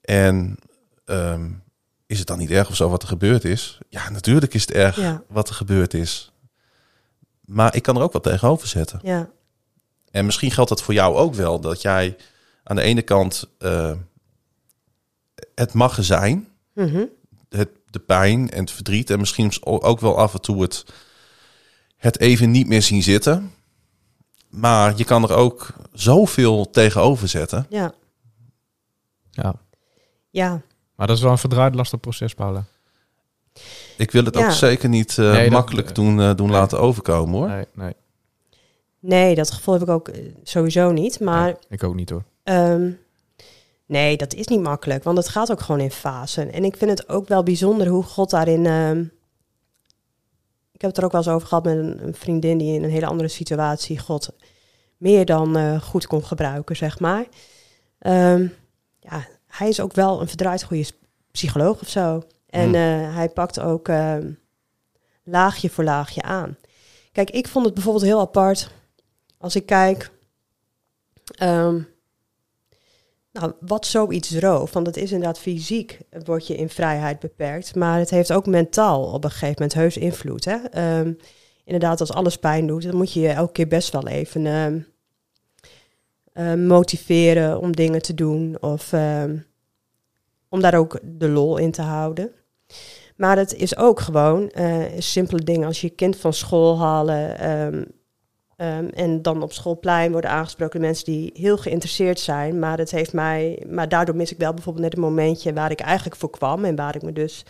En 0.00 0.56
ehm, 1.08 1.50
is 2.06 2.18
het 2.18 2.26
dan 2.26 2.38
niet 2.38 2.50
erg 2.50 2.68
of 2.68 2.76
zo 2.76 2.88
wat 2.88 3.02
er 3.02 3.08
gebeurd 3.08 3.44
is? 3.44 3.78
Ja, 3.88 4.10
natuurlijk 4.10 4.54
is 4.54 4.60
het 4.60 4.70
erg 4.70 4.96
Ja. 4.96 5.22
wat 5.28 5.48
er 5.48 5.54
gebeurd 5.54 5.94
is. 5.94 6.32
Maar 7.44 7.74
ik 7.74 7.82
kan 7.82 7.96
er 7.96 8.02
ook 8.02 8.12
wat 8.12 8.22
tegenover 8.22 8.68
zetten. 8.68 9.00
Ja. 9.02 9.30
En 10.10 10.24
misschien 10.24 10.50
geldt 10.50 10.70
dat 10.70 10.82
voor 10.82 10.94
jou 10.94 11.16
ook 11.16 11.34
wel. 11.34 11.60
Dat 11.60 11.82
jij 11.82 12.16
aan 12.62 12.76
de 12.76 12.82
ene 12.82 13.02
kant 13.02 13.48
eh, 13.58 13.92
het 15.54 15.72
mag 15.72 15.98
zijn. 16.00 16.48
Mhm. 16.74 17.04
Het, 17.48 17.68
de 17.90 17.98
pijn 17.98 18.50
en 18.50 18.60
het 18.60 18.70
verdriet. 18.70 19.10
En 19.10 19.18
misschien 19.18 19.52
ook 19.64 20.00
wel 20.00 20.18
af 20.18 20.34
en 20.34 20.40
toe 20.40 20.62
het, 20.62 20.84
het 21.96 22.20
even 22.20 22.50
niet 22.50 22.66
meer 22.66 22.82
zien 22.82 23.02
zitten. 23.02 23.52
Maar 24.48 24.92
je 24.96 25.04
kan 25.04 25.22
er 25.22 25.34
ook 25.34 25.66
zoveel 25.92 26.70
tegenover 26.70 27.28
zetten. 27.28 27.66
Ja. 27.68 27.92
Ja. 29.30 29.54
Ja. 30.30 30.62
Maar 30.98 31.06
dat 31.06 31.16
is 31.16 31.22
wel 31.22 31.32
een 31.32 31.38
verdraaid 31.38 31.74
lastig 31.74 32.00
proces, 32.00 32.34
Paula. 32.34 32.64
Ik 33.96 34.10
wil 34.10 34.24
het 34.24 34.34
Ja. 34.34 34.44
ook 34.46 34.50
zeker 34.52 34.88
niet 34.88 35.18
eh, 35.18 35.30
Nee, 35.32 35.42
dat- 35.42 35.52
makkelijk 35.52 35.94
doen, 35.94 36.20
eh, 36.20 36.34
doen 36.34 36.50
laten 36.50 36.80
overkomen 36.80 37.34
hoor. 37.34 37.48
Nee, 37.48 37.64
nee, 37.74 37.92
Nee, 39.00 39.34
dat 39.34 39.50
gevoel 39.50 39.74
heb 39.74 39.82
ik 39.82 39.88
ook 39.88 40.08
eh, 40.08 40.32
sowieso 40.42 40.90
niet. 40.92 41.20
Maar 41.20 41.44
nee, 41.44 41.54
ik 41.68 41.82
ook 41.82 41.94
niet 41.94 42.10
hoor. 42.10 42.24
Ehm, 42.42 42.90
nee, 43.86 44.16
dat 44.16 44.34
is 44.34 44.46
niet 44.46 44.60
makkelijk, 44.60 45.04
want 45.04 45.16
het 45.18 45.28
gaat 45.28 45.50
ook 45.50 45.60
gewoon 45.60 45.80
in 45.80 45.90
fasen. 45.90 46.52
En 46.52 46.64
ik 46.64 46.76
vind 46.76 46.90
het 46.90 47.08
ook 47.08 47.28
wel 47.28 47.42
bijzonder 47.42 47.86
hoe 47.86 48.02
God 48.02 48.30
daarin. 48.30 48.66
ehm, 48.66 49.00
ik 50.72 50.80
heb 50.80 50.90
het 50.90 50.96
er 50.98 51.04
ook 51.04 51.12
wel 51.12 51.20
eens 51.20 51.30
over 51.30 51.48
gehad 51.48 51.64
met 51.64 51.76
een, 51.76 52.06
een 52.06 52.14
vriendin 52.14 52.58
die 52.58 52.74
in 52.74 52.82
een 52.84 52.90
hele 52.90 53.06
andere 53.06 53.28
situatie 53.28 53.98
God 53.98 54.28
meer 54.96 55.24
dan 55.24 55.56
eh, 55.56 55.80
goed 55.82 56.06
kon 56.06 56.24
gebruiken, 56.24 56.76
zeg 56.76 57.00
maar. 57.00 57.26
Ehm, 57.98 58.46
ja, 59.00 59.26
hij 59.48 59.68
is 59.68 59.80
ook 59.80 59.92
wel 59.92 60.20
een 60.20 60.28
verdraaid 60.28 60.62
goede 60.62 60.86
psycholoog 61.30 61.80
of 61.80 61.88
zo. 61.88 62.22
En 62.46 62.64
Hmm. 62.64 62.74
eh, 62.74 63.14
hij 63.14 63.28
pakt 63.28 63.60
ook 63.60 63.88
ehm, 63.88 64.32
laagje 65.24 65.70
voor 65.70 65.84
laagje 65.84 66.22
aan. 66.22 66.56
Kijk, 67.12 67.30
ik 67.30 67.48
vond 67.48 67.64
het 67.64 67.74
bijvoorbeeld 67.74 68.04
heel 68.04 68.20
apart 68.20 68.70
als 69.38 69.56
ik 69.56 69.66
kijk. 69.66 70.10
ehm, 71.38 71.80
nou, 73.32 73.52
wat 73.60 73.86
zoiets 73.86 74.38
rooft, 74.38 74.74
want 74.74 74.86
het 74.86 74.96
is 74.96 75.12
inderdaad 75.12 75.38
fysiek, 75.38 75.98
word 76.24 76.46
je 76.46 76.56
in 76.56 76.68
vrijheid 76.68 77.18
beperkt, 77.18 77.74
maar 77.74 77.98
het 77.98 78.10
heeft 78.10 78.32
ook 78.32 78.46
mentaal 78.46 79.04
op 79.04 79.24
een 79.24 79.30
gegeven 79.30 79.54
moment 79.54 79.74
heus 79.74 79.96
invloed. 79.96 80.44
Hè? 80.44 80.56
Ehm, 80.56 81.12
inderdaad, 81.64 82.00
als 82.00 82.12
alles 82.12 82.36
pijn 82.38 82.66
doet, 82.66 82.82
dan 82.82 82.96
moet 82.96 83.12
je 83.12 83.20
je 83.20 83.28
elke 83.28 83.52
keer 83.52 83.68
best 83.68 83.92
wel 83.92 84.06
even 84.06 84.46
eh, 86.38 86.54
motiveren 86.54 87.60
om 87.60 87.76
dingen 87.76 88.02
te 88.02 88.14
doen 88.14 88.56
of 88.60 88.92
ehm, 88.92 89.36
om 90.48 90.60
daar 90.60 90.74
ook 90.74 91.00
de 91.02 91.28
lol 91.28 91.56
in 91.56 91.70
te 91.70 91.82
houden. 91.82 92.30
Maar 93.16 93.36
het 93.36 93.54
is 93.54 93.76
ook 93.76 94.00
gewoon 94.00 94.48
eh, 94.48 94.82
simpele 94.98 95.42
dingen 95.42 95.66
als 95.66 95.80
je 95.80 95.86
je 95.86 95.94
kind 95.94 96.16
van 96.16 96.32
school 96.32 96.78
halen 96.78 97.38
ehm, 97.38 97.84
ehm, 98.56 98.88
en 98.88 99.22
dan 99.22 99.42
op 99.42 99.52
schoolplein 99.52 100.12
worden 100.12 100.30
aangesproken 100.30 100.80
mensen 100.80 101.04
die 101.04 101.30
heel 101.34 101.56
geïnteresseerd 101.56 102.20
zijn. 102.20 102.58
Maar, 102.58 102.78
het 102.78 102.90
heeft 102.90 103.12
mij, 103.12 103.62
maar 103.68 103.88
daardoor 103.88 104.16
mis 104.16 104.32
ik 104.32 104.38
wel 104.38 104.54
bijvoorbeeld 104.54 104.84
net 104.84 104.94
een 104.94 105.02
momentje 105.02 105.52
waar 105.52 105.70
ik 105.70 105.80
eigenlijk 105.80 106.16
voor 106.16 106.30
kwam 106.30 106.64
en 106.64 106.76
waar 106.76 106.94
ik 106.94 107.02
me 107.02 107.12
dus 107.12 107.44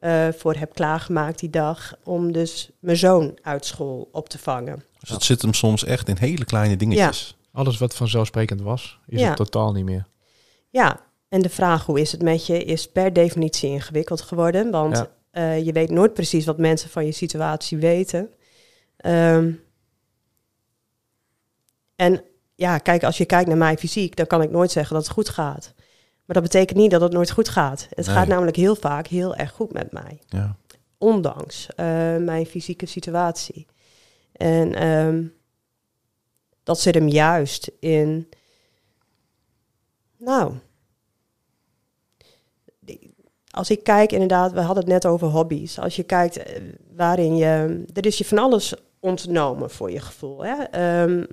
eh, 0.00 0.28
voor 0.36 0.54
heb 0.54 0.74
klaargemaakt 0.74 1.38
die 1.38 1.50
dag 1.50 1.94
om 2.04 2.32
dus 2.32 2.70
mijn 2.78 2.96
zoon 2.96 3.38
uit 3.42 3.64
school 3.64 4.08
op 4.12 4.28
te 4.28 4.38
vangen. 4.38 4.84
Dus 5.00 5.10
het 5.10 5.24
zit 5.24 5.42
hem 5.42 5.54
soms 5.54 5.84
echt 5.84 6.08
in 6.08 6.16
hele 6.18 6.44
kleine 6.44 6.76
dingetjes. 6.76 7.36
Alles 7.54 7.78
wat 7.78 7.94
vanzelfsprekend 7.94 8.60
was, 8.60 8.98
is 9.06 9.20
Ja. 9.20 9.26
het 9.28 9.36
totaal 9.36 9.72
niet 9.72 9.84
meer. 9.84 10.06
Ja, 10.70 11.00
en 11.28 11.42
de 11.42 11.48
vraag 11.48 11.86
hoe 11.86 12.00
is 12.00 12.12
het 12.12 12.22
met 12.22 12.46
je 12.46 12.64
is 12.64 12.90
per 12.90 13.12
definitie 13.12 13.70
ingewikkeld 13.70 14.20
geworden. 14.20 14.70
Want 14.70 14.96
Ja. 14.96 15.10
eh, 15.30 15.64
je 15.64 15.72
weet 15.72 15.90
nooit 15.90 16.14
precies 16.14 16.44
wat 16.44 16.58
mensen 16.58 16.90
van 16.90 17.04
je 17.06 17.12
situatie 17.12 17.78
weten. 17.78 18.30
Ehm, 18.96 19.52
en 21.96 22.22
ja, 22.54 22.78
kijk, 22.78 23.04
als 23.04 23.18
je 23.18 23.24
kijkt 23.24 23.48
naar 23.48 23.56
mij 23.56 23.76
fysiek, 23.78 24.16
dan 24.16 24.26
kan 24.26 24.42
ik 24.42 24.50
nooit 24.50 24.70
zeggen 24.70 24.94
dat 24.94 25.04
het 25.04 25.12
goed 25.12 25.28
gaat. 25.28 25.72
Maar 26.24 26.34
dat 26.36 26.42
betekent 26.42 26.78
niet 26.78 26.90
dat 26.90 27.00
het 27.00 27.12
nooit 27.12 27.30
goed 27.30 27.48
gaat. 27.48 27.86
Het 27.90 28.06
Nee. 28.06 28.14
gaat 28.16 28.26
namelijk 28.28 28.56
heel 28.56 28.76
vaak 28.76 29.06
heel 29.06 29.34
erg 29.36 29.50
goed 29.52 29.72
met 29.72 29.92
mij. 29.92 30.20
Ja. 30.26 30.56
Ondanks 30.98 31.66
eh, 31.74 31.86
mijn 32.16 32.46
fysieke 32.46 32.86
situatie. 32.86 33.66
En 34.32 34.74
ehm, 34.74 35.24
dat 36.64 36.80
zit 36.80 36.94
hem 36.94 37.08
juist 37.08 37.70
in. 37.80 38.28
Nou. 40.16 40.52
Als 43.50 43.70
ik 43.70 43.84
kijk, 43.84 44.12
inderdaad, 44.12 44.52
we 44.52 44.60
hadden 44.60 44.84
het 44.84 44.92
net 44.92 45.06
over 45.06 45.26
hobby's. 45.26 45.78
Als 45.78 45.96
je 45.96 46.02
kijkt 46.02 46.36
eh, 46.36 46.62
waarin 46.96 47.36
je. 47.36 47.84
Er 47.92 48.06
is 48.06 48.18
je 48.18 48.24
van 48.24 48.38
alles 48.38 48.74
ontnomen 49.00 49.70
voor 49.70 49.90
je 49.90 50.00
gevoel. 50.00 50.44
Hè? 50.44 50.62
Ehm, 50.62 51.24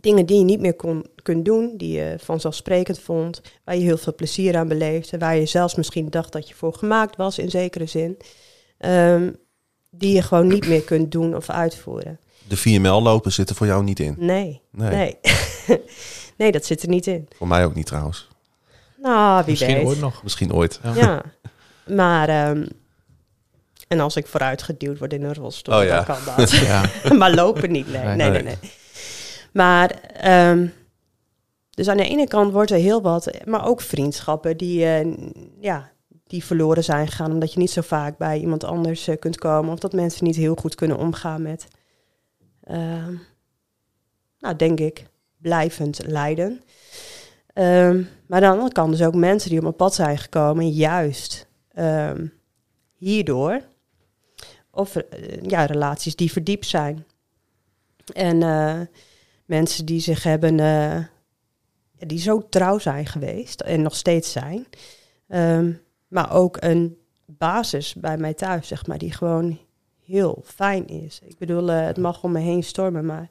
dingen 0.00 0.26
die 0.26 0.38
je 0.38 0.44
niet 0.44 0.60
meer 0.60 0.74
kon, 0.74 1.06
kunt 1.22 1.44
doen, 1.44 1.76
die 1.76 1.92
je 1.92 2.14
vanzelfsprekend 2.18 2.98
vond, 2.98 3.40
waar 3.64 3.76
je 3.76 3.82
heel 3.82 3.96
veel 3.96 4.14
plezier 4.14 4.56
aan 4.56 4.68
beleefde, 4.68 5.18
waar 5.18 5.36
je 5.36 5.46
zelfs 5.46 5.74
misschien 5.74 6.10
dacht 6.10 6.32
dat 6.32 6.48
je 6.48 6.54
voor 6.54 6.74
gemaakt 6.74 7.16
was 7.16 7.38
in 7.38 7.50
zekere 7.50 7.86
zin, 7.86 8.18
Ehm, 8.80 9.32
die 9.90 10.14
je 10.14 10.22
gewoon 10.22 10.46
niet 10.46 10.68
meer 10.68 10.82
kunt 10.82 11.12
doen 11.12 11.36
of 11.36 11.50
uitvoeren. 11.50 12.20
De 12.48 12.56
4 12.56 12.80
mijl 12.80 13.02
lopen 13.02 13.32
zitten 13.32 13.56
voor 13.56 13.66
jou 13.66 13.82
niet 13.82 14.00
in. 14.00 14.14
Nee, 14.18 14.60
Nee. 14.70 14.90
nee. 14.90 15.18
Nee, 16.36 16.52
dat 16.52 16.64
zit 16.64 16.82
er 16.82 16.88
niet 16.88 17.06
in. 17.06 17.28
Voor 17.36 17.48
mij 17.48 17.64
ook 17.64 17.74
niet 17.74 17.86
trouwens. 17.86 18.28
Nou, 18.96 19.36
wie 19.38 19.50
Misschien 19.50 19.74
weet. 19.74 19.84
ooit 19.86 20.00
nog. 20.00 20.22
Misschien 20.22 20.52
ooit. 20.52 20.80
Ja. 20.82 20.94
Ja, 20.94 21.22
maar 21.94 22.28
ehm, 22.28 22.66
en 23.88 24.00
als 24.00 24.16
ik 24.16 24.26
vooruit 24.26 24.62
geduwd 24.62 24.98
word 24.98 25.12
in 25.12 25.22
een 25.24 25.34
rolstoel, 25.34 25.74
Oh 25.78 25.84
ja. 25.84 25.96
dan 25.96 26.04
kan 26.04 26.34
dat. 26.36 26.50
Ja. 26.70 26.84
maar 27.18 27.34
lopen 27.34 27.70
niet, 27.70 27.92
nee. 27.92 28.04
Nee. 28.04 28.16
Nee, 28.16 28.30
nee, 28.30 28.42
Nee. 28.42 28.56
nee. 28.60 28.70
Maar, 29.52 29.90
ehm, 30.12 30.66
dus 31.70 31.88
aan 31.88 31.96
de 31.96 32.08
ene 32.08 32.28
kant 32.28 32.52
wordt 32.52 32.70
er 32.70 32.78
heel 32.78 33.02
wat, 33.02 33.30
maar 33.44 33.66
ook 33.66 33.80
vriendschappen 33.80 34.56
die, 34.56 34.84
eh, 34.84 35.06
ja, 35.60 35.90
die 36.26 36.44
verloren 36.44 36.84
zijn 36.84 37.08
gegaan, 37.08 37.32
omdat 37.32 37.52
je 37.52 37.58
niet 37.58 37.70
zo 37.70 37.80
vaak 37.80 38.18
bij 38.18 38.38
iemand 38.38 38.64
anders 38.64 39.08
eh, 39.08 39.18
kunt 39.18 39.38
komen, 39.38 39.72
of 39.72 39.78
dat 39.78 39.92
mensen 39.92 40.24
niet 40.24 40.36
heel 40.36 40.54
goed 40.54 40.74
kunnen 40.74 40.96
omgaan 40.98 41.42
met, 41.42 41.66
ehm, 42.64 43.14
nou, 44.38 44.56
denk 44.56 44.80
ik, 44.80 45.06
blijvend 45.36 46.06
lijden. 46.06 46.62
Ehm, 47.52 48.02
maar 48.26 48.42
aan 48.42 48.50
de 48.50 48.56
andere 48.56 48.72
kant 48.72 48.90
dus 48.90 49.06
ook 49.06 49.14
mensen 49.14 49.48
die 49.48 49.58
op 49.58 49.64
mijn 49.64 49.76
pad 49.76 49.94
zijn 49.94 50.18
gekomen, 50.18 50.68
juist 50.68 51.48
ehm, 51.72 52.26
hierdoor. 52.94 53.60
Of 54.70 54.96
eh, 54.96 55.40
ja, 55.42 55.64
relaties 55.64 56.16
die 56.16 56.32
verdiept 56.32 56.66
zijn. 56.66 57.06
En 58.12 58.42
eh, 58.42 58.80
mensen 59.44 59.86
die 59.86 60.00
zich 60.00 60.22
hebben, 60.22 60.60
eh, 60.60 60.98
die 61.98 62.18
zo 62.18 62.48
trouw 62.48 62.78
zijn 62.78 63.06
geweest 63.06 63.60
en 63.60 63.82
nog 63.82 63.94
steeds 63.94 64.32
zijn. 64.32 64.66
Maar 66.08 66.32
ook 66.32 66.56
een 66.60 66.98
basis 67.26 67.94
bij 67.94 68.16
mij 68.16 68.34
thuis, 68.34 68.68
zeg 68.68 68.86
maar, 68.86 68.98
die 68.98 69.12
gewoon 69.12 69.58
heel 70.10 70.42
fijn 70.44 70.86
is. 70.86 71.20
Ik 71.24 71.38
bedoel, 71.38 71.70
eh, 71.70 71.86
het 71.86 71.96
mag 71.98 72.22
om 72.22 72.32
me 72.32 72.38
heen 72.38 72.62
stormen, 72.64 73.06
maar 73.06 73.30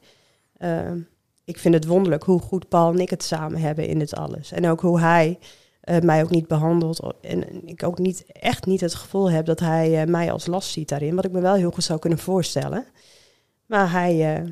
ehm, 0.57 0.99
ik 1.43 1.59
vind 1.59 1.73
het 1.73 1.85
wonderlijk 1.85 2.23
hoe 2.23 2.39
goed 2.41 2.67
Paul 2.69 2.91
en 2.91 2.99
ik 2.99 3.09
het 3.09 3.23
samen 3.23 3.59
hebben 3.59 3.87
in 3.87 3.99
dit 3.99 4.15
alles. 4.15 4.51
En 4.51 4.67
ook 4.67 4.81
hoe 4.81 4.99
hij 4.99 5.39
eh, 5.81 5.99
mij 5.99 6.23
ook 6.23 6.29
niet 6.29 6.47
behandelt. 6.47 7.13
En 7.21 7.67
ik 7.67 7.83
ook 7.83 7.97
niet, 7.99 8.25
echt 8.31 8.65
niet 8.65 8.81
het 8.81 8.95
gevoel 8.95 9.31
heb 9.31 9.45
dat 9.45 9.59
hij 9.59 10.01
eh, 10.01 10.07
mij 10.07 10.31
als 10.31 10.45
last 10.45 10.69
ziet 10.71 10.89
daarin. 10.89 11.15
Wat 11.15 11.25
ik 11.25 11.31
me 11.31 11.41
wel 11.41 11.53
heel 11.55 11.71
goed 11.71 11.83
zou 11.83 11.99
kunnen 11.99 12.19
voorstellen. 12.19 12.85
Maar 13.65 13.91
hij, 13.91 14.45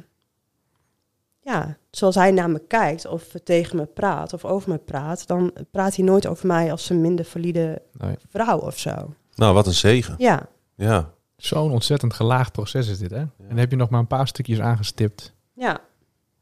ja, 1.41 1.77
zoals 1.91 2.15
hij 2.15 2.31
naar 2.31 2.49
me 2.49 2.59
kijkt 2.67 3.05
of 3.07 3.23
tegen 3.43 3.77
me 3.77 3.85
praat 3.85 4.33
of 4.33 4.45
over 4.45 4.69
me 4.69 4.77
praat, 4.77 5.27
dan 5.27 5.53
praat 5.71 5.95
hij 5.95 6.05
nooit 6.05 6.27
over 6.27 6.47
mij 6.47 6.71
als 6.71 6.89
een 6.89 7.01
minder 7.01 7.25
valide 7.25 7.81
Nee. 7.91 8.15
vrouw 8.29 8.59
of 8.59 8.77
zo. 8.79 9.13
Nou, 9.35 9.53
wat 9.53 9.67
een 9.67 9.73
zegen. 9.73 10.15
Ja, 10.17 10.47
Ja. 10.75 11.13
Zo'n 11.37 11.71
ontzettend 11.71 12.13
gelaagd 12.13 12.51
proces 12.51 12.87
is 12.87 12.97
dit, 12.97 13.09
hè? 13.11 13.17
En 13.17 13.31
dan 13.47 13.57
heb 13.57 13.69
je 13.71 13.77
nog 13.77 13.89
maar 13.89 13.99
een 13.99 14.07
paar 14.07 14.27
stukjes 14.27 14.59
aangestipt. 14.59 15.33
ja, 15.53 15.81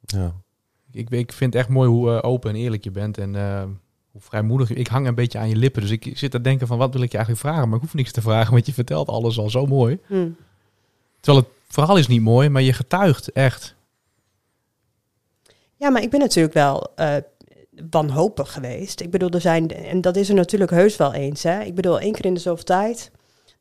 ja. 0.05 0.33
Ik, 0.91 1.09
ik 1.09 1.31
vind 1.31 1.53
het 1.53 1.61
echt 1.61 1.71
mooi 1.71 1.89
hoe 1.89 2.11
eh, 2.11 2.29
open 2.29 2.49
en 2.49 2.55
eerlijk 2.55 2.83
je 2.83 2.91
bent 2.91 3.17
en 3.17 3.35
eh, 3.35 3.63
hoe 4.11 4.21
vrijmoedig. 4.21 4.69
Ik 4.73 4.87
hang 4.87 5.07
een 5.07 5.15
beetje 5.15 5.37
aan 5.37 5.49
je 5.49 5.55
lippen, 5.55 5.81
dus 5.81 5.91
ik 5.91 6.11
zit 6.17 6.31
te 6.31 6.41
denken 6.41 6.67
van 6.67 6.77
wat 6.77 6.93
wil 6.93 7.01
ik 7.01 7.11
je 7.11 7.17
eigenlijk 7.17 7.47
vragen, 7.47 7.67
maar 7.67 7.75
ik 7.77 7.83
hoef 7.83 7.93
niks 7.93 8.11
te 8.11 8.21
vragen, 8.21 8.51
want 8.53 8.65
je 8.65 8.73
vertelt 8.73 9.07
alles 9.07 9.37
al 9.37 9.49
zo 9.49 9.65
mooi. 9.65 9.99
hm. 10.07 10.29
Terwijl 11.19 11.45
het 11.45 11.53
verhaal 11.73 11.97
is 11.97 12.07
niet 12.07 12.21
mooi, 12.21 12.49
maar 12.49 12.61
je 12.61 12.73
getuigt 12.73 13.31
echt. 13.31 13.75
Ja, 15.75 15.89
maar 15.89 16.01
ik 16.01 16.09
ben 16.09 16.19
natuurlijk 16.19 16.53
wel. 16.53 16.91
eh, 16.95 17.15
wanhopig 17.89 18.51
geweest. 18.53 18.99
Ik 19.01 19.09
bedoel, 19.11 19.29
er 19.29 19.41
zijn, 19.41 19.67
en 19.69 20.01
dat 20.01 20.15
is 20.15 20.29
er 20.29 20.35
natuurlijk 20.35 20.71
heus 20.71 20.97
wel 20.97 21.13
eens. 21.13 21.43
Hè? 21.43 21.61
Ik 21.61 21.75
bedoel, 21.75 21.99
één 21.99 22.11
keer 22.13 22.25
in 22.25 22.33
de 22.33 22.39
zoveel 22.39 22.63
tijd, 22.63 23.11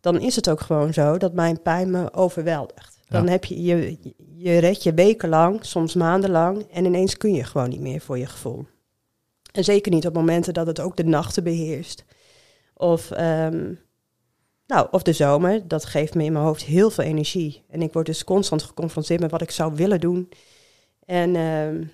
dan 0.04 0.20
is 0.20 0.36
het 0.36 0.48
ook 0.50 0.60
gewoon 0.60 0.92
zo 0.92 1.18
dat 1.18 1.32
mijn 1.32 1.62
pijn 1.62 1.90
me 1.90 2.12
overweldigt. 2.12 2.98
Dan 3.08 3.24
Ja. 3.24 3.30
heb 3.30 3.44
je, 3.44 3.62
je, 3.62 3.98
je 4.36 4.58
red 4.58 4.82
je 4.82 4.94
wekenlang, 4.94 5.64
soms 5.64 5.94
maandenlang, 5.94 6.66
en 6.72 6.84
ineens 6.84 7.16
kun 7.16 7.34
je 7.34 7.44
gewoon 7.44 7.68
niet 7.68 7.80
meer 7.80 8.00
voor 8.00 8.18
je 8.18 8.26
gevoel. 8.26 8.66
En 9.52 9.64
zeker 9.64 9.92
niet 9.92 10.06
op 10.06 10.14
momenten 10.14 10.54
dat 10.54 10.66
het 10.66 10.80
ook 10.80 10.96
de 10.96 11.04
nachten 11.04 11.44
beheerst. 11.44 12.04
Of, 12.74 13.10
ehm, 13.10 13.72
nou, 14.66 14.88
of 14.90 15.02
de 15.02 15.12
zomer, 15.12 15.68
dat 15.68 15.84
geeft 15.84 16.14
me 16.14 16.24
in 16.24 16.32
mijn 16.32 16.44
hoofd 16.44 16.62
heel 16.62 16.90
veel 16.90 17.04
energie. 17.04 17.62
En 17.70 17.82
ik 17.82 17.92
word 17.92 18.06
dus 18.06 18.24
constant 18.24 18.62
geconfronteerd 18.62 19.20
met 19.20 19.30
wat 19.30 19.42
ik 19.42 19.50
zou 19.50 19.74
willen 19.74 20.00
doen. 20.00 20.28
En 21.04 21.36
ehm, 21.36 21.84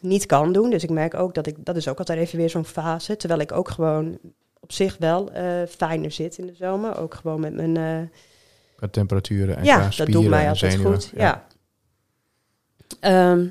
niet 0.00 0.26
kan 0.26 0.52
doen. 0.52 0.70
Dus 0.70 0.82
ik 0.82 0.90
merk 0.90 1.14
ook 1.14 1.34
dat 1.34 1.46
ik, 1.46 1.56
dat 1.58 1.76
is 1.76 1.88
ook 1.88 1.98
altijd 1.98 2.18
even 2.18 2.38
weer 2.38 2.50
zo'n 2.50 2.64
fase. 2.64 3.16
Terwijl 3.16 3.40
ik 3.40 3.52
ook 3.52 3.68
gewoon 3.68 4.18
op 4.62 4.72
zich 4.72 4.96
wel 4.98 5.32
eh, 5.32 5.62
fijner 5.68 6.10
zit 6.10 6.38
in 6.38 6.46
de 6.46 6.54
zomer. 6.54 6.98
Ook 6.98 7.14
gewoon 7.14 7.40
met 7.40 7.54
mijn... 7.54 7.76
eh, 7.76 8.88
temperaturen 8.90 9.56
en 9.56 9.64
ja, 9.64 9.88
dat 9.96 10.06
doet 10.06 10.28
mij 10.28 10.48
altijd 10.48 10.76
goed. 10.76 11.12
Ja. 11.14 11.46
Ehm, 13.00 13.46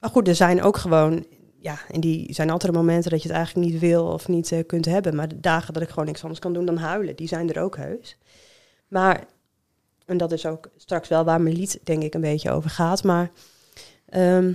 maar 0.00 0.10
goed, 0.10 0.28
er 0.28 0.34
zijn 0.34 0.62
ook 0.62 0.76
gewoon, 0.76 1.26
ja, 1.58 1.78
en 1.90 2.00
die 2.00 2.34
zijn 2.34 2.50
altijd 2.50 2.72
momenten 2.72 3.10
dat 3.10 3.22
je 3.22 3.28
het 3.28 3.36
eigenlijk 3.36 3.66
niet 3.68 3.80
wil 3.80 4.06
of 4.06 4.28
niet 4.28 4.52
eh, 4.52 4.66
kunt 4.66 4.84
hebben. 4.84 5.14
Maar 5.14 5.28
de 5.28 5.40
dagen 5.40 5.74
dat 5.74 5.82
ik 5.82 5.88
gewoon 5.88 6.04
niks 6.04 6.22
anders 6.22 6.40
kan 6.40 6.52
doen 6.52 6.66
dan 6.66 6.76
huilen, 6.76 7.16
die 7.16 7.28
zijn 7.28 7.52
er 7.52 7.62
ook 7.62 7.76
heus. 7.76 8.18
Maar, 8.88 9.24
en 10.06 10.16
dat 10.16 10.32
is 10.32 10.46
ook 10.46 10.70
straks 10.76 11.08
wel 11.08 11.24
waar 11.24 11.40
mijn 11.40 11.56
lied 11.56 11.80
denk 11.82 12.02
ik 12.02 12.14
een 12.14 12.20
beetje 12.20 12.50
over 12.50 12.70
gaat. 12.70 13.02
Maar 13.04 13.30
ehm, 14.08 14.52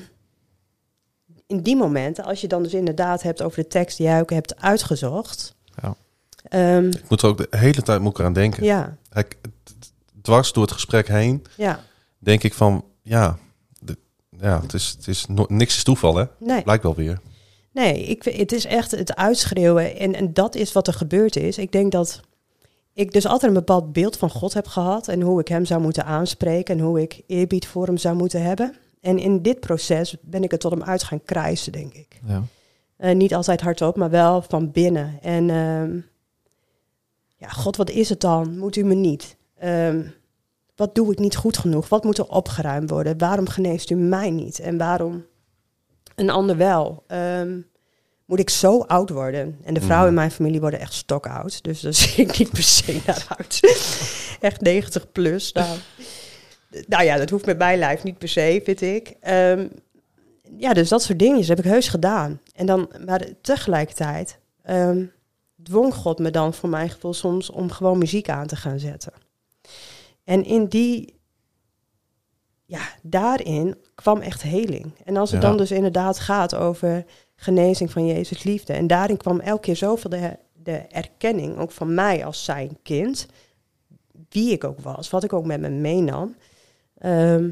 in 1.47 1.62
die 1.62 1.76
momenten, 1.76 2.24
als 2.24 2.41
je 2.41 2.47
dan 2.47 2.64
dus 2.64 2.74
inderdaad 2.74 3.22
hebt 3.22 3.41
over 3.41 3.62
de 3.62 3.68
tekst 3.68 3.97
die 3.97 4.06
jij 4.06 4.20
ook 4.20 4.30
hebt 4.32 4.62
uitgezocht. 4.62 5.56
Ja. 5.82 5.95
Ehm, 6.43 6.88
Ik 6.88 7.09
moet 7.09 7.21
er 7.21 7.29
ook 7.29 7.38
de 7.38 7.57
hele 7.57 7.82
tijd 7.82 8.01
moet 8.01 8.11
ik 8.11 8.19
eraan 8.19 8.34
denken. 8.34 8.63
ja, 8.63 8.97
Ik, 9.13 9.38
dwars 10.21 10.53
door 10.53 10.63
het 10.63 10.71
gesprek 10.71 11.07
heen 11.07 11.43
ja, 11.57 11.79
denk 12.19 12.43
ik 12.43 12.53
van, 12.53 12.86
ja, 13.01 13.38
de, 13.79 13.97
ja 14.29 14.61
het 14.61 14.73
is, 14.73 14.89
het 14.97 15.07
is 15.07 15.25
no- 15.25 15.45
niks 15.47 15.75
is 15.75 15.84
toeval, 15.84 16.15
hè? 16.15 16.25
nee. 16.39 16.61
Blijkt 16.63 16.84
wel 16.84 16.95
weer. 16.95 17.19
Nee, 17.73 18.03
ik, 18.03 18.23
het 18.23 18.51
is 18.51 18.65
echt 18.65 18.91
het 18.91 19.15
uitschreeuwen. 19.15 19.97
En, 19.97 20.15
en 20.15 20.34
dat 20.34 20.55
is 20.55 20.71
wat 20.71 20.88
er 20.88 20.93
gebeurd 20.93 21.36
is. 21.36 21.57
Ik 21.57 21.71
denk 21.71 21.91
dat 21.91 22.19
ik 22.93 23.11
dus 23.11 23.25
altijd 23.25 23.51
een 23.51 23.57
bepaald 23.57 23.93
beeld 23.93 24.17
van 24.17 24.29
God 24.29 24.53
heb 24.53 24.67
gehad. 24.67 25.07
En 25.07 25.21
hoe 25.21 25.39
ik 25.39 25.47
hem 25.47 25.65
zou 25.65 25.82
moeten 25.82 26.05
aanspreken. 26.05 26.77
En 26.77 26.84
hoe 26.84 27.01
ik 27.01 27.21
eerbied 27.27 27.67
voor 27.67 27.86
hem 27.86 27.97
zou 27.97 28.15
moeten 28.15 28.43
hebben. 28.43 28.75
En 29.01 29.19
in 29.19 29.41
dit 29.41 29.59
proces 29.59 30.15
ben 30.21 30.43
ik 30.43 30.51
het 30.51 30.59
tot 30.59 30.71
hem 30.71 30.84
uit 30.84 31.03
gaan 31.03 31.23
krijsen, 31.25 31.71
denk 31.71 31.93
ik. 31.93 32.19
Ja. 32.25 32.43
Eh, 33.02 33.16
niet 33.16 33.34
altijd 33.34 33.62
hardop, 33.62 33.95
maar 33.95 34.10
wel 34.10 34.41
van 34.41 34.72
binnen. 34.72 35.18
En 35.22 35.49
ehm, 35.49 35.99
ja, 37.36 37.47
God, 37.47 37.76
wat 37.76 37.89
is 37.89 38.10
het 38.10 38.20
dan? 38.20 38.58
Moet 38.58 38.76
u 38.76 38.84
me 38.84 38.93
niet? 38.93 39.38
Ehm, 39.58 40.04
wat 40.76 40.95
doe 40.95 41.12
ik 41.12 41.20
niet 41.20 41.36
goed 41.36 41.58
genoeg? 41.58 41.89
Wat 41.89 42.04
moet 42.04 42.18
er 42.18 42.28
opgeruimd 42.28 42.89
worden? 42.89 43.18
Waarom 43.18 43.47
geneest 43.47 43.89
u 43.89 43.95
mij 43.95 44.30
niet? 44.30 44.60
En 44.60 44.78
waarom 44.78 45.26
een 46.16 46.30
ander 46.30 46.58
wel? 46.58 47.04
Ehm, 47.08 47.60
moet 48.26 48.39
ik 48.39 48.49
zo 48.49 48.80
oud 48.80 49.10
worden? 49.10 49.58
En 49.64 49.74
de 49.74 49.82
vrouwen 49.82 50.10
in 50.10 50.16
mijn 50.16 50.32
familie 50.32 50.60
worden 50.60 50.80
echt 50.80 50.93
stokoud. 50.93 51.64
Dus 51.64 51.82
daar 51.82 51.93
zie 52.04 52.24
ik 52.24 52.38
niet 52.38 52.49
per 52.49 52.64
se 52.64 53.02
naar 53.06 53.26
uit. 53.38 53.60
echt 54.39 54.62
90 54.62 55.12
plus. 55.12 55.52
Nou, 55.52 55.78
nou 56.88 57.04
ja, 57.04 57.18
dat 57.18 57.30
hoeft 57.30 57.45
met 57.45 57.58
mijn 57.58 57.80
lijf 57.80 58.04
niet 58.04 58.18
per 58.18 58.30
se, 58.30 58.62
vind 58.64 58.82
ik. 58.82 59.16
Ehm, 59.20 59.68
ja, 60.58 60.74
dus 60.74 60.89
dat 60.89 61.04
soort 61.04 61.20
dingetjes 61.20 61.47
heb 61.47 61.60
ik 61.60 61.64
heus 61.64 61.88
gedaan. 61.88 62.39
En 62.62 62.68
dan, 62.68 62.89
maar 63.05 63.26
tegelijkertijd 63.41 64.39
ehm, 64.62 65.05
dwong 65.64 65.93
God 65.93 66.20
me 66.20 66.32
dan 66.32 66.53
voor 66.53 66.70
mijn 66.70 66.89
gevoel 66.89 67.14
soms 67.14 67.49
om 67.49 67.72
gewoon 67.72 67.97
muziek 67.97 68.30
aan 68.30 68.47
te 68.47 68.55
gaan 68.55 68.80
zetten. 68.80 69.14
En 70.24 70.43
in 70.43 70.66
die, 70.66 71.20
ja, 72.66 72.82
daarin 73.01 73.76
kwam 73.95 74.20
echt 74.20 74.41
heling. 74.41 74.91
En 75.05 75.18
als 75.18 75.32
het 75.32 75.41
Ja. 75.41 75.47
dan 75.47 75.57
dus 75.57 75.72
inderdaad 75.72 76.20
gaat 76.20 76.55
over 76.55 77.05
genezing 77.36 77.91
van 77.91 78.05
Jezus 78.05 78.43
liefde. 78.43 78.74
En 78.74 78.88
daarin 78.88 79.18
kwam 79.18 79.39
elke 79.39 79.62
keer 79.62 79.76
zoveel 79.76 80.09
de, 80.09 80.38
de 80.53 80.78
erkenning, 80.78 81.57
ook 81.57 81.72
van 81.72 81.93
mij 81.93 82.26
als 82.26 82.43
zijn 82.43 82.78
kind. 82.84 83.28
Wie 84.30 84.51
ik 84.51 84.64
ook 84.64 84.80
was, 84.80 85.09
wat 85.09 85.24
ik 85.24 85.34
ook 85.34 85.45
met 85.45 85.59
me 85.59 85.70
meenam. 85.70 86.36
Ehm, 86.97 87.49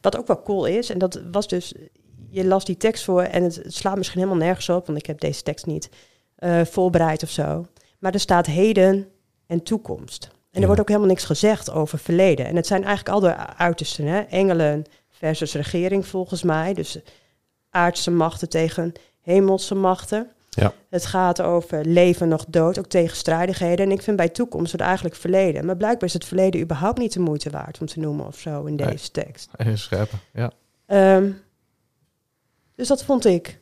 wat 0.00 0.16
ook 0.16 0.26
wel 0.26 0.42
cool 0.42 0.66
is, 0.66 0.90
en 0.90 0.98
dat 0.98 1.22
was 1.32 1.48
dus, 1.48 1.74
je 2.32 2.44
las 2.46 2.64
die 2.64 2.76
tekst 2.76 3.04
voor 3.04 3.22
en 3.22 3.42
het, 3.42 3.54
het 3.54 3.74
slaat 3.74 3.96
misschien 3.96 4.20
helemaal 4.20 4.42
nergens 4.44 4.68
op, 4.68 4.86
want 4.86 4.98
ik 4.98 5.06
heb 5.06 5.20
deze 5.20 5.42
tekst 5.42 5.66
niet 5.66 5.88
eh, 6.36 6.60
voorbereid 6.64 7.22
of 7.22 7.30
zo. 7.30 7.66
Maar 7.98 8.12
er 8.12 8.20
staat 8.20 8.46
heden 8.46 9.08
en 9.46 9.62
toekomst. 9.62 10.30
En 10.50 10.60
er 10.60 10.66
wordt 10.66 10.80
ook 10.80 10.88
helemaal 10.88 11.08
niks 11.08 11.24
gezegd 11.24 11.70
over 11.70 11.98
verleden. 11.98 12.46
En 12.46 12.56
het 12.56 12.66
zijn 12.66 12.84
eigenlijk 12.84 13.14
al 13.14 13.20
de 13.20 13.36
uitersten, 13.56 14.06
hè? 14.06 14.20
engelen 14.20 14.84
versus 15.10 15.54
regering 15.54 16.06
volgens 16.06 16.42
mij. 16.42 16.74
Dus 16.74 16.98
aardse 17.70 18.10
machten 18.10 18.48
tegen 18.48 18.92
hemelse 19.20 19.74
machten. 19.74 20.30
Ja. 20.50 20.72
Het 20.90 21.06
gaat 21.06 21.40
over 21.40 21.84
leven 21.86 22.28
nog 22.28 22.44
dood, 22.48 22.78
ook 22.78 22.86
tegenstrijdigheden. 22.86 23.86
En 23.86 23.92
ik 23.92 24.02
vind 24.02 24.16
bij 24.16 24.28
toekomst 24.28 24.72
wordt 24.72 24.86
eigenlijk 24.86 25.16
verleden. 25.16 25.66
Maar 25.66 25.76
blijkbaar 25.76 26.08
is 26.08 26.14
het 26.14 26.24
verleden 26.24 26.60
überhaupt 26.60 26.98
niet 26.98 27.12
de 27.12 27.20
moeite 27.20 27.50
waard 27.50 27.80
om 27.80 27.86
te 27.86 28.00
noemen 28.00 28.26
of 28.26 28.38
zo 28.38 28.64
in 28.64 28.74
Nee. 28.74 28.86
deze 28.86 29.10
tekst. 29.10 29.48
Heel 29.56 29.76
scherp. 29.76 30.10
Ja. 30.32 30.50
Ehm, 30.86 31.30
dus 32.74 32.88
dat 32.88 33.04
vond 33.04 33.24
ik. 33.24 33.60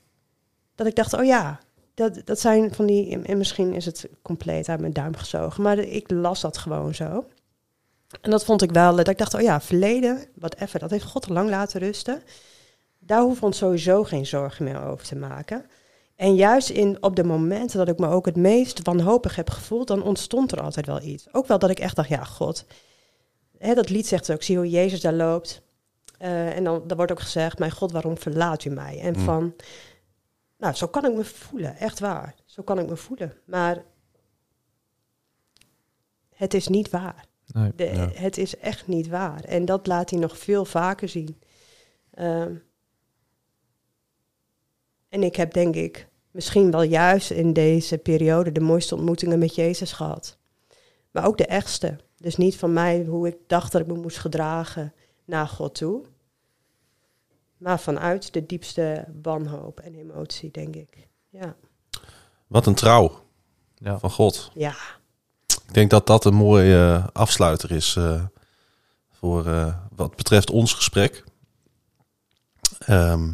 Dat 0.75 0.87
ik 0.87 0.95
dacht, 0.95 1.15
oh 1.15 1.25
ja, 1.25 1.61
dat, 1.95 2.23
dat 2.25 2.41
zijn 2.41 2.75
van 2.75 2.87
die... 2.87 3.23
En 3.23 3.39
misschien 3.39 3.73
is 3.73 3.85
het 3.85 4.09
compleet 4.23 4.69
uit 4.69 4.81
mijn 4.81 4.93
duim 4.93 5.17
gezogen. 5.17 5.63
Maar 5.63 5.79
ik 5.79 6.11
las 6.11 6.41
dat 6.41 6.59
gewoon 6.59 6.95
zo. 6.95 7.25
En 8.21 8.31
dat 8.31 8.45
vond 8.45 8.63
ik 8.63 8.71
wel... 8.71 8.97
Dat 8.97 9.09
ik 9.09 9.19
dacht, 9.19 9.35
oh 9.35 9.41
ja, 9.41 9.61
verleden, 9.61 10.25
whatever, 10.35 10.79
dat 10.79 10.91
heeft 10.91 11.05
God 11.05 11.29
lang 11.29 11.51
laten 11.51 11.81
rusten. 11.81 12.23
Daar 12.99 13.21
hoeven 13.21 13.41
we 13.41 13.47
ons 13.47 13.59
sowieso 13.59 14.05
geen 14.05 14.27
zorgen 14.27 14.65
meer 14.65 14.83
over 14.83 15.07
te 15.07 15.17
maken. 15.17 15.65
En 16.17 16.35
juist 16.35 16.69
in, 16.69 17.03
op 17.03 17.17
de 17.17 17.25
momenten 17.25 17.79
dat 17.79 17.89
ik 17.89 17.99
me 17.99 18.09
ook 18.09 18.27
het 18.27 18.37
meest 18.37 18.83
wanhopig 18.83 19.37
heb 19.37 19.51
gevoeld... 19.51 19.87
dan 19.87 20.03
ontstond 20.03 20.53
er 20.53 20.61
altijd 20.61 20.87
wel 20.87 21.03
iets. 21.03 21.27
Ook 21.33 21.47
wel 21.47 21.59
dat 21.59 21.71
ik 21.71 21.81
echt 21.81 21.97
dacht, 21.97 22.09
ja, 22.09 22.25
God... 22.25 22.65
Hè, 23.59 23.75
dat 23.75 23.89
lied 23.91 24.07
zegt 24.07 24.33
ook, 24.33 24.43
zie 24.43 24.57
hoe 24.57 24.71
Jezus 24.71 25.01
daar 25.01 25.13
loopt... 25.13 25.63
Eh, 26.21 26.57
en 26.57 26.65
dan, 26.65 26.83
dan 26.87 26.97
wordt 26.97 27.13
ook 27.13 27.21
gezegd, 27.21 27.59
mijn 27.59 27.71
God, 27.71 27.93
waarom 27.93 28.19
verlaat 28.19 28.65
u 28.65 28.71
mij? 28.71 29.01
En 29.01 29.15
Mm. 29.19 29.25
van, 29.25 29.55
nou, 30.59 30.75
zo 30.75 30.87
kan 30.87 31.05
ik 31.05 31.15
me 31.15 31.25
voelen, 31.25 31.77
echt 31.77 31.99
waar. 32.01 32.35
Zo 32.45 32.63
kan 32.63 32.79
ik 32.79 32.89
me 32.89 32.97
voelen. 32.97 33.33
Maar 33.47 33.85
het 36.35 36.55
is 36.55 36.69
niet 36.69 36.91
waar. 36.91 37.25
Nee. 37.47 37.73
De, 37.75 37.85
Ja. 37.85 38.09
Het 38.13 38.39
is 38.39 38.57
echt 38.57 38.87
niet 38.87 39.09
waar. 39.09 39.45
En 39.45 39.65
dat 39.65 39.87
laat 39.87 40.11
hij 40.11 40.19
nog 40.19 40.39
veel 40.39 40.65
vaker 40.65 41.09
zien. 41.09 41.41
Ehm, 42.11 42.55
en 45.09 45.23
ik 45.23 45.37
heb 45.37 45.53
denk 45.53 45.75
ik 45.75 46.09
misschien 46.31 46.71
wel 46.71 46.83
juist 46.83 47.31
in 47.31 47.53
deze 47.53 47.99
periode 47.99 48.53
de 48.53 48.61
mooiste 48.61 48.95
ontmoetingen 48.95 49.39
met 49.39 49.55
Jezus 49.55 49.93
gehad. 49.93 50.39
Maar 51.11 51.27
ook 51.27 51.39
de 51.39 51.47
echtste. 51.47 51.97
Dus 52.17 52.37
niet 52.37 52.57
van 52.57 52.73
mij 52.73 53.05
hoe 53.05 53.27
ik 53.29 53.37
dacht 53.47 53.73
dat 53.73 53.81
ik 53.81 53.87
me 53.87 53.95
moest 53.95 54.19
gedragen 54.19 54.93
naar 55.31 55.49
God 55.49 55.75
toe. 55.75 56.05
Maar 57.57 57.81
vanuit 57.81 58.33
de 58.33 58.47
diepste 58.47 59.05
wanhoop 59.23 59.81
en 59.81 59.95
emotie, 59.95 60.51
denk 60.51 60.77
ik. 60.77 61.09
Ja. 61.29 61.57
Wat 62.47 62.67
een 62.67 62.75
trouw 62.75 63.25
Ja. 63.75 63.99
van 63.99 64.11
God. 64.11 64.51
Ja. 64.55 64.75
Ik 65.47 65.75
denk 65.75 65.91
dat 65.91 66.07
dat 66.07 66.25
een 66.25 66.35
mooie 66.35 66.77
eh, 66.77 67.07
afsluiter 67.13 67.71
is 67.71 67.97
eh, 67.97 68.23
voor 69.11 69.47
eh, 69.47 69.75
wat 69.97 70.17
betreft 70.17 70.51
ons 70.51 70.75
gesprek. 70.75 71.25
Ehm, 72.79 73.33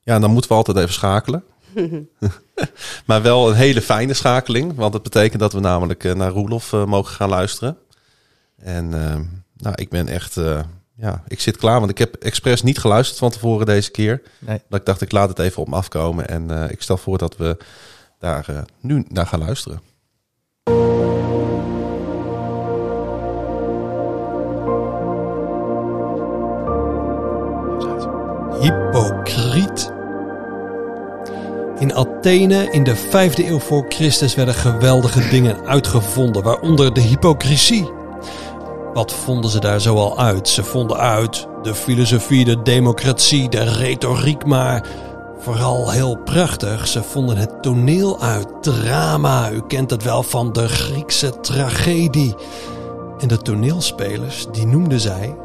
ja, 0.00 0.18
dan 0.18 0.30
moeten 0.30 0.50
we 0.50 0.56
altijd 0.56 0.76
even 0.76 0.92
schakelen. 0.92 1.44
maar 3.06 3.22
wel 3.22 3.48
een 3.48 3.56
hele 3.56 3.82
fijne 3.82 4.14
schakeling. 4.14 4.74
Want 4.74 4.94
het 4.94 5.02
betekent 5.02 5.40
dat 5.40 5.52
we 5.52 5.60
namelijk 5.60 6.14
naar 6.14 6.30
Roelof 6.30 6.72
mogen 6.72 7.14
gaan 7.14 7.28
luisteren. 7.28 7.78
En 8.56 8.94
ehm, 8.94 9.24
nou, 9.56 9.74
ik 9.74 9.88
ben 9.88 10.08
echt... 10.08 10.36
ja, 10.96 11.22
ik 11.28 11.40
zit 11.40 11.56
klaar. 11.56 11.78
Want 11.78 11.90
ik 11.90 11.98
heb 11.98 12.14
expres 12.14 12.62
niet 12.62 12.78
geluisterd 12.78 13.18
van 13.18 13.30
tevoren 13.30 13.66
deze 13.66 13.90
keer. 13.90 14.22
Nee. 14.38 14.60
Dat 14.68 14.80
ik 14.80 14.86
dacht, 14.86 15.00
ik 15.00 15.12
laat 15.12 15.28
het 15.28 15.38
even 15.38 15.62
op 15.62 15.68
me 15.68 15.76
afkomen. 15.76 16.28
En 16.28 16.50
eh, 16.50 16.70
ik 16.70 16.82
stel 16.82 16.96
voor 16.96 17.18
dat 17.18 17.36
we 17.36 17.56
daar 18.18 18.48
eh, 18.48 18.62
nu 18.80 19.04
naar 19.08 19.26
gaan 19.26 19.38
luisteren. 19.38 19.80
Hypocriet. 28.60 29.92
In 31.78 31.94
Athene 31.94 32.70
in 32.70 32.84
de 32.84 32.96
5e 32.96 33.44
eeuw 33.44 33.58
voor 33.58 33.84
Christus 33.88 34.34
werden 34.34 34.54
geweldige 34.54 35.28
dingen 35.28 35.66
uitgevonden, 35.66 36.42
waaronder 36.42 36.94
de 36.94 37.00
hypocrisie. 37.00 38.03
Wat 38.94 39.12
vonden 39.12 39.50
ze 39.50 39.60
daar 39.60 39.80
zoal 39.80 40.18
uit? 40.18 40.48
Ze 40.48 40.64
vonden 40.64 40.96
uit 40.96 41.46
de 41.62 41.74
filosofie, 41.74 42.44
de 42.44 42.62
democratie, 42.62 43.48
de 43.48 43.62
retoriek, 43.62 44.44
maar 44.46 44.86
vooral 45.38 45.90
heel 45.90 46.16
prachtig. 46.16 46.88
Ze 46.88 47.02
vonden 47.02 47.36
het 47.36 47.62
toneel 47.62 48.20
uit, 48.20 48.48
drama. 48.60 49.50
U 49.50 49.62
kent 49.66 49.90
het 49.90 50.02
wel 50.02 50.22
van 50.22 50.52
de 50.52 50.68
Griekse 50.68 51.40
tragedie. 51.40 52.34
En 53.18 53.28
de 53.28 53.38
toneelspelers, 53.38 54.46
die 54.52 54.66
noemden 54.66 55.00
zij 55.00 55.36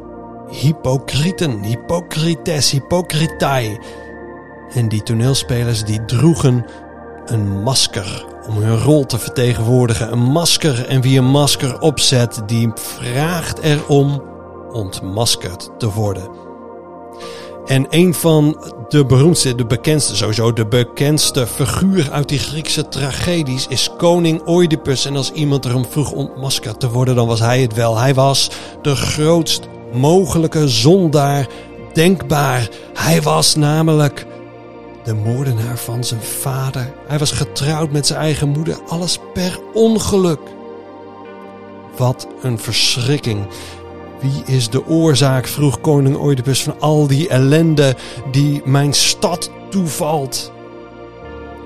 hypocrieten, 0.50 1.64
hypocrites, 1.64 2.72
hypocritai. 2.72 3.78
En 4.74 4.88
die 4.88 5.04
toneelspelers 5.04 5.84
die 5.84 6.06
droegen 6.06 6.66
een 7.26 7.62
masker 7.62 8.26
om 8.50 8.58
hun 8.58 8.80
rol 8.80 9.06
te 9.06 9.20
vertegenwoordigen. 9.20 10.12
Een 10.12 10.32
masker 10.32 10.86
en 10.88 11.02
wie 11.02 11.18
een 11.18 11.30
masker 11.30 11.80
opzet, 11.80 12.41
die 12.45 12.72
vraagt 12.76 13.60
erom 13.60 14.24
ontmaskerd 14.72 15.70
te 15.78 15.91
worden. 15.91 16.30
En 17.66 17.86
een 17.89 18.14
van 18.14 18.58
de 18.88 19.06
beroemdste, 19.06 19.56
de 19.56 19.66
bekendste, 19.66 20.16
sowieso 20.16 20.54
de 20.54 20.66
bekendste 20.66 21.47
figuur 21.47 22.12
uit 22.12 22.30
die 22.30 22.39
Griekse 22.39 22.88
tragedies 22.88 23.68
is 23.68 23.89
koning 23.97 24.47
Oedipus. 24.47 25.06
En 25.06 25.16
als 25.16 25.32
iemand 25.32 25.66
erom 25.66 25.86
vroeg 25.89 26.12
ontmaskerd 26.12 26.80
te 26.80 26.89
worden, 26.89 27.16
dan 27.16 27.28
was 27.28 27.39
hij 27.39 27.62
het 27.62 27.74
wel. 27.74 27.97
Hij 27.97 28.14
was 28.14 28.50
de 28.82 28.95
grootst 28.95 29.68
mogelijke 29.93 30.68
zondaar 30.68 31.47
denkbaar. 31.93 32.70
Hij 32.93 33.22
was 33.22 33.56
namelijk 33.56 34.26
de 35.10 35.16
moordenaar 35.16 35.78
van 35.78 36.03
zijn 36.03 36.22
vader. 36.22 36.93
Hij 37.07 37.18
was 37.18 37.32
getrouwd 37.32 37.91
met 37.91 38.07
zijn 38.07 38.20
eigen 38.20 38.49
moeder. 38.49 38.78
Alles 38.88 39.20
per 39.34 39.60
ongeluk. 39.74 40.39
Wat 41.97 42.28
een 42.41 42.60
verschrikking. 42.60 43.47
Wie 44.20 44.55
is 44.55 44.70
de 44.70 44.88
oorzaak, 44.88 45.47
vroeg 45.47 45.82
koning 45.82 46.18
Oedipus, 46.18 46.64
van 46.64 46.80
al 46.80 47.07
die 47.07 47.30
ellende 47.30 47.95
die 48.32 48.62
mijn 48.66 48.93
stad 48.93 49.51
toevalt? 49.70 50.51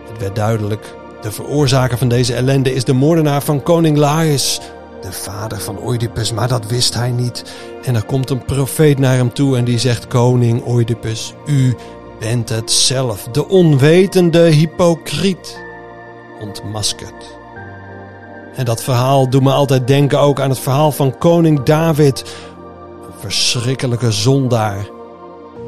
Het 0.10 0.20
werd 0.20 0.36
duidelijk. 0.36 0.96
De 1.22 1.32
veroorzaker 1.32 1.98
van 1.98 2.08
deze 2.08 2.34
ellende 2.34 2.74
is 2.74 2.84
de 2.84 2.94
moordenaar 2.94 3.44
van 3.44 3.64
koning 3.64 3.98
Laius, 3.98 4.60
de 5.02 5.12
vader 5.12 5.60
van 5.60 5.80
Oedipus, 5.84 6.34
maar 6.34 6.48
dat 6.48 6.68
wist 6.68 6.94
hij 6.94 7.12
niet. 7.12 7.44
En 7.84 7.96
er 7.96 8.06
komt 8.06 8.30
een 8.30 8.46
profeet 8.46 9.00
naar 9.00 9.16
hem 9.16 9.34
toe 9.34 9.58
en 9.58 9.64
die 9.66 9.80
zegt: 9.80 10.08
Koning 10.08 10.68
Oedipus, 10.68 11.34
u 11.46 11.76
bent 12.24 12.50
het 12.50 12.72
zelf, 12.72 13.24
de 13.32 13.48
onwetende 13.48 14.40
hypocriet, 14.40 15.60
ontmaskerd. 16.42 17.38
En 18.56 18.66
dat 18.66 18.84
verhaal 18.84 19.30
doet 19.30 19.44
me 19.44 19.52
altijd 19.52 19.88
denken 19.88 20.20
ook 20.20 20.40
aan 20.40 20.50
het 20.50 20.60
verhaal 20.60 20.92
van 20.92 21.18
koning 21.18 21.64
David. 21.64 22.20
Een 23.06 23.20
verschrikkelijke 23.20 24.12
zondaar. 24.12 24.88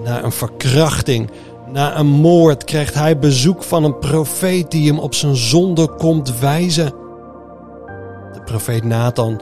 Na 0.04 0.24
een 0.24 0.32
verkrachting, 0.32 1.30
na 1.72 1.98
een 1.98 2.08
moord, 2.08 2.64
krijgt 2.64 2.94
hij 2.94 3.20
bezoek 3.20 3.64
van 3.64 3.84
een 3.84 4.00
profeet 4.00 4.72
die 4.72 4.88
hem 4.88 5.00
op 5.00 5.14
zijn 5.14 5.36
zonde 5.36 5.88
komt 5.88 6.40
wijzen. 6.40 6.94
De 8.34 8.42
profeet 8.46 8.84
Nathan 8.84 9.42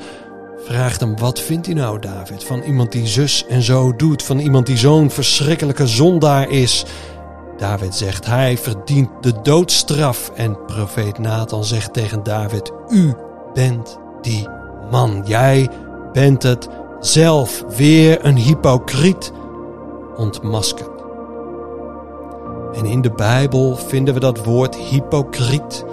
vraagt 0.66 1.00
hem: 1.00 1.18
Wat 1.18 1.40
vindt 1.40 1.68
u 1.68 1.74
nou, 1.74 2.00
David? 2.00 2.44
Van 2.44 2.62
iemand 2.62 2.92
die 2.92 3.08
zus 3.08 3.46
en 3.48 3.62
zo 3.62 3.96
doet, 3.96 4.24
van 4.24 4.40
iemand 4.40 4.66
die 4.66 4.78
zo'n 4.78 5.10
verschrikkelijke 5.10 5.88
zondaar 5.88 6.50
is. 6.50 6.86
David 7.58 7.96
zegt: 7.96 8.26
Hij 8.26 8.58
verdient 8.58 9.10
de 9.22 9.34
doodstraf. 9.42 10.32
En 10.36 10.66
profeet 10.66 11.18
Nathan 11.18 11.64
zegt 11.64 11.94
tegen 11.94 12.24
David: 12.24 12.72
U 12.90 13.14
bent 13.54 13.98
die 14.22 14.48
man. 14.92 15.24
Jij 15.26 15.70
bent 16.14 16.44
het 16.44 16.68
zelf. 17.00 17.64
Weer 17.78 18.26
een 18.26 18.38
hypocriet 18.38 19.32
ontmaskerd. 20.16 20.92
En 22.74 22.86
in 22.86 23.02
de 23.02 23.12
Bijbel 23.12 23.76
vinden 23.76 24.14
we 24.14 24.20
dat 24.20 24.46
woord 24.46 24.76
hypocriet 24.76 25.86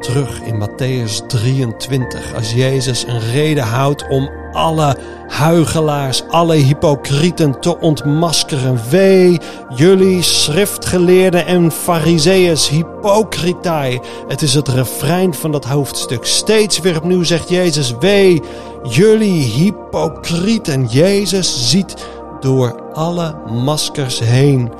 terug 0.00 0.40
in 0.40 0.58
Matthäus 0.58 1.26
23. 1.26 2.34
Als 2.34 2.52
Jezus 2.52 3.04
een 3.06 3.20
reden 3.20 3.64
houdt 3.64 4.08
om 4.08 4.30
alle 4.52 4.96
huigelaars, 5.28 6.22
alle 6.28 6.54
hypocrieten 6.54 7.60
te 7.60 7.80
ontmaskeren. 7.80 8.80
Wee, 8.90 9.38
jullie 9.74 10.22
schriftgeleerden 10.22 11.46
en 11.46 11.72
fariseeërs, 11.72 12.68
hypocritai. 12.68 14.00
Het 14.28 14.42
is 14.42 14.54
het 14.54 14.68
refrein 14.68 15.34
van 15.34 15.52
dat 15.52 15.64
hoofdstuk. 15.64 16.24
Steeds 16.24 16.80
weer 16.80 16.96
opnieuw 16.96 17.24
zegt 17.24 17.48
Jezus, 17.48 17.94
wee, 18.00 18.42
jullie 18.82 19.42
hypocrieten. 19.42 20.86
Jezus 20.86 21.70
ziet 21.70 21.94
door 22.40 22.82
alle 22.92 23.34
maskers 23.64 24.18
heen. 24.18 24.72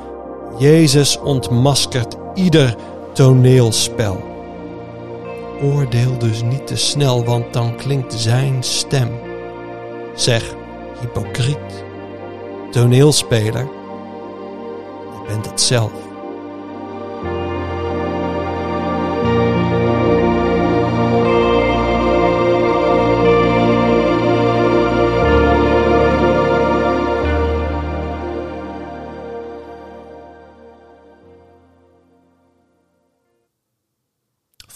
Jezus 0.57 1.19
ontmaskert 1.19 2.15
ieder 2.33 2.75
toneelspel. 3.13 4.28
Oordeel 5.61 6.17
dus 6.17 6.41
niet 6.41 6.67
te 6.67 6.75
snel, 6.75 7.25
want 7.25 7.53
dan 7.53 7.75
klinkt 7.75 8.13
zijn 8.13 8.63
stem. 8.63 9.09
Zeg, 10.15 10.55
hypocriet, 10.99 11.83
toneelspeler, 12.71 13.67
je 15.11 15.23
bent 15.27 15.49
het 15.49 15.61
zelf. 15.61 16.08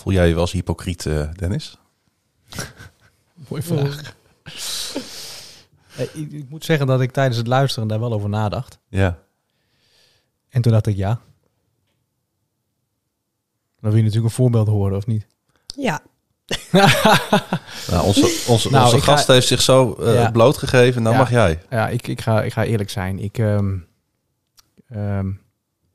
Voel 0.04 0.14
jij 0.14 0.28
je 0.28 0.34
wel 0.34 0.42
als 0.42 0.52
hypocriet, 0.52 1.06
eh, 1.06 1.30
Dennis? 1.36 1.78
Mooie 3.50 3.62
vraag. 3.64 4.16
Eh, 5.98 6.02
ik, 6.22 6.32
ik 6.32 6.50
moet 6.50 6.66
zeggen 6.66 6.88
dat 6.88 7.02
ik 7.02 7.12
tijdens 7.12 7.38
het 7.38 7.48
luisteren 7.48 7.88
daar 7.88 8.00
wel 8.00 8.14
over 8.14 8.30
nadacht. 8.30 8.78
Ja. 8.90 9.18
En 10.50 10.62
toen 10.62 10.72
dacht 10.72 10.88
ik 10.88 10.96
ja. 10.96 11.20
Dan 13.80 13.92
wil 13.92 13.96
je 13.96 14.02
natuurlijk 14.02 14.26
een 14.26 14.36
voorbeeld 14.36 14.68
horen, 14.68 14.98
of 14.98 15.08
niet? 15.08 15.28
Ja, 15.76 16.02
Nou, 17.92 18.06
onze 18.06 18.44
onze, 18.48 18.70
Nou, 18.72 18.84
onze 18.86 18.98
ik 18.98 19.04
ga- 19.04 19.12
gast 19.12 19.28
heeft 19.28 19.48
zich 19.48 19.62
zo 19.62 19.94
eh, 19.94 20.14
Ja. 20.14 20.32
blootgegeven. 20.32 21.02
Nou 21.02 21.14
Ja. 21.16 21.22
mag 21.22 21.30
jij. 21.30 21.60
Ja, 21.70 21.90
ik, 21.90 22.08
ik, 22.08 22.22
ga, 22.22 22.44
ik 22.44 22.54
ga 22.54 22.64
eerlijk 22.64 22.90
zijn. 22.90 23.20
Ik, 23.20 23.38
ehm, 23.38 23.78
ehm, 24.88 25.32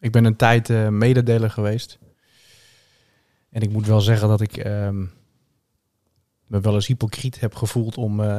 ik 0.01 0.13
ben 0.13 0.25
een 0.25 0.37
tijd 0.37 0.71
eh, 0.71 0.89
mededeler 0.89 1.51
geweest. 1.51 1.99
En 3.51 3.63
ik 3.63 3.71
moet 3.71 3.87
wel 3.87 4.01
zeggen 4.01 4.29
dat 4.29 4.41
ik 4.41 4.57
ehm, 4.57 5.05
me 6.47 6.61
wel 6.61 6.75
eens 6.75 6.87
hypocriet 6.87 7.41
heb 7.41 7.55
gevoeld 7.55 7.97
om 7.97 8.21
eh, 8.21 8.39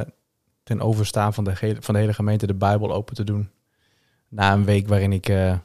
ten 0.62 0.80
overstaan 0.80 1.34
van 1.34 1.44
de, 1.44 1.76
van 1.80 1.94
de 1.94 2.00
hele 2.00 2.14
gemeente 2.14 2.46
de 2.46 2.54
Bijbel 2.54 2.92
open 2.92 3.14
te 3.14 3.24
doen. 3.24 3.50
Na 4.28 4.52
een 4.52 4.64
week 4.64 4.88
waarin 4.88 5.12
ik, 5.12 5.28
eh, 5.28 5.58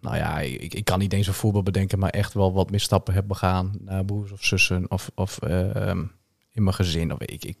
nou 0.00 0.16
ja, 0.16 0.40
ik, 0.40 0.74
ik 0.74 0.84
kan 0.84 0.98
niet 0.98 1.12
eens 1.12 1.26
een 1.26 1.34
voorbeeld 1.34 1.64
bedenken, 1.64 1.98
maar 1.98 2.10
echt 2.10 2.32
wel 2.32 2.52
wat 2.52 2.70
misstappen 2.70 3.14
heb 3.14 3.26
begaan 3.26 3.72
naar 3.80 4.04
broers 4.04 4.32
of 4.32 4.44
zussen 4.44 4.90
of, 4.90 5.10
of 5.14 5.38
eh, 5.38 5.88
ehm, 5.88 6.04
in 6.52 6.62
mijn 6.62 6.74
gezin. 6.74 7.12
Of 7.12 7.18
ik, 7.20 7.44
ik, 7.44 7.58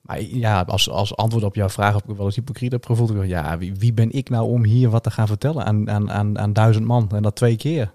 maar 0.00 0.22
ja, 0.22 0.60
als, 0.60 0.90
als 0.90 1.16
antwoord 1.16 1.44
op 1.44 1.54
jouw 1.54 1.68
vraag 1.68 1.94
of 1.94 2.02
ik 2.04 2.16
wel 2.16 2.26
eens 2.26 2.34
hypocriet 2.34 2.72
heb 2.72 2.86
gevoeld. 2.86 3.10
Ik 3.10 3.26
ja, 3.26 3.58
wie, 3.58 3.74
wie 3.74 3.92
ben 3.92 4.10
ik 4.10 4.28
nou 4.28 4.48
om 4.48 4.64
hier 4.64 4.90
wat 4.90 5.02
te 5.02 5.10
gaan 5.10 5.26
vertellen 5.26 5.64
aan, 5.64 5.90
aan, 5.90 6.10
aan, 6.10 6.38
aan 6.38 6.52
duizend 6.52 6.84
man? 6.84 7.10
En 7.10 7.22
dat 7.22 7.36
twee 7.36 7.56
keer. 7.56 7.92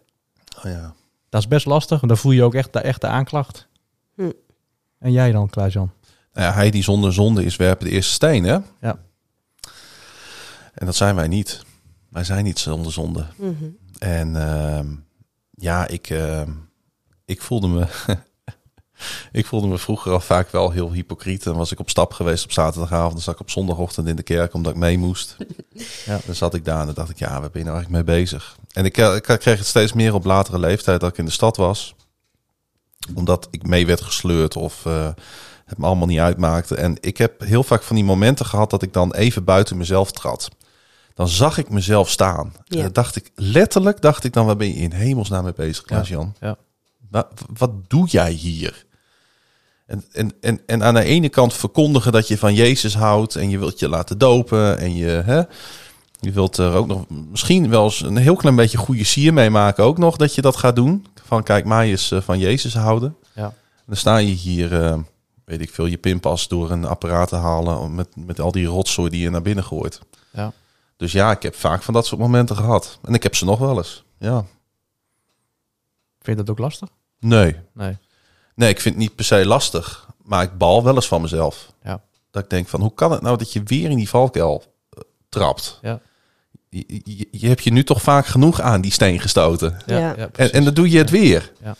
Oh, 0.57 0.63
ja. 0.63 0.93
Dat 1.33 1.41
is 1.41 1.47
best 1.47 1.65
lastig. 1.65 2.01
En 2.01 2.07
dan 2.07 2.17
voel 2.17 2.31
je 2.31 2.43
ook 2.43 2.53
echt 2.53 2.73
de 2.73 2.79
echte 2.79 3.07
aanklacht. 3.07 3.67
Hm. 4.15 4.31
En 4.99 5.11
jij 5.11 5.31
dan, 5.31 5.49
Klaas-Jan? 5.49 5.91
Nou 6.33 6.47
ja, 6.47 6.53
hij 6.53 6.69
die 6.69 6.83
zonder 6.83 7.13
zonde 7.13 7.43
is, 7.43 7.55
werpen 7.55 7.85
de 7.85 7.91
eerste 7.91 8.13
steen, 8.13 8.43
hè? 8.43 8.57
Ja. 8.81 8.99
En 10.73 10.85
dat 10.85 10.95
zijn 10.95 11.15
wij 11.15 11.27
niet. 11.27 11.63
Wij 12.09 12.23
zijn 12.23 12.43
niet 12.43 12.59
zonder 12.59 12.91
zonde. 12.91 13.25
Mhm. 13.35 13.65
En 13.97 14.35
ehm, 14.35 14.87
ja, 15.51 15.87
ik, 15.87 16.09
ehm, 16.09 16.51
ik 17.25 17.41
voelde 17.41 17.67
me. 17.67 17.87
ik 19.31 19.45
voelde 19.45 19.67
me 19.67 19.77
vroeger 19.77 20.11
al 20.11 20.19
vaak 20.19 20.49
wel 20.51 20.71
heel 20.71 20.91
hypocriet. 20.91 21.43
Dan 21.43 21.55
was 21.55 21.71
ik 21.71 21.79
op 21.79 21.89
stap 21.89 22.13
geweest 22.13 22.43
op 22.43 22.51
zaterdagavond. 22.51 23.11
Dan 23.13 23.21
zat 23.21 23.33
ik 23.33 23.39
op 23.39 23.49
zondagochtend 23.49 24.07
in 24.07 24.15
de 24.15 24.23
kerk 24.23 24.53
omdat 24.53 24.71
ik 24.71 24.77
mee 24.77 24.97
moest. 24.97 25.35
Ja. 26.05 26.19
Dan 26.25 26.35
zat 26.35 26.53
ik 26.53 26.65
daar 26.65 26.79
en 26.79 26.85
dan 26.85 26.95
dacht 26.95 27.09
ik, 27.09 27.19
ja, 27.19 27.29
waar 27.39 27.49
ben 27.51 27.61
je 27.61 27.65
nou 27.67 27.75
eigenlijk 27.77 28.05
mee 28.07 28.17
bezig? 28.17 28.57
En 28.71 28.85
ik, 28.85 28.97
eh, 28.97 29.15
ik 29.15 29.21
kreeg 29.23 29.57
het 29.57 29.65
steeds 29.67 29.93
meer 29.93 30.13
op 30.13 30.25
latere 30.25 30.59
leeftijd 30.59 30.99
dat 30.99 31.09
ik 31.09 31.17
in 31.17 31.25
de 31.25 31.31
stad 31.31 31.57
was. 31.57 31.95
Omdat 33.15 33.47
ik 33.51 33.67
mee 33.67 33.85
werd 33.85 34.01
gesleurd 34.01 34.55
of 34.55 34.85
eh, 34.85 35.09
het 35.65 35.77
me 35.77 35.85
allemaal 35.85 36.07
niet 36.07 36.19
uitmaakte. 36.19 36.75
En 36.75 36.97
ik 36.99 37.17
heb 37.17 37.39
heel 37.41 37.63
vaak 37.63 37.83
van 37.83 37.95
die 37.95 38.05
momenten 38.05 38.45
gehad 38.45 38.69
dat 38.69 38.81
ik 38.81 38.93
dan 38.93 39.13
even 39.13 39.43
buiten 39.43 39.77
mezelf 39.77 40.11
trad. 40.11 40.49
Dan 41.13 41.27
zag 41.27 41.57
ik 41.57 41.69
mezelf 41.69 42.09
staan. 42.09 42.53
Ja. 42.65 42.77
En 42.77 42.83
dan 42.83 42.91
dacht 42.93 43.15
ik, 43.15 43.31
letterlijk 43.35 44.01
dacht 44.01 44.23
ik 44.23 44.33
dan, 44.33 44.45
waar 44.45 44.55
ben 44.57 44.67
je 44.67 44.73
in 44.73 44.91
hemelsnaam 44.91 45.43
mee 45.43 45.53
bezig, 45.53 45.83
Klaas-Jan? 45.83 46.35
Ja. 46.39 46.55
Wa- 47.09 47.29
Wat, 47.57 47.71
doe 47.87 48.07
jij 48.07 48.31
hier? 48.31 48.85
En, 49.85 50.03
en, 50.11 50.31
en, 50.41 50.61
en 50.65 50.83
aan 50.83 50.93
de 50.93 51.03
ene 51.03 51.29
kant 51.29 51.53
verkondigen 51.53 52.11
dat 52.11 52.27
je 52.27 52.37
van 52.37 52.53
Jezus 52.53 52.95
houdt 52.95 53.35
en 53.35 53.49
je 53.49 53.59
wilt 53.59 53.79
je 53.79 53.89
laten 53.89 54.17
dopen 54.17 54.77
en 54.77 54.95
je, 54.95 55.05
hè, 55.25 55.41
Je 56.19 56.31
wilt 56.31 56.57
er 56.57 56.73
ook 56.73 56.87
nog 56.87 57.05
misschien 57.09 57.69
wel 57.69 57.83
eens 57.83 58.01
een 58.01 58.17
heel 58.17 58.35
klein 58.35 58.55
beetje 58.55 58.77
goede 58.77 59.03
sier 59.03 59.33
mee 59.33 59.49
maken 59.49 59.83
ook 59.83 59.97
nog 59.97 60.17
dat 60.17 60.35
je 60.35 60.41
dat 60.41 60.55
gaat 60.55 60.75
doen. 60.75 61.05
Van 61.23 61.43
kijk, 61.43 61.65
mij 61.65 61.91
is 61.91 62.11
eh, 62.11 62.21
van 62.21 62.39
Jezus 62.39 62.73
houden. 62.73 63.15
Ja. 63.35 63.53
Dan 63.85 63.95
sta 63.95 64.17
je 64.17 64.33
hier, 64.33 64.81
eh, 64.83 64.97
weet 65.45 65.61
ik 65.61 65.69
veel, 65.69 65.85
je 65.85 65.97
pinpas 65.97 66.47
door 66.47 66.71
een 66.71 66.85
apparaat 66.85 67.29
te 67.29 67.35
halen 67.35 67.95
met, 67.95 68.07
met 68.15 68.39
al 68.39 68.51
die 68.51 68.65
rotzooi 68.65 69.09
die 69.09 69.21
je 69.21 69.29
naar 69.29 69.41
binnen 69.41 69.63
gooit. 69.63 69.99
Ja. 70.31 70.53
Dus 70.97 71.11
ja, 71.11 71.31
ik 71.31 71.43
heb 71.43 71.55
vaak 71.55 71.83
van 71.83 71.93
dat 71.93 72.05
soort 72.05 72.21
momenten 72.21 72.55
gehad. 72.55 72.99
En 73.03 73.13
ik 73.13 73.23
heb 73.23 73.35
ze 73.35 73.45
nog 73.45 73.59
wel 73.59 73.77
eens. 73.77 74.03
Ja. 74.19 74.45
Vind 76.21 76.37
je 76.37 76.43
dat 76.43 76.49
ook 76.49 76.59
lastig? 76.59 76.89
Nee. 77.19 77.55
Nee. 77.73 77.97
Nee, 78.55 78.69
ik 78.69 78.79
vind 78.81 78.95
het 78.95 79.03
niet 79.03 79.15
per 79.15 79.25
se 79.25 79.45
lastig. 79.45 80.07
Maar 80.23 80.43
ik 80.43 80.57
bal 80.57 80.83
wel 80.83 80.95
eens 80.95 81.07
van 81.07 81.21
mezelf. 81.21 81.71
Ja. 81.83 82.01
Dat 82.31 82.43
ik 82.43 82.49
denk 82.49 82.67
van, 82.67 82.81
hoe 82.81 82.93
kan 82.93 83.11
het 83.11 83.21
nou 83.21 83.37
dat 83.37 83.53
je 83.53 83.63
weer 83.63 83.89
in 83.89 83.97
die 83.97 84.09
valkuil 84.09 84.63
eh, 84.89 84.99
trapt? 85.29 85.79
Ja. 85.81 85.99
Je, 86.69 87.01
je, 87.03 87.27
je 87.31 87.47
hebt 87.47 87.63
je 87.63 87.71
nu 87.71 87.83
toch 87.83 88.01
vaak 88.01 88.25
genoeg 88.25 88.61
aan 88.61 88.81
die 88.81 88.91
steen 88.91 89.19
gestoten. 89.19 89.77
Ja, 89.85 89.97
Ja. 89.97 90.29
En, 90.35 90.53
en 90.53 90.63
dan 90.63 90.73
doe 90.73 90.89
je 90.89 90.97
het 90.97 91.09
weer. 91.09 91.51
Ja. 91.63 91.75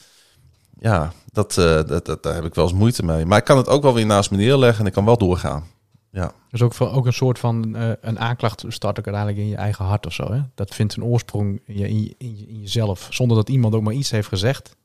Ja, 0.79 1.11
dat, 1.31 1.57
eh, 1.57 1.65
dat, 1.65 2.05
dat, 2.05 2.23
daar 2.23 2.33
heb 2.35 2.45
ik 2.45 2.55
wel 2.55 2.63
eens 2.65 2.73
moeite 2.73 3.03
mee. 3.05 3.25
Maar 3.25 3.37
ik 3.37 3.43
kan 3.43 3.57
het 3.57 3.67
ook 3.67 3.81
wel 3.83 3.93
weer 3.93 4.05
naast 4.05 4.31
me 4.31 4.37
neerleggen 4.37 4.79
en 4.81 4.85
ik 4.87 4.93
kan 4.93 5.05
wel 5.05 5.17
doorgaan. 5.17 5.65
Ja, 6.11 6.31
Dus 6.51 6.61
ook, 6.61 6.73
voor, 6.73 6.91
ook 6.91 7.05
een 7.05 7.13
soort 7.13 7.39
van 7.39 7.75
eh, 7.75 7.89
een 8.01 8.19
aanklacht 8.19 8.63
start 8.67 8.99
ook 8.99 9.05
uiteindelijk 9.05 9.43
in 9.43 9.49
je 9.49 9.55
eigen 9.55 9.85
hart 9.85 10.05
of 10.05 10.13
zo. 10.13 10.31
Hè? 10.31 10.39
Dat 10.55 10.75
vindt 10.75 10.95
een 10.95 11.03
oorsprong 11.03 11.61
in, 11.65 11.77
je, 11.77 11.87
in, 11.87 12.03
je, 12.03 12.15
in, 12.17 12.37
je- 12.37 12.47
in 12.47 12.59
jezelf. 12.59 13.07
Zonder 13.09 13.37
dat 13.37 13.49
iemand 13.49 13.73
ook 13.75 13.81
maar 13.83 13.93
iets 13.93 14.11
heeft 14.11 14.27
gezegd, 14.27 14.75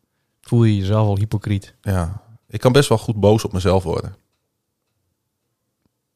voel 0.49 0.65
je 0.65 0.77
jezelf 0.77 1.07
al 1.07 1.17
hypocriet. 1.19 1.75
ja. 1.83 2.23
Ik 2.51 2.61
kan 2.61 2.73
best 2.73 2.89
wel 2.89 2.99
goed 2.99 3.21
boos 3.21 3.45
op 3.45 3.53
mezelf 3.53 3.83
worden. 3.83 4.17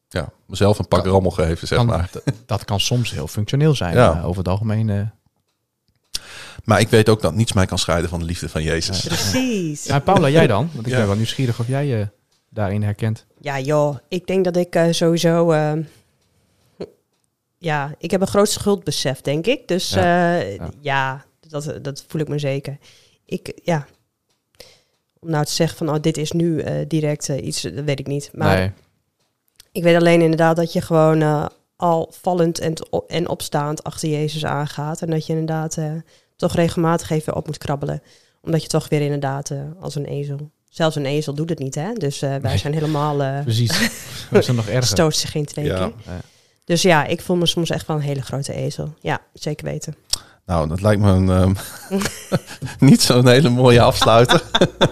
Ja, 0.09 0.33
mezelf 0.47 0.79
een 0.79 0.89
pak 0.89 1.07
rammel 1.07 1.31
geven, 1.31 1.67
zeg 1.69 1.79
Kan- 1.79 1.87
maar. 1.87 2.11
Dat 2.47 2.65
kan 2.65 2.81
soms 2.81 3.11
heel 3.11 3.27
functioneel 3.29 3.75
zijn. 3.75 3.95
Ja. 3.95 4.17
eh, 4.19 4.27
over 4.27 4.39
het 4.39 4.49
algemeen. 4.49 4.91
eh. 4.91 5.03
Maar 6.65 6.81
ik 6.81 6.89
weet 6.89 7.09
ook 7.09 7.21
dat 7.23 7.35
niets 7.35 7.53
mij 7.53 7.67
kan 7.67 7.79
scheiden 7.79 8.11
van 8.11 8.19
de 8.19 8.25
liefde 8.25 8.49
van 8.49 8.63
Jezus. 8.63 9.07
Precies. 9.07 9.85
Ja, 9.85 9.99
Paula, 9.99 10.29
jij 10.29 10.47
dan? 10.47 10.71
Want 10.75 10.87
ik 10.87 10.93
Ja. 10.93 10.99
ben 10.99 11.07
wel 11.07 11.17
nieuwsgierig 11.17 11.59
of 11.61 11.67
jij 11.69 11.87
je 11.87 12.09
daarin 12.51 12.83
herkent. 12.83 13.27
Ja, 13.41 13.61
joh. 13.61 13.97
Ik 14.09 14.27
denk 14.27 14.45
dat 14.45 14.57
ik 14.57 14.75
eh, 14.75 14.87
sowieso... 14.91 15.51
eh, 15.51 15.73
ja, 17.59 17.95
ik 17.99 18.11
heb 18.11 18.21
een 18.21 18.27
groot 18.27 18.49
schuldbesef, 18.49 19.21
denk 19.21 19.47
ik. 19.47 19.69
Dus 19.69 19.91
Ja, 19.91 20.35
ja, 20.37 20.41
ja. 20.51 20.71
ja 20.81 21.25
dat, 21.49 21.79
dat 21.83 22.05
voel 22.09 22.21
ik 22.21 22.29
me 22.29 22.39
zeker. 22.39 22.79
Ik, 23.25 23.61
ja... 23.65 23.87
Om 25.23 25.31
nou 25.31 25.45
te 25.45 25.53
zeggen 25.53 25.79
van, 25.79 25.89
oh, 25.95 26.01
dit 26.01 26.17
is 26.17 26.33
nu 26.33 26.61
eh, 26.61 26.75
direct 26.89 27.29
eh, 27.29 27.45
iets, 27.47 27.61
dat 27.63 27.85
weet 27.85 27.99
ik 28.01 28.07
niet. 28.07 28.31
Maar 28.35 28.57
nee. 28.57 28.71
ik 29.73 29.83
weet 29.83 29.97
alleen 29.97 30.21
inderdaad 30.21 30.57
dat 30.57 30.73
je 30.73 30.81
gewoon 30.81 31.21
eh, 31.23 31.47
al 31.77 32.13
vallend 32.21 32.59
en, 32.59 32.73
op- 32.91 33.11
en 33.11 33.29
opstaand 33.29 33.85
achter 33.85 34.09
Jezus 34.09 34.45
aangaat. 34.45 35.03
En 35.03 35.11
dat 35.11 35.27
je 35.27 35.33
inderdaad 35.33 35.77
eh, 35.77 35.93
toch 36.37 36.55
regelmatig 36.55 37.11
even 37.11 37.37
op 37.37 37.47
moet 37.47 37.59
krabbelen. 37.59 38.03
Omdat 38.43 38.63
je 38.63 38.69
toch 38.69 38.89
weer 38.89 39.01
inderdaad 39.01 39.51
als 39.81 39.95
een 39.95 40.05
ezel... 40.05 40.51
Zelfs 40.69 40.97
een 40.97 41.07
ezel 41.07 41.35
doet 41.35 41.49
het 41.49 41.59
niet, 41.59 41.75
hè? 41.75 41.93
Dus 41.93 42.23
eh, 42.23 42.29
wij 42.31 42.39
Nee. 42.41 42.57
zijn 42.59 42.75
helemaal... 42.75 43.23
eh 43.23 43.43
Precies. 43.43 43.81
Is 44.31 44.47
dan 44.47 44.55
nog 44.57 44.67
erger. 44.69 44.83
stoot 44.83 45.17
zich 45.17 45.31
geen 45.31 45.45
twee 45.45 45.65
Ja. 45.65 45.77
keer. 45.77 45.93
Ja. 46.07 46.21
Dus 46.65 46.83
ja, 46.83 47.05
ik 47.07 47.21
voel 47.21 47.37
me 47.37 47.47
soms 47.47 47.71
echt 47.71 47.87
wel 47.87 47.97
een 47.97 48.03
hele 48.03 48.23
grote 48.23 48.53
ezel. 48.55 48.95
Ja, 49.01 49.21
zeker 49.33 49.65
weten. 49.67 49.97
Nou, 50.47 50.69
dat 50.69 50.81
lijkt 50.81 51.01
me 51.03 51.11
een, 51.11 51.31
ehm, 51.31 51.55
niet 52.91 53.03
zo'n 53.03 53.29
hele 53.29 53.49
mooie 53.49 53.81
afsluiter. 53.81 54.43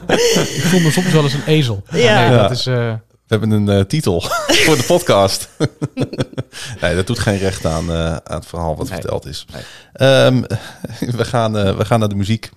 Ik 0.06 0.62
voel 0.64 0.80
me 0.80 0.90
soms 0.90 1.12
wel 1.12 1.22
eens 1.22 1.32
een 1.32 1.46
ezel. 1.46 1.82
Ja. 1.90 1.96
nee, 2.20 2.30
Ja. 2.30 2.42
dat 2.42 2.50
is... 2.50 2.66
eh, 2.66 2.74
We 2.74 3.36
hebben 3.36 3.50
een 3.50 3.68
eh, 3.68 3.80
titel 3.84 4.20
voor 4.64 4.76
de 4.76 4.82
podcast. 4.86 5.48
nee, 6.80 6.94
dat 6.94 7.06
doet 7.06 7.18
geen 7.18 7.38
recht 7.38 7.66
aan, 7.66 7.90
eh, 7.90 8.06
aan 8.12 8.36
het 8.38 8.46
verhaal 8.46 8.76
wat 8.76 8.88
Nee. 8.90 8.98
verteld 9.00 9.26
is. 9.26 9.44
Nee. 9.52 9.62
Ehm, 9.92 10.42
we, 11.16 11.24
gaan, 11.24 11.56
eh, 11.58 11.76
we 11.76 11.84
gaan 11.84 11.98
naar 12.00 12.08
de 12.08 12.14
muziek. 12.14 12.50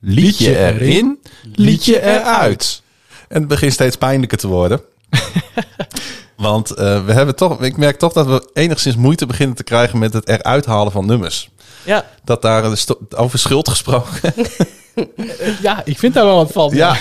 Liedje 0.00 0.56
erin, 0.58 1.18
liedje 1.54 2.02
eruit. 2.02 2.82
En 3.28 3.38
het 3.38 3.48
begint 3.48 3.72
steeds 3.72 3.96
pijnlijker 3.96 4.38
te 4.38 4.46
worden. 4.46 4.80
Want 6.36 6.70
eh, 6.70 7.04
we 7.04 7.12
hebben 7.12 7.36
toch, 7.36 7.62
ik 7.62 7.76
merk 7.76 7.98
toch 7.98 8.12
dat 8.12 8.26
we 8.26 8.50
enigszins 8.52 8.96
moeite 8.96 9.26
beginnen 9.26 9.56
te 9.56 9.62
krijgen 9.64 9.98
met 9.98 10.12
het 10.12 10.28
eruit 10.28 10.66
halen 10.66 10.92
van 10.92 11.06
nummers. 11.06 11.50
ja. 11.84 12.04
Dat 12.24 12.42
daar 12.42 12.64
over 13.16 13.38
schuld 13.38 13.68
gesproken. 13.68 14.34
ja, 15.62 15.82
ik 15.84 15.98
vind 15.98 16.14
daar 16.14 16.24
wel 16.24 16.36
wat 16.36 16.52
van. 16.52 16.70
ja. 16.74 16.96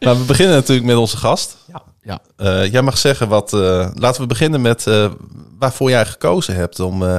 maar 0.00 0.18
we 0.20 0.24
beginnen 0.26 0.54
natuurlijk 0.54 0.86
met 0.86 0.96
onze 0.96 1.16
gast. 1.16 1.56
Ja. 1.72 1.82
ja. 2.02 2.20
Eh, 2.36 2.72
jij 2.72 2.82
mag 2.82 2.98
zeggen 2.98 3.28
wat. 3.28 3.52
eh, 3.52 3.90
laten 3.94 4.20
we 4.20 4.26
beginnen 4.26 4.60
met 4.60 4.86
eh, 4.86 5.10
waarvoor 5.58 5.90
jij 5.90 6.06
gekozen 6.06 6.54
hebt 6.54 6.80
om 6.80 7.02
eh, 7.06 7.16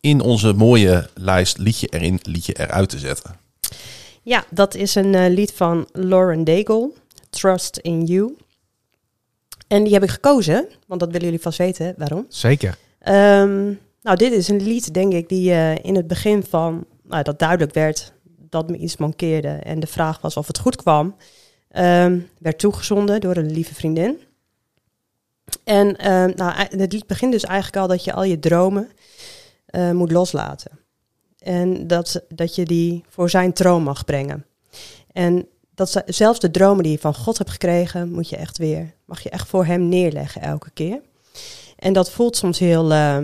in 0.00 0.20
onze 0.20 0.52
mooie 0.52 1.08
lijst 1.14 1.58
liedje 1.58 1.86
erin, 1.86 2.18
liedje 2.22 2.52
eruit 2.52 2.88
te 2.88 2.98
zetten. 2.98 3.36
Ja, 4.26 4.44
dat 4.50 4.74
is 4.74 4.94
een 4.94 5.14
eh, 5.14 5.28
lied 5.34 5.52
van 5.52 5.88
Lauren 5.92 6.44
Daigle, 6.44 6.90
Trust 7.30 7.76
in 7.76 8.04
You. 8.04 8.36
En 9.68 9.84
die 9.84 9.92
heb 9.92 10.02
ik 10.02 10.10
gekozen, 10.10 10.68
want 10.86 11.00
dat 11.00 11.08
willen 11.10 11.24
jullie 11.26 11.40
vast 11.42 11.58
weten 11.58 11.94
waarom. 11.96 12.26
Zeker. 12.28 12.78
Ehm, 12.98 13.64
nou, 14.02 14.16
dit 14.16 14.32
is 14.32 14.48
een 14.48 14.62
lied, 14.62 14.94
denk 14.94 15.12
ik, 15.12 15.28
die 15.28 15.50
eh, 15.52 15.74
in 15.84 15.96
het 15.96 16.06
begin 16.06 16.44
van, 16.44 16.84
nou, 17.02 17.22
dat 17.22 17.38
duidelijk 17.38 17.74
werd 17.74 18.12
dat 18.50 18.70
me 18.70 18.76
iets 18.76 18.96
mankeerde. 18.96 19.48
En 19.48 19.80
de 19.80 19.86
vraag 19.86 20.20
was 20.20 20.36
of 20.36 20.46
het 20.46 20.58
goed 20.58 20.76
kwam, 20.76 21.16
ehm, 21.68 22.18
werd 22.38 22.58
toegezonden 22.58 23.20
door 23.20 23.36
een 23.36 23.52
lieve 23.52 23.74
vriendin. 23.74 24.18
En 25.64 25.96
ehm, 25.96 26.32
nou, 26.34 26.52
ei- 26.54 26.68
het 26.80 26.92
lied 26.92 27.06
begint 27.06 27.32
dus 27.32 27.44
eigenlijk 27.44 27.76
al 27.76 27.88
dat 27.88 28.04
je 28.04 28.12
al 28.12 28.24
je 28.24 28.38
dromen 28.38 28.90
eh, 29.66 29.90
moet 29.90 30.12
loslaten. 30.12 30.78
En 31.46 31.86
dat, 31.86 32.22
dat 32.28 32.54
je 32.54 32.64
die 32.64 33.04
voor 33.08 33.30
zijn 33.30 33.52
troon 33.52 33.82
mag 33.82 34.04
brengen. 34.04 34.44
En 35.12 35.48
dat 35.74 35.90
ze- 35.90 36.02
zelfs 36.06 36.40
de 36.40 36.50
dromen 36.50 36.82
die 36.82 36.92
je 36.92 36.98
van 36.98 37.14
God 37.14 37.38
hebt 37.38 37.50
gekregen, 37.50 38.10
moet 38.10 38.28
je 38.28 38.36
echt 38.36 38.58
weer, 38.58 38.94
mag 39.04 39.20
je 39.22 39.30
echt 39.30 39.48
voor 39.48 39.64
hem 39.64 39.88
neerleggen 39.88 40.42
elke 40.42 40.70
keer. 40.70 41.00
En 41.76 41.92
dat 41.92 42.10
voelt 42.10 42.36
soms 42.36 42.58
heel. 42.58 42.92
eh, 42.92 43.18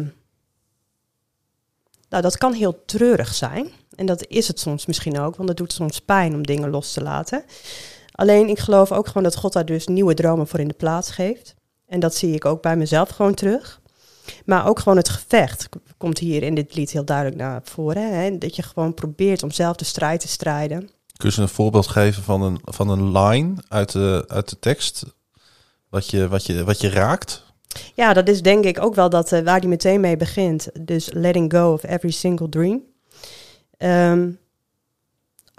nou, 2.09 2.23
dat 2.23 2.37
kan 2.39 2.53
heel 2.53 2.85
treurig 2.85 3.35
zijn. 3.35 3.69
En 3.95 4.07
dat 4.07 4.27
is 4.27 4.49
het 4.49 4.61
soms 4.61 4.87
misschien 4.87 5.19
ook, 5.19 5.37
want 5.37 5.49
het 5.49 5.59
doet 5.59 5.73
soms 5.73 6.01
pijn 6.01 6.35
om 6.35 6.47
dingen 6.47 6.71
los 6.71 6.93
te 6.93 7.03
laten. 7.03 7.45
Alleen 8.13 8.49
ik 8.49 8.59
geloof 8.59 8.93
ook 8.93 9.07
gewoon 9.07 9.23
dat 9.23 9.37
God 9.37 9.53
daar 9.53 9.65
dus 9.65 9.87
nieuwe 9.87 10.15
dromen 10.15 10.47
voor 10.47 10.61
in 10.61 10.69
de 10.69 10.75
plaats 10.75 11.11
geeft. 11.11 11.55
En 11.87 12.01
dat 12.01 12.15
zie 12.15 12.35
ik 12.35 12.45
ook 12.45 12.63
bij 12.63 12.77
mezelf 12.77 13.09
gewoon 13.09 13.35
terug. 13.35 13.81
Maar 14.45 14.67
ook 14.67 14.79
gewoon 14.79 14.97
het 14.99 15.09
gevecht 15.09 15.69
komt 16.03 16.19
hier 16.19 16.43
in 16.43 16.55
dit 16.55 16.75
lied 16.75 16.91
heel 16.91 17.05
duidelijk 17.05 17.37
naar 17.37 17.61
voren. 17.65 18.15
Hè? 18.15 18.39
Dat 18.39 18.57
je 18.57 18.63
gewoon 18.63 18.95
probeert 18.95 19.43
om 19.43 19.51
zelf 19.51 19.77
de 19.77 19.85
strijd 19.85 20.21
te 20.21 20.29
strijden. 20.29 20.91
Kun 21.17 21.31
je 21.35 21.41
een 21.41 21.49
voorbeeld 21.49 21.87
geven 21.87 22.23
van 22.23 22.43
een, 22.43 22.59
van 22.65 22.89
een 22.89 23.19
line 23.19 23.55
uit 23.69 23.93
de, 23.93 24.25
uit 24.29 24.49
de 24.49 24.59
tekst? 24.59 25.05
Wat 25.89 26.11
je, 26.11 26.29
wat, 26.29 26.47
je, 26.47 26.65
wat 26.65 26.81
je 26.81 26.89
raakt? 26.89 27.45
Ja, 27.95 28.13
dat 28.13 28.29
is 28.29 28.43
denk 28.43 28.65
ik 28.65 28.83
ook 28.83 28.95
wel 28.95 29.11
dat, 29.11 29.33
eh, 29.33 29.41
waar 29.45 29.61
die 29.61 29.69
meteen 29.69 30.01
mee 30.01 30.17
begint. 30.17 30.69
Dus 30.81 31.09
letting 31.13 31.53
go 31.53 31.73
of 31.73 31.83
every 31.83 32.13
single 32.13 32.49
dream. 32.49 32.81
Ehm, 33.77 34.31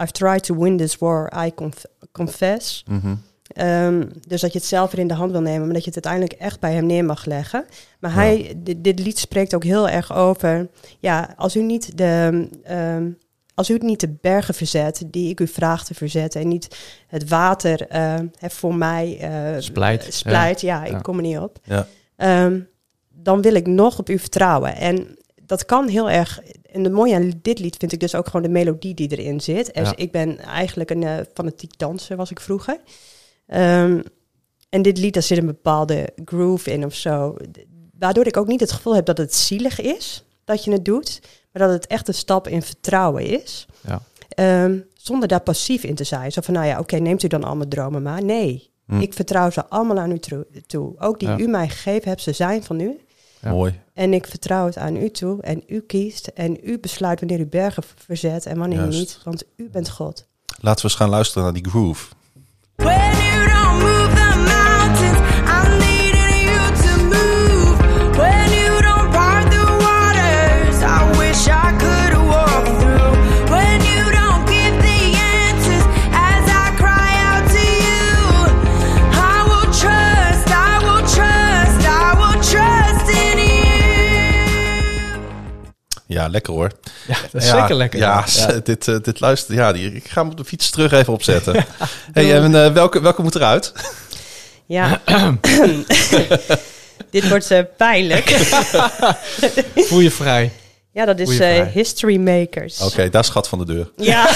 I've 0.02 0.12
tried 0.12 0.44
to 0.44 0.58
win 0.58 0.78
this 0.78 0.98
war, 0.98 1.46
I 1.46 1.54
conf- 1.54 1.86
confess. 2.12 2.84
Mhm. 2.88 3.16
Ehm, 3.48 4.04
dus 4.28 4.41
dat 4.41 4.54
je 4.54 4.60
het 4.60 4.68
zelf 4.68 4.91
weer 4.91 5.02
in 5.02 5.08
de 5.08 5.14
hand 5.14 5.32
wil 5.32 5.41
nemen, 5.41 5.66
maar 5.66 5.74
dat 5.74 5.84
je 5.84 5.91
het 5.91 6.06
uiteindelijk 6.06 6.41
echt 6.41 6.60
bij 6.60 6.74
hem 6.74 6.86
neer 6.86 7.06
mag 7.06 7.26
leggen. 7.26 7.66
Maar 8.00 8.14
hij, 8.14 8.54
dit, 8.58 8.84
dit 8.84 9.00
lied 9.00 9.20
spreekt 9.20 9.56
ook 9.56 9.64
heel 9.64 9.89
erg 9.89 10.16
over, 10.16 10.70
ja, 11.00 11.34
als 11.38 11.56
u 11.56 11.62
niet 11.62 11.98
de, 11.98 12.48
ehm, 12.64 13.10
als 13.56 13.70
u 13.70 13.74
het 13.74 13.84
niet 13.84 14.00
de 14.00 14.16
bergen 14.22 14.54
verzet 14.54 15.04
die 15.08 15.30
ik 15.30 15.39
u 15.39 15.48
vraag 15.48 15.86
te 15.86 15.94
verzetten 15.94 16.41
en 16.41 16.48
niet 16.48 16.78
het 17.08 17.30
water 17.30 17.86
hè, 18.39 18.50
voor 18.50 18.76
mij 18.76 19.18
eh, 19.20 19.62
Splijt, 19.62 20.06
eh, 20.06 20.12
splijt 20.12 20.62
ja, 20.62 20.86
Ja. 20.86 20.96
ik 20.96 21.04
kom 21.04 21.16
er 21.16 21.22
niet 21.22 21.38
op. 21.38 21.60
Ja. 21.64 21.88
Ehm, 22.16 22.60
dan 23.10 23.41
wil 23.41 23.54
ik 23.54 23.68
nog 23.68 24.00
op 24.00 24.10
u 24.10 24.20
vertrouwen. 24.20 24.76
En 24.76 25.18
dat 25.46 25.66
kan 25.66 25.88
heel 25.88 26.10
erg. 26.10 26.39
En 26.72 26.84
het 26.84 26.94
mooie 26.94 27.16
aan 27.16 27.34
dit 27.41 27.60
lied 27.60 27.76
vind 27.78 27.91
ik 27.91 28.00
dus 28.00 28.16
ook 28.16 28.26
gewoon 28.26 28.41
de 28.41 28.50
melodie 28.50 28.94
die 28.94 29.18
erin 29.18 29.41
zit. 29.41 29.70
Ja. 29.74 29.94
ik 29.96 30.12
ben 30.12 30.39
eigenlijk 30.39 30.89
een 30.89 31.26
fanatiek 31.34 31.78
danser, 31.78 32.18
was 32.18 32.32
ik 32.32 32.39
vroeger. 32.39 32.80
Ehm, 33.46 34.02
en 34.70 34.82
dit 34.82 34.98
lied, 34.98 35.14
daar 35.14 35.24
zit 35.24 35.38
een 35.38 35.46
bepaalde 35.46 36.10
groove 36.26 36.72
in 36.72 36.86
of 36.86 36.94
zo. 36.96 37.36
Waardoor 38.00 38.28
ik 38.28 38.38
ook 38.38 38.48
niet 38.48 38.60
het 38.60 38.72
gevoel 38.72 38.96
heb 38.96 39.06
dat 39.06 39.18
het 39.18 39.36
zielig 39.36 39.80
is 39.82 40.24
dat 40.46 40.64
je 40.64 40.72
het 40.72 40.86
doet. 40.86 41.20
Maar 41.52 41.68
dat 41.68 41.72
het 41.72 41.88
echt 41.88 42.08
een 42.08 42.14
stap 42.14 42.48
in 42.48 42.62
vertrouwen 42.62 43.26
is. 43.26 43.66
Ja. 43.82 44.02
Ehm, 44.30 44.78
zonder 44.94 45.28
daar 45.28 45.41
passief 45.41 45.84
in 45.84 45.96
te 45.96 46.04
zijn. 46.04 46.32
Zo 46.32 46.41
van, 46.41 46.54
nou 46.54 46.66
ja, 46.66 46.80
oké, 46.80 46.96
neemt 46.98 47.24
u 47.24 47.28
dan 47.28 47.44
al 47.44 47.56
mijn 47.56 47.70
dromen 47.70 48.02
maar. 48.02 48.24
Nee, 48.24 48.72
Hm. 48.86 49.00
ik 49.00 49.14
vertrouw 49.14 49.50
ze 49.50 49.66
allemaal 49.68 50.00
aan 50.00 50.12
u 50.12 50.20
toe. 50.68 50.94
Ook 50.98 51.20
die 51.20 51.28
Ja. 51.30 51.38
u 51.39 51.48
mij 51.48 51.70
gegeven 51.70 52.10
hebt, 52.10 52.22
ze 52.22 52.32
zijn 52.32 52.64
van 52.64 52.80
u. 52.80 53.00
Ja. 53.41 53.50
Mooi. 53.50 53.80
En 53.94 54.14
ik 54.14 54.28
vertrouw 54.28 54.66
het 54.66 54.78
aan 54.78 54.96
u 54.96 55.10
toe. 55.10 55.41
En 55.41 55.64
u 55.68 55.80
kiest. 55.82 56.28
En 56.28 56.58
u 56.70 56.80
besluit 56.80 57.20
wanneer 57.20 57.39
u 57.39 57.46
bergen 57.46 57.84
verzet 57.96 58.46
en 58.46 58.58
wanneer 58.58 58.78
Juist. 58.80 59.00
niet. 59.00 59.20
Want 59.24 59.44
u 59.56 59.70
bent 59.70 59.89
God. 59.89 60.28
Laten 60.62 60.82
we 60.82 60.88
eens 60.89 60.98
gaan 61.00 61.10
luisteren 61.10 61.44
naar 61.44 61.54
die 61.54 61.70
groove. 61.70 62.06
Ja, 86.24 86.30
lekker 86.30 86.53
hoor. 86.53 86.71
Ja, 87.07 87.15
dat 87.32 87.41
is 87.41 87.47
Ja, 87.49 87.59
zeker 87.59 87.76
lekker. 87.76 87.99
Ja, 88.07 88.26
dit, 88.63 88.88
eh, 88.88 88.95
dit 89.01 89.19
luister. 89.19 89.55
Ja, 89.55 89.71
die, 89.71 89.93
ik 89.93 90.07
ga 90.07 90.21
hem 90.21 90.30
op 90.32 90.38
de 90.38 90.45
fiets 90.45 90.69
terug 90.69 90.91
even 90.91 91.13
opzetten. 91.13 91.53
hey, 92.13 92.36
en 92.36 92.63
eh, 92.65 92.71
welke, 92.71 93.01
welke 93.01 93.21
moet 93.21 93.36
eruit? 93.36 93.74
Ja. 94.65 95.01
Dit 97.13 97.30
wordt 97.30 97.51
eh, 97.51 97.59
pijnlijk. 97.78 98.30
Voel 99.76 99.99
je 99.99 100.11
vrij. 100.11 100.51
ja, 100.91 101.05
dat 101.05 101.19
is 101.19 101.39
eh. 101.39 101.67
History 101.67 102.17
Makers. 102.17 102.82
Oké, 102.82 103.09
daar 103.09 103.21
is 103.21 103.28
schat 103.28 103.47
van 103.47 103.59
de 103.59 103.65
deur. 103.65 103.91
Ja. 103.97 104.30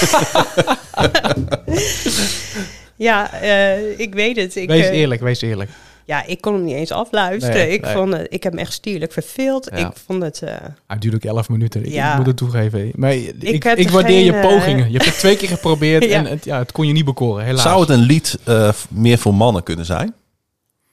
ja, 2.96 3.32
eh, 3.32 3.98
ik 3.98 4.14
weet 4.14 4.36
het. 4.36 4.56
Ik, 4.56 4.68
Wees 4.68 4.86
eerlijk, 4.86 5.20
wees 5.20 5.40
eerlijk. 5.40 5.70
Ja, 6.08 6.24
ik 6.26 6.40
kon 6.40 6.52
hem 6.54 6.64
niet 6.64 6.74
eens 6.74 6.92
afluisteren. 6.92 7.56
Nee, 7.56 7.70
ik, 7.72 7.82
nee. 7.82 7.94
Vond 7.94 8.12
het, 8.12 8.26
ik 8.30 8.42
heb 8.42 8.52
hem 8.52 8.60
echt 8.60 8.72
stierlijk 8.72 9.12
verveeld. 9.12 9.68
Ja. 9.70 9.76
Ik 9.88 9.96
vond 10.06 10.22
het... 10.22 10.42
eh, 10.42 10.54
Hij 10.86 10.98
duurt 10.98 11.14
ook 11.14 11.24
11 11.24 11.48
minuten. 11.48 11.84
Ik, 11.84 11.90
Ja. 11.92 12.10
ik 12.10 12.16
moet 12.16 12.26
het 12.26 12.36
toegeven. 12.36 12.90
Maar 12.94 13.14
ik, 13.14 13.34
ik, 13.42 13.62
heb 13.62 13.78
er 13.78 13.90
waardeer 13.92 14.24
je 14.24 14.32
geen, 14.32 14.40
eh, 14.42 14.48
pogingen. 14.48 14.86
Je 14.90 14.92
hebt 14.92 15.04
het 15.04 15.18
twee 15.18 15.36
keer 15.36 15.48
geprobeerd 15.48 16.04
Ja. 16.10 16.10
en 16.16 16.24
het, 16.24 16.44
ja, 16.44 16.58
het 16.58 16.72
kon 16.72 16.86
je 16.86 16.92
niet 16.92 17.04
bekoren, 17.04 17.44
helaas. 17.44 17.62
Zou 17.62 17.80
het 17.80 17.88
een 17.88 17.98
lied 18.00 18.38
eh, 18.44 18.72
meer 18.90 19.18
voor 19.18 19.34
mannen 19.34 19.62
kunnen 19.62 19.84
zijn? 19.84 20.14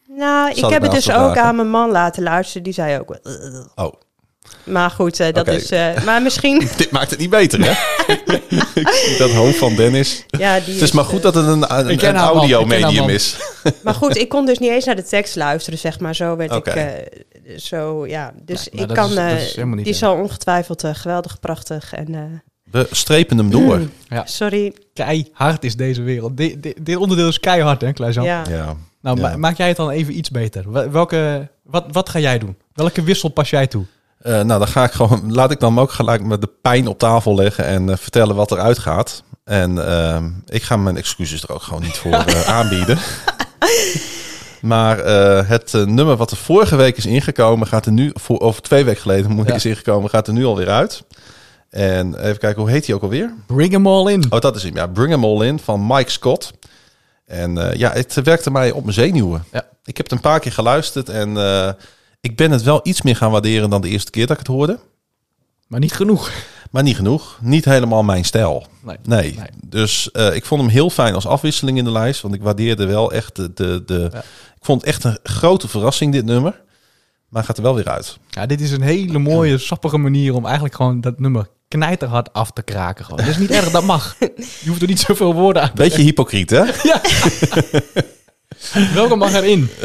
nou, 0.07 0.49
ik 0.49 0.55
Zal 0.57 0.67
ik 0.67 0.73
heb 0.73 0.81
me 0.83 0.87
het 0.87 1.05
dus 1.05 1.15
ook 1.15 1.37
aan 1.37 1.55
mijn 1.55 1.69
man 1.69 1.91
laten 1.91 2.23
luisteren. 2.23 2.63
Die 2.63 2.73
zei 2.73 2.99
ook... 2.99 3.19
Oh, 3.75 3.93
Maar 4.63 4.89
goed, 4.89 5.19
eh, 5.19 5.33
dat 5.33 5.47
is... 5.47 5.71
eh, 5.71 6.03
maar 6.03 6.21
misschien... 6.21 6.59
dit 6.77 6.91
maakt 6.91 7.09
het 7.09 7.19
niet 7.19 7.29
beter, 7.29 7.59
hè? 7.65 7.71
Ik 8.73 8.89
zie 9.05 9.17
dat 9.17 9.31
hoofd 9.31 9.57
van 9.57 9.75
Dennis. 9.75 10.25
ja, 10.27 10.59
die 10.59 10.73
Het 10.73 10.81
is 10.83 10.91
maar 10.91 11.03
eh, 11.03 11.09
goed 11.09 11.21
dat 11.21 11.35
het 11.35 11.47
een, 11.47 11.77
een, 11.77 11.89
Ik 11.89 11.97
ken 11.97 12.09
een 12.09 12.15
haar 12.15 12.33
man, 12.35 12.43
ik 12.43 12.49
ken 12.49 12.59
haar 12.59 12.81
audio-medium 12.81 13.09
is. 13.09 13.35
Maar 13.83 13.93
goed, 13.93 14.17
ik 14.17 14.29
kon 14.29 14.45
dus 14.45 14.57
niet 14.57 14.69
eens 14.69 14.85
naar 14.85 14.95
de 14.95 15.03
tekst 15.03 15.35
luisteren, 15.35 15.79
zeg 15.79 15.99
maar. 15.99 16.15
Zo 16.15 16.35
werd 16.35 16.51
Oké. 16.55 16.69
ik... 16.69 16.75
eh, 16.75 17.57
zo, 17.57 18.07
ja. 18.07 18.33
Dus 18.43 18.67
Nee, 18.71 18.85
ik 18.87 18.93
kan... 18.93 19.09
is- 19.09 19.15
dat 19.15 19.23
eh, 19.25 19.41
is 19.41 19.53
helemaal 19.55 19.75
niet 19.75 19.85
die 19.85 19.93
erg. 19.93 20.03
zal 20.03 20.15
ongetwijfeld 20.15 20.83
eh, 20.83 20.93
geweldig, 20.95 21.39
prachtig 21.39 21.93
en... 21.93 22.15
eh, 22.15 22.21
We 22.71 22.87
strepen 22.91 23.37
hem 23.37 23.49
door. 23.51 23.77
mm, 23.77 23.91
Ja. 24.09 24.25
Sorry. 24.25 24.73
Keihard 24.93 25.63
is 25.63 25.75
deze 25.75 26.01
wereld. 26.01 26.37
Di- 26.37 26.59
di- 26.59 26.73
dit 26.81 26.95
onderdeel 26.95 27.27
is 27.27 27.39
keihard, 27.39 27.81
hè, 27.81 27.93
Kluisan? 27.93 28.23
Ja. 28.23 28.43
Ja. 28.49 28.75
Nou, 29.01 29.19
Ja. 29.21 29.29
ma- 29.29 29.37
maak 29.37 29.57
jij 29.57 29.67
het 29.67 29.77
dan 29.77 29.89
even 29.89 30.17
iets 30.17 30.29
beter. 30.29 30.71
Wel- 30.71 30.89
Welke, 30.89 31.47
wat, 31.63 31.85
wat 31.91 32.09
ga 32.09 32.19
jij 32.19 32.39
doen? 32.39 32.55
Welke 32.73 33.03
wissel 33.03 33.29
pas 33.29 33.49
jij 33.49 33.67
toe? 33.67 33.85
Eh, 34.17 34.33
nou, 34.33 34.59
dan 34.59 34.67
ga 34.67 34.83
ik 34.83 34.91
gewoon. 34.91 35.33
Laat 35.33 35.51
ik 35.51 35.59
dan 35.59 35.79
ook 35.79 35.91
gelijk 35.91 36.23
met 36.23 36.41
de 36.41 36.49
pijn 36.61 36.87
op 36.87 36.99
tafel 36.99 37.35
leggen 37.35 37.65
en 37.65 37.89
eh, 37.89 37.97
vertellen 37.97 38.35
wat 38.35 38.51
eruit 38.51 38.79
gaat. 38.79 39.23
En 39.43 39.87
ehm, 39.87 40.29
ik 40.45 40.63
ga 40.63 40.77
mijn 40.77 40.97
excuses 40.97 41.43
er 41.43 41.53
ook 41.53 41.61
gewoon 41.61 41.81
niet 41.81 41.97
voor 41.97 42.11
eh, 42.25 42.41
aanbieden. 42.47 42.97
Maar 44.61 44.99
eh, 44.99 45.49
het 45.49 45.73
eh, 45.73 45.83
nummer 45.83 46.15
wat 46.15 46.31
er 46.31 46.37
vorige 46.37 46.75
week 46.75 46.97
is 46.97 47.05
ingekomen, 47.05 47.67
gaat 47.67 47.85
er 47.85 47.91
nu, 47.91 48.11
voor, 48.13 48.37
of 48.37 48.59
twee 48.59 48.83
weken 48.83 49.01
geleden 49.01 49.31
moet 49.31 49.49
ik 49.49 49.55
is 49.55 49.65
ingekomen, 49.65 50.09
gaat 50.09 50.27
er 50.27 50.33
nu 50.33 50.45
alweer 50.45 50.69
uit. 50.69 51.03
En 51.69 52.19
even 52.19 52.37
kijken, 52.37 52.61
hoe 52.61 52.71
heet 52.71 52.85
hij 52.85 52.95
ook 52.95 53.01
alweer? 53.01 53.33
Bring 53.45 53.71
them 53.71 53.87
all 53.87 54.11
in. 54.11 54.25
Oh, 54.29 54.39
dat 54.39 54.55
is 54.55 54.63
hem. 54.63 54.75
Ja, 54.75 54.87
Bring 54.87 55.13
'em 55.13 55.23
All 55.23 55.45
In 55.45 55.59
van 55.59 55.87
Mike 55.87 56.11
Scott. 56.11 56.51
En 57.25 57.57
eh, 57.57 57.79
ja, 57.79 57.91
het 57.91 58.13
werkte 58.13 58.51
mij 58.51 58.71
op 58.71 58.81
mijn 58.83 58.93
zenuwen. 58.93 59.45
Ja. 59.51 59.65
Ik 59.83 59.97
heb 59.97 60.05
het 60.05 60.15
een 60.15 60.21
paar 60.21 60.39
keer 60.39 60.51
geluisterd 60.51 61.09
en 61.09 61.37
eh, 61.37 61.69
ik 62.25 62.35
ben 62.35 62.51
het 62.51 62.61
wel 62.63 62.79
iets 62.83 63.01
meer 63.01 63.15
gaan 63.15 63.31
waarderen 63.31 63.69
dan 63.69 63.81
de 63.81 63.89
eerste 63.89 64.11
keer 64.11 64.27
dat 64.27 64.39
ik 64.39 64.47
het 64.47 64.55
hoorde. 64.55 64.79
Maar 65.67 65.79
niet 65.79 65.93
genoeg. 65.93 66.31
Maar 66.71 66.83
niet 66.83 66.95
genoeg. 66.95 67.39
Niet 67.41 67.65
helemaal 67.65 68.03
mijn 68.03 68.25
stijl. 68.25 68.67
Nee. 68.81 68.97
Nee. 69.03 69.35
Nee. 69.35 69.47
Dus 69.65 70.11
eh, 70.11 70.35
ik 70.35 70.45
vond 70.45 70.61
hem 70.61 70.69
heel 70.69 70.89
fijn 70.89 71.13
als 71.13 71.27
afwisseling 71.27 71.77
in 71.77 71.83
de 71.83 71.91
lijst. 71.91 72.21
Want 72.21 72.33
ik 72.33 72.41
waardeerde 72.41 72.85
wel 72.85 73.11
echt 73.11 73.35
de... 73.35 73.53
de, 73.53 73.83
de 73.85 74.09
Ja. 74.11 74.19
Ik 74.55 74.71
vond 74.71 74.81
het 74.81 74.89
echt 74.89 75.03
een 75.03 75.19
grote 75.23 75.67
verrassing, 75.67 76.11
dit 76.11 76.25
nummer. 76.25 76.51
Maar 77.29 77.41
hij 77.41 77.43
gaat 77.43 77.57
er 77.57 77.63
wel 77.63 77.75
weer 77.75 77.89
uit. 77.89 78.17
Ja, 78.29 78.45
dit 78.45 78.61
is 78.61 78.71
een 78.71 78.81
hele 78.81 79.19
mooie, 79.19 79.57
sappige 79.57 79.97
manier 79.97 80.33
om 80.33 80.45
eigenlijk 80.45 80.75
gewoon 80.75 81.01
dat 81.01 81.19
nummer 81.19 81.47
knijterhard 81.67 82.33
af 82.33 82.51
te 82.51 82.61
kraken. 82.61 83.05
Gewoon. 83.05 83.19
Dat 83.19 83.27
is 83.27 83.37
niet 83.37 83.51
erg, 83.51 83.71
dat 83.71 83.83
mag. 83.83 84.15
Je 84.63 84.67
hoeft 84.67 84.81
er 84.81 84.87
niet 84.87 84.99
zoveel 84.99 85.33
woorden 85.33 85.61
aan 85.61 85.69
te 85.69 85.75
Beetje 85.75 86.01
hypocriet, 86.01 86.49
hè? 86.49 86.63
Welke 88.93 89.15
mag 89.15 89.33
erin? 89.33 89.69
Eh, 89.75 89.81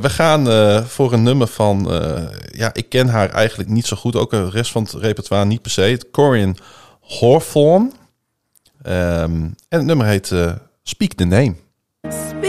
we 0.00 0.08
gaan 0.10 0.50
eh, 0.50 0.84
voor 0.84 1.12
een 1.12 1.22
nummer 1.22 1.46
van... 1.46 1.92
eh, 1.92 2.22
ja, 2.52 2.70
ik 2.74 2.88
ken 2.88 3.08
haar 3.08 3.30
eigenlijk 3.30 3.68
niet 3.68 3.86
zo 3.86 3.96
goed. 3.96 4.16
Ook 4.16 4.30
de 4.30 4.50
rest 4.50 4.70
van 4.70 4.82
het 4.82 4.92
repertoire 4.92 5.44
niet 5.44 5.62
per 5.62 5.70
se. 5.70 5.80
Het 5.80 6.10
Corian 6.10 6.56
Hawthorne. 7.20 7.90
Ehm, 8.82 9.42
en 9.68 9.78
het 9.78 9.84
nummer 9.84 10.06
heet 10.06 10.34
Speak 10.82 11.12
the 11.12 11.24
Name. 11.24 11.54
Speak 12.02 12.47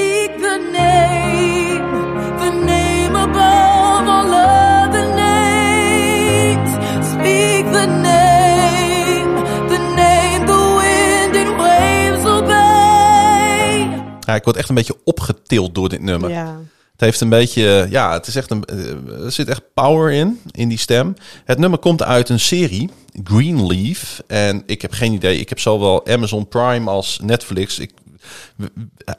Ja, 14.29 14.35
ik 14.35 14.43
word 14.43 14.57
echt 14.57 14.69
een 14.69 14.75
beetje 14.75 14.97
opgetild 15.03 15.75
door 15.75 15.89
dit 15.89 16.01
nummer. 16.01 16.29
Ja. 16.29 16.59
Het 16.91 17.01
heeft 17.01 17.21
een 17.21 17.29
beetje, 17.29 17.87
ja, 17.89 18.13
het 18.13 18.27
is 18.27 18.35
echt 18.35 18.51
een, 18.51 18.65
eh, 18.65 19.23
er 19.23 19.31
zit 19.31 19.47
echt 19.47 19.61
power 19.73 20.11
in, 20.11 20.41
in 20.51 20.69
die 20.69 20.77
stem. 20.77 21.15
Het 21.45 21.57
nummer 21.57 21.79
komt 21.79 22.03
uit 22.03 22.29
een 22.29 22.39
serie, 22.39 22.89
Greenleaf. 23.23 24.21
En 24.27 24.63
ik 24.65 24.81
heb 24.81 24.91
geen 24.91 25.13
idee, 25.13 25.39
ik 25.39 25.49
heb 25.49 25.59
zowel 25.59 26.07
Amazon 26.07 26.47
Prime 26.47 26.89
als 26.89 27.19
Netflix. 27.21 27.79
Ik, 27.79 27.91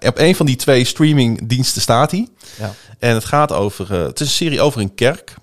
op 0.01 0.19
een 0.19 0.35
van 0.35 0.47
die 0.47 0.57
twee 0.57 0.85
streamingdiensten 0.85 1.83
staat 1.83 2.11
hij. 2.11 2.29
Ja. 2.59 2.75
En 2.99 3.15
het 3.15 3.25
gaat 3.25 3.53
over, 3.53 3.95
eh, 3.95 4.03
het 4.03 4.21
is 4.21 4.27
een 4.27 4.33
serie 4.33 4.61
over 4.61 4.81
een 4.81 4.95
kerk. 4.95 5.35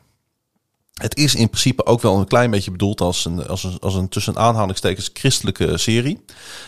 Het 0.94 1.18
is 1.18 1.36
in 1.36 1.50
principe 1.50 1.86
ook 1.86 2.02
wel 2.02 2.18
een 2.18 2.28
klein 2.28 2.52
beetje 2.52 2.72
bedoeld 2.72 3.02
als 3.02 3.26
een, 3.26 3.48
als 3.48 3.64
een, 3.64 3.80
als 3.80 3.96
een 3.96 4.10
tussen 4.10 4.38
aanhalingstekens 4.38 5.10
christelijke 5.14 5.78
serie. 5.78 6.24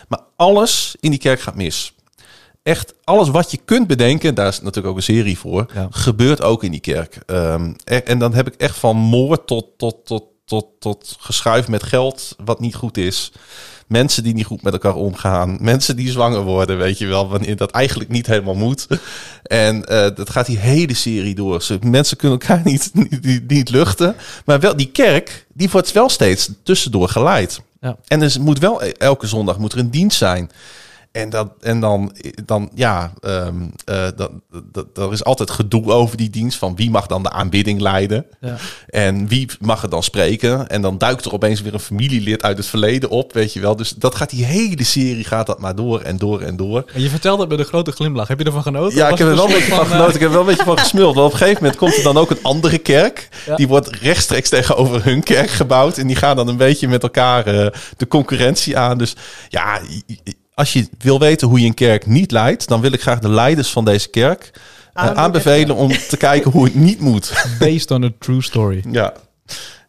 Maar 0.07 0.19
alles 0.35 0.95
in 0.99 1.09
die 1.09 1.19
kerk 1.19 1.41
gaat 1.41 1.55
mis. 1.55 1.93
Echt 2.69 2.93
alles 3.03 3.29
wat 3.29 3.51
je 3.51 3.59
kunt 3.65 3.87
bedenken, 3.87 4.35
daar 4.35 4.47
is 4.47 4.59
natuurlijk 4.59 4.87
ook 4.87 4.95
een 4.95 5.03
serie 5.15 5.37
voor, 5.37 5.65
Ja. 5.73 5.87
gebeurt 5.91 6.41
ook 6.41 6.63
in 6.63 6.71
die 6.71 6.79
kerk. 6.79 7.19
Ehm, 7.25 7.73
en, 7.83 8.05
en 8.05 8.19
dan 8.19 8.33
heb 8.33 8.47
ik 8.47 8.53
echt 8.53 8.77
van 8.77 8.97
moord 8.97 9.47
tot, 9.47 9.65
tot, 9.77 10.05
tot, 10.05 10.23
tot, 10.45 10.65
tot 10.79 11.15
geschuif 11.19 11.67
met 11.67 11.83
geld 11.83 12.35
wat 12.43 12.59
niet 12.59 12.75
goed 12.75 12.97
is. 12.97 13.31
Mensen 13.87 14.23
die 14.23 14.33
niet 14.33 14.45
goed 14.45 14.61
met 14.61 14.73
elkaar 14.73 14.95
omgaan. 14.95 15.57
Mensen 15.61 15.95
die 15.95 16.11
zwanger 16.11 16.41
worden, 16.41 16.77
weet 16.77 16.97
je 16.97 17.07
wel, 17.07 17.29
wanneer 17.29 17.55
dat 17.55 17.71
eigenlijk 17.71 18.09
niet 18.09 18.27
helemaal 18.27 18.55
moet. 18.55 18.87
En 19.43 19.85
eh, 19.85 20.15
dat 20.15 20.29
gaat 20.29 20.45
die 20.45 20.57
hele 20.57 20.93
serie 20.93 21.35
door. 21.35 21.61
Ze, 21.61 21.77
mensen 21.81 22.17
kunnen 22.17 22.39
elkaar 22.39 22.61
niet, 22.71 22.91
niet, 22.93 23.47
niet, 23.47 23.69
luchten. 23.69 24.15
Maar 24.45 24.59
wel, 24.59 24.75
die 24.75 24.91
kerk, 24.91 25.45
die 25.53 25.69
wordt 25.69 25.91
wel 25.91 26.09
steeds 26.09 26.49
tussendoor 26.63 27.09
geleid. 27.09 27.61
Ja. 27.81 27.97
En 28.07 28.21
er 28.21 28.35
moet 28.39 28.59
wel 28.59 28.81
elke 28.81 29.27
zondag 29.27 29.57
moet 29.57 29.73
er 29.73 29.79
een 29.79 29.91
dienst 29.91 30.17
zijn. 30.17 30.51
En, 31.11 31.29
dat, 31.29 31.51
en 31.59 31.79
dan, 31.79 32.15
dan 32.45 32.69
ja, 32.75 33.13
eh, 33.19 33.47
dat, 34.15 34.31
dat, 34.71 34.87
er 34.97 35.11
is 35.11 35.23
altijd 35.23 35.49
gedoe 35.49 35.91
over 35.91 36.17
die 36.17 36.29
dienst. 36.29 36.57
Van 36.57 36.75
wie 36.75 36.89
mag 36.89 37.07
dan 37.07 37.23
de 37.23 37.29
aanbidding 37.29 37.81
leiden? 37.81 38.25
Ja. 38.39 38.55
En 38.87 39.27
wie 39.27 39.49
mag 39.59 39.83
er 39.83 39.89
dan 39.89 40.03
spreken? 40.03 40.67
En 40.67 40.81
dan 40.81 40.97
duikt 40.97 41.25
er 41.25 41.33
opeens 41.33 41.61
weer 41.61 41.73
een 41.73 41.79
familielid 41.79 42.43
uit 42.43 42.57
het 42.57 42.65
verleden 42.65 43.09
op, 43.09 43.33
weet 43.33 43.53
je 43.53 43.59
wel. 43.59 43.75
Dus 43.75 43.89
dat 43.89 44.15
gaat 44.15 44.29
die 44.29 44.45
hele 44.45 44.83
serie 44.83 45.23
gaat 45.23 45.47
dat 45.47 45.59
maar 45.59 45.75
door 45.75 46.01
en 46.01 46.17
door 46.17 46.41
en 46.41 46.55
door. 46.55 46.83
En 46.93 47.01
je 47.01 47.09
vertelde 47.09 47.41
het 47.41 47.49
met 47.49 47.59
een 47.59 47.65
grote 47.65 47.91
glimlach. 47.91 48.27
Heb 48.27 48.39
je 48.39 48.45
ervan 48.45 48.63
genoten? 48.63 48.97
Ja, 48.97 49.09
ik 49.09 49.17
heb 49.17 49.27
er 49.27 49.33
het 49.33 49.35
wel 49.35 49.47
een 49.47 49.53
beetje 49.53 49.75
van 49.75 49.85
genoten. 49.85 50.13
Ik 50.13 50.19
heb 50.19 50.29
er 50.29 50.35
wel 50.35 50.39
een 50.39 50.47
beetje 50.47 50.63
van 50.63 50.79
gesmuld. 50.85 51.15
Want 51.15 51.27
op 51.27 51.31
een 51.31 51.37
gegeven 51.37 51.61
moment 51.61 51.79
komt 51.79 51.95
er 51.95 52.03
dan 52.03 52.17
ook 52.17 52.29
een 52.29 52.43
andere 52.43 52.77
kerk. 52.77 53.29
Ja. 53.45 53.55
Die 53.55 53.67
wordt 53.67 53.87
rechtstreeks 53.87 54.49
tegenover 54.49 55.03
hun 55.03 55.23
kerk 55.23 55.49
gebouwd. 55.49 55.97
En 55.97 56.07
die 56.07 56.15
gaan 56.15 56.35
dan 56.35 56.47
een 56.47 56.57
beetje 56.57 56.87
met 56.87 57.03
elkaar 57.03 57.45
eh, 57.45 57.67
de 57.97 58.07
concurrentie 58.07 58.77
aan. 58.77 58.97
Dus 58.97 59.15
ja, 59.47 59.79
als 60.59 60.73
je 60.73 60.89
wil 60.97 61.19
weten 61.19 61.47
hoe 61.47 61.59
je 61.59 61.65
een 61.65 61.73
kerk 61.73 62.05
niet 62.05 62.31
leidt... 62.31 62.67
dan 62.67 62.81
wil 62.81 62.91
ik 62.91 63.01
graag 63.01 63.19
de 63.19 63.29
leiders 63.29 63.69
van 63.71 63.85
deze 63.85 64.09
kerk 64.09 64.51
eh, 64.53 64.59
Aanmoedigen. 64.93 65.23
aanbevelen... 65.23 65.75
om 65.75 65.89
te 65.91 66.17
kijken 66.17 66.51
hoe 66.51 66.63
het 66.65 66.75
niet 66.75 66.99
moet. 66.99 67.43
Based 67.59 67.91
on 67.91 68.03
a 68.03 68.09
true 68.19 68.41
story. 68.41 68.83
ja. 68.91 69.13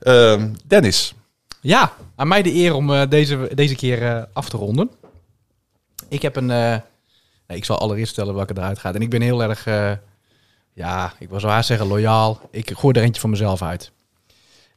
Ehm, 0.00 0.48
Dennis. 0.66 1.14
Ja, 1.60 1.92
aan 2.16 2.28
mij 2.28 2.42
de 2.42 2.54
eer 2.54 2.74
om 2.74 2.92
eh, 2.92 3.08
deze, 3.08 3.50
deze 3.54 3.74
keer 3.74 4.02
eh, 4.02 4.22
af 4.32 4.48
te 4.48 4.56
ronden. 4.56 4.90
Ik 6.08 6.22
heb 6.22 6.36
een... 6.36 6.50
eh, 6.50 6.76
nee, 7.46 7.56
ik 7.58 7.64
zal 7.64 7.78
allereerst 7.78 8.14
vertellen 8.14 8.34
welke 8.34 8.54
eruit 8.56 8.78
gaat. 8.78 8.94
En 8.94 9.02
ik 9.02 9.10
ben 9.10 9.20
heel 9.22 9.42
erg... 9.42 9.66
eh, 9.66 9.92
ja, 10.72 11.12
ik 11.18 11.28
wil 11.28 11.40
zo 11.40 11.48
haast 11.48 11.66
zeggen 11.66 11.86
loyaal. 11.86 12.40
Ik 12.50 12.70
gooi 12.76 12.98
er 12.98 13.02
eentje 13.04 13.20
van 13.20 13.30
mezelf 13.30 13.62
uit. 13.62 13.92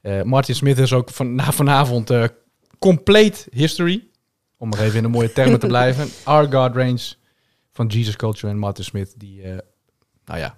Eh, 0.01 0.21
Martin 0.21 0.55
Smith 0.55 0.77
is 0.77 0.93
ook 0.93 1.09
van, 1.09 1.35
na 1.35 1.51
vanavond 1.51 2.09
eh 2.09 2.23
compleet 2.79 3.47
history. 3.51 4.03
Om 4.64 4.70
maar 4.70 4.80
even 4.80 4.95
in 4.97 5.03
de 5.03 5.09
mooie 5.09 5.32
termen 5.32 5.59
te 5.59 5.68
blijven. 5.76 6.09
Our 6.24 6.51
God 6.51 6.76
Reigns 6.76 7.20
van 7.72 7.88
Jesus 7.88 8.16
Culture 8.16 8.51
en 8.51 8.57
Martin 8.57 8.84
Smith. 8.84 9.14
Die, 9.18 9.41
eh, 9.41 9.57
nou 10.26 10.39
ja, 10.39 10.57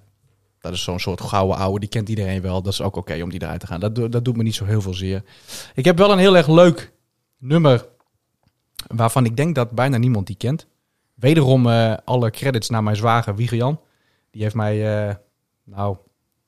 dat 0.59 0.73
is 0.73 0.83
zo'n 0.83 0.99
soort 0.99 1.21
gouden 1.21 1.57
ouwe. 1.57 1.79
Die 1.79 1.89
kent 1.89 2.09
iedereen 2.09 2.41
wel. 2.41 2.61
Dat 2.61 2.73
is 2.73 2.81
ook 2.81 2.95
oké 2.95 3.21
om 3.23 3.29
die 3.29 3.41
eruit 3.41 3.59
te 3.59 3.67
gaan. 3.67 3.79
Dat, 3.79 3.95
dat 3.95 4.25
doet 4.25 4.37
me 4.37 4.43
niet 4.43 4.55
zo 4.55 4.65
heel 4.65 4.81
veel 4.81 4.93
zeer. 4.93 5.23
Ik 5.73 5.85
heb 5.85 5.97
wel 5.97 6.11
een 6.11 6.17
heel 6.17 6.37
erg 6.37 6.47
leuk 6.47 6.93
nummer. 7.37 7.85
Waarvan 8.87 9.25
ik 9.25 9.37
denk 9.37 9.55
dat 9.55 9.71
bijna 9.71 9.97
niemand 9.97 10.27
die 10.27 10.37
kent. 10.37 10.67
Wederom 11.13 11.69
eh, 11.69 11.93
alle 12.03 12.29
credits 12.29 12.69
naar 12.69 12.83
mijn 12.83 12.95
zwager 12.95 13.35
Wieger 13.35 13.57
Jan. 13.57 13.79
Die 14.31 14.41
heeft 14.41 14.55
mij, 14.55 15.07
eh, 15.07 15.15
nou, 15.63 15.97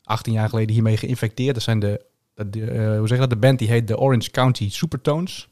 18 0.03 0.34
jaar 0.34 0.49
geleden 0.49 0.74
hiermee 0.74 0.97
geïnfecteerd. 0.97 1.53
Dat 1.53 1.64
zijn 1.64 1.80
de, 1.80 2.05
de, 2.34 2.95
hoe 2.97 3.08
zeg 3.08 3.18
je 3.18 3.28
dat? 3.28 3.30
De 3.30 3.47
band 3.47 3.60
die 3.60 3.70
heet 3.70 3.88
de 3.88 3.97
Orange 3.97 4.32
County 4.32 4.70
Supertones. 4.70 5.49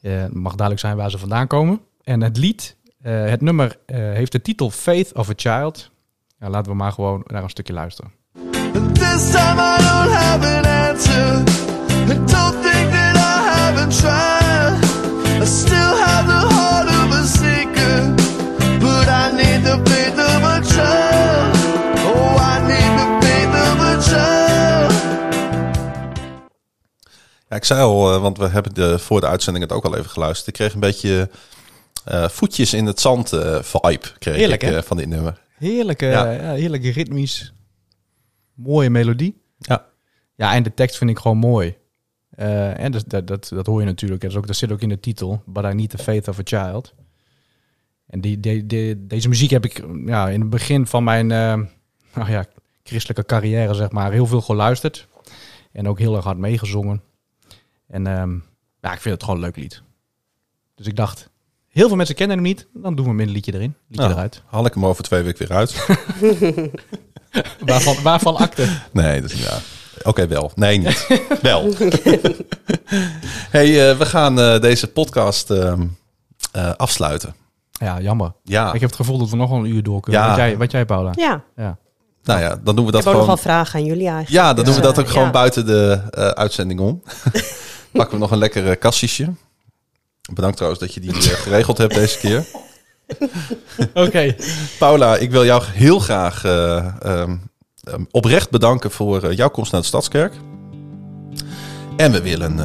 Eh, 0.00 0.20
het 0.20 0.34
mag 0.34 0.54
duidelijk 0.54 0.80
zijn 0.80 0.96
waar 0.96 1.10
ze 1.10 1.18
vandaan 1.18 1.46
komen. 1.46 1.80
En 2.02 2.20
het 2.20 2.36
lied, 2.36 2.76
eh, 3.02 3.24
het 3.24 3.40
nummer, 3.40 3.78
eh, 3.86 3.96
heeft 3.96 4.32
de 4.32 4.42
titel 4.42 4.70
Faith 4.70 5.14
of 5.14 5.28
a 5.28 5.32
Child. 5.36 5.90
Ja, 6.38 6.50
laten 6.50 6.72
we 6.72 6.78
maar 6.78 6.92
gewoon 6.92 7.22
naar 7.26 7.42
een 7.42 7.50
stukje 7.50 7.72
luisteren. 7.72 8.12
This 8.92 9.30
time 9.30 9.60
I 9.60 9.76
don't 9.78 10.12
have 10.12 10.46
an 10.46 10.64
answer. 10.64 11.42
I 12.08 12.14
don't 12.14 12.62
think 12.62 12.90
that 12.90 13.16
I 13.16 13.50
haven't 13.50 13.98
tried. 13.98 14.84
I 15.42 15.46
still 15.46 15.96
have 16.04 16.26
the 16.26 16.54
heart 16.54 16.88
of 16.88 17.12
a 17.12 17.24
seeker, 17.24 18.14
but 18.78 19.08
I 19.08 19.30
need 19.32 19.64
the 19.64 19.80
faith 19.84 20.18
of 20.18 20.42
a 20.42 20.60
child. 20.62 21.56
Oh, 22.06 22.36
I 22.36 22.60
need 22.66 22.98
the 22.98 23.18
faith 23.20 23.54
of 23.54 23.80
a 23.80 24.00
child. 24.10 24.39
Ja, 27.50 27.56
ik 27.56 27.64
zei 27.64 27.80
al, 27.80 28.14
eh, 28.14 28.20
want 28.22 28.38
we 28.38 28.48
hebben 28.48 28.74
de, 28.74 28.98
voor 28.98 29.20
de 29.20 29.26
uitzending 29.26 29.64
het 29.64 29.74
ook 29.74 29.84
al 29.84 29.96
even 29.96 30.10
geluisterd. 30.10 30.46
Ik 30.48 30.52
kreeg 30.54 30.74
een 30.74 30.80
beetje 30.80 31.30
eh, 32.04 32.28
voetjes 32.28 32.74
in 32.74 32.86
het 32.86 33.00
zand 33.00 33.32
eh, 33.32 33.62
vibe 33.62 34.18
kreeg 34.18 34.34
Heerlijk, 34.36 34.62
ik, 34.62 34.84
van 34.84 34.96
dit 34.96 35.08
nummer. 35.08 35.40
Heerlijke, 35.58 36.06
Ja. 36.06 36.30
ja. 36.30 36.52
heerlijke 36.52 36.90
ritmisch, 36.90 37.52
mooie 38.54 38.90
melodie. 38.90 39.42
Ja. 39.58 39.86
Ja, 40.34 40.54
en 40.54 40.62
de 40.62 40.74
tekst 40.74 40.96
vind 40.96 41.10
ik 41.10 41.18
gewoon 41.18 41.36
mooi. 41.36 41.76
En 42.30 42.92
dat, 42.92 43.04
dat, 43.06 43.26
dat, 43.26 43.50
dat 43.54 43.66
hoor 43.66 43.80
je 43.80 43.86
natuurlijk. 43.86 44.20
Dat, 44.20 44.30
is 44.30 44.36
ook, 44.36 44.46
dat 44.46 44.56
zit 44.56 44.72
ook 44.72 44.80
in 44.80 44.88
de 44.88 45.00
titel. 45.00 45.42
But 45.46 45.64
I 45.64 45.74
need 45.74 45.90
the 45.90 45.98
faith 45.98 46.28
of 46.28 46.38
a 46.38 46.42
child. 46.44 46.94
En 48.06 48.20
die, 48.20 48.40
die, 48.40 48.66
die- 48.66 49.06
deze 49.06 49.28
muziek 49.28 49.50
heb 49.50 49.64
ik 49.64 49.84
ja, 50.06 50.28
in 50.28 50.40
het 50.40 50.50
begin 50.50 50.86
van 50.86 51.04
mijn 51.04 51.26
nou 51.26 52.30
ja, 52.30 52.44
christelijke 52.82 53.24
carrière, 53.24 53.74
zeg 53.74 53.90
maar, 53.90 54.12
heel 54.12 54.26
veel 54.26 54.40
geluisterd. 54.40 55.06
En 55.72 55.88
ook 55.88 55.98
heel 55.98 56.16
erg 56.16 56.24
hard 56.24 56.38
meegezongen. 56.38 57.02
En 57.90 58.06
ehm, 58.06 58.30
ja, 58.80 58.92
ik 58.92 59.00
vind 59.00 59.14
het 59.14 59.22
gewoon 59.22 59.36
een 59.38 59.44
leuk 59.44 59.56
lied. 59.56 59.82
Dus 60.74 60.86
ik 60.86 60.96
dacht, 60.96 61.28
heel 61.68 61.86
veel 61.88 61.96
mensen 61.96 62.14
kennen 62.14 62.36
hem 62.36 62.46
niet. 62.46 62.66
Dan 62.74 62.94
doen 62.94 63.04
we 63.04 63.10
hem 63.10 63.20
een 63.20 63.30
liedje 63.30 63.54
erin. 63.54 63.74
Liedje 63.88 64.02
Nou, 64.02 64.12
eruit. 64.16 64.42
Haal 64.46 64.66
ik 64.66 64.74
hem 64.74 64.86
over 64.86 65.04
twee 65.04 65.22
weken 65.22 65.48
weer 65.48 65.56
uit? 65.56 65.86
Waarvan, 67.66 68.02
waarvan 68.02 68.36
akte? 68.36 68.66
nee, 68.92 69.20
dat 69.20 69.30
is 69.30 69.36
niet 69.36 69.48
waar. 69.48 69.62
Oké, 70.02 70.26
wel. 70.26 70.52
Nee, 70.54 70.78
niet. 70.78 71.06
wel. 71.42 71.62
hey, 73.56 73.90
eh, 73.90 73.98
we 73.98 74.06
gaan 74.06 74.40
eh, 74.40 74.60
deze 74.60 74.86
podcast 74.88 75.50
ehm, 75.50 75.86
eh, 76.52 76.72
afsluiten. 76.76 77.34
Ja, 77.70 78.00
jammer. 78.00 78.32
Ja, 78.44 78.66
Ik 78.72 78.80
heb 78.80 78.88
het 78.90 78.98
gevoel 78.98 79.18
dat 79.18 79.30
we 79.30 79.36
nog 79.36 79.50
wel 79.50 79.58
een 79.58 79.74
uur 79.74 79.82
door 79.82 80.00
kunnen. 80.00 80.20
Ja. 80.22 80.28
Wat, 80.28 80.36
jij, 80.36 80.56
wat 80.56 80.70
jij, 80.70 80.84
Paula? 80.84 81.10
Ja, 81.14 81.42
Ja. 81.56 81.76
nou 82.22 82.40
ja, 82.40 82.48
dan 82.64 82.76
doen 82.76 82.84
we 82.86 82.90
ik 82.90 82.92
dat 82.92 83.04
heb 83.04 83.12
ook 83.12 83.18
nog 83.18 83.26
wel 83.26 83.36
gewoon. 83.36 83.38
vragen 83.38 83.78
aan 83.80 83.84
jullie 83.86 84.08
eigenlijk. 84.08 84.30
Ja, 84.44 84.54
dan 84.54 84.64
doen 84.64 84.74
we 84.74 84.80
dat 84.80 84.98
ook 84.98 85.08
gewoon 85.08 85.24
ja. 85.24 85.30
buiten 85.30 85.66
de 85.66 86.00
eh, 86.10 86.28
uitzending 86.28 86.80
om. 86.80 87.02
Pakken 87.92 88.14
we 88.14 88.20
nog 88.20 88.30
een 88.30 88.38
lekker 88.38 88.70
eh, 88.70 88.78
kassisje. 88.78 89.32
Bedankt 90.32 90.56
trouwens 90.56 90.82
dat 90.82 90.94
je 90.94 91.00
die 91.00 91.12
eh, 91.12 91.18
geregeld 91.18 91.78
hebt 91.78 91.94
deze 91.94 92.18
keer. 92.18 92.44
Oké. 94.06 94.36
Paula, 94.78 95.16
ik 95.16 95.30
wil 95.30 95.44
jou 95.44 95.62
heel 95.64 95.98
graag 95.98 96.44
eh, 96.44 96.76
ehm, 97.02 97.36
ehm, 97.82 98.04
oprecht 98.10 98.50
bedanken 98.50 98.90
voor 98.90 99.34
jouw 99.34 99.48
komst 99.48 99.72
naar 99.72 99.80
de 99.80 99.86
Stadskerk. 99.86 100.34
En 101.96 102.12
we 102.12 102.22
willen 102.22 102.56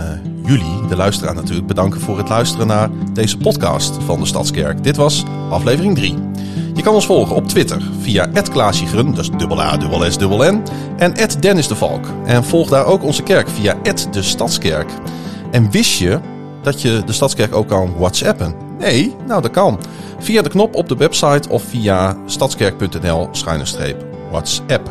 jullie, 0.45 0.87
de 0.87 0.95
luisteraar 0.95 1.35
natuurlijk, 1.35 1.67
bedanken 1.67 2.01
voor 2.01 2.17
het 2.17 2.29
luisteren 2.29 2.67
naar 2.67 2.89
deze 3.13 3.37
podcast 3.37 4.03
van 4.03 4.19
de 4.19 4.25
Stadskerk. 4.25 4.83
Dit 4.83 4.95
was 4.95 5.23
aflevering 5.49 5.95
3. 5.95 6.34
Je 6.73 6.81
kan 6.81 6.93
ons 6.93 7.05
volgen 7.05 7.35
op 7.35 7.47
Twitter 7.47 7.81
via 7.99 8.29
@klaasjegren, 8.51 9.15
dat 9.15 9.23
is 9.23 9.29
dubbel 9.37 9.61
A, 9.61 9.77
dubbel 9.77 10.11
S, 10.11 10.17
dubbel 10.17 10.51
N, 10.51 10.63
en 10.97 11.13
Dennis 11.39 11.67
de 11.67 11.75
Valk. 11.75 12.05
En 12.25 12.43
volg 12.43 12.69
daar 12.69 12.85
ook 12.85 13.03
onze 13.03 13.23
kerk 13.23 13.49
via 13.49 13.75
de 14.11 14.21
Stadskerk. 14.21 14.89
En 15.51 15.71
wist 15.71 15.97
je 15.97 16.19
dat 16.61 16.81
je 16.81 17.01
de 17.05 17.13
Stadskerk 17.13 17.55
ook 17.55 17.67
kan 17.67 17.93
whatsappen? 17.97 18.55
Nee, 18.79 19.15
nou 19.27 19.41
dat 19.41 19.51
kan. 19.51 19.79
Via 20.19 20.41
de 20.41 20.49
knop 20.49 20.75
op 20.75 20.89
de 20.89 20.95
website 20.95 21.49
of 21.49 21.63
via 21.63 22.17
stadskerk.nl-whatsapp. 22.25 24.89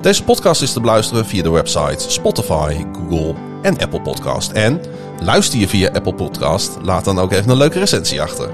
Deze 0.00 0.24
podcast 0.24 0.62
is 0.62 0.72
te 0.72 0.80
beluisteren 0.80 1.26
via 1.26 1.42
de 1.42 1.50
website 1.50 2.10
Spotify, 2.10 2.84
Google 2.92 3.34
en 3.62 3.78
Apple 3.78 4.00
Podcast. 4.00 4.52
En 4.52 4.80
luister 5.22 5.58
je 5.58 5.68
via 5.68 5.90
Apple 5.92 6.14
Podcast, 6.14 6.78
laat 6.82 7.04
dan 7.04 7.18
ook 7.18 7.32
even 7.32 7.50
een 7.50 7.56
leuke 7.56 7.78
recensie 7.78 8.22
achter. 8.22 8.48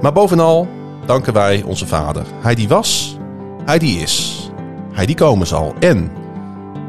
Maar 0.00 0.12
bovenal 0.12 0.68
danken 1.10 1.32
wij 1.32 1.62
onze 1.62 1.86
Vader. 1.86 2.26
Hij 2.40 2.54
die 2.54 2.68
was, 2.68 3.16
hij 3.64 3.78
die 3.78 3.98
is, 3.98 4.48
hij 4.92 5.06
die 5.06 5.14
komen 5.14 5.46
zal. 5.46 5.74
En, 5.80 6.10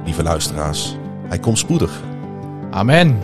lieve 0.06 0.24
luisteraars, 0.24 0.96
hij 1.28 1.40
komt 1.40 1.58
spoedig. 1.58 2.02
Amen. 2.72 3.20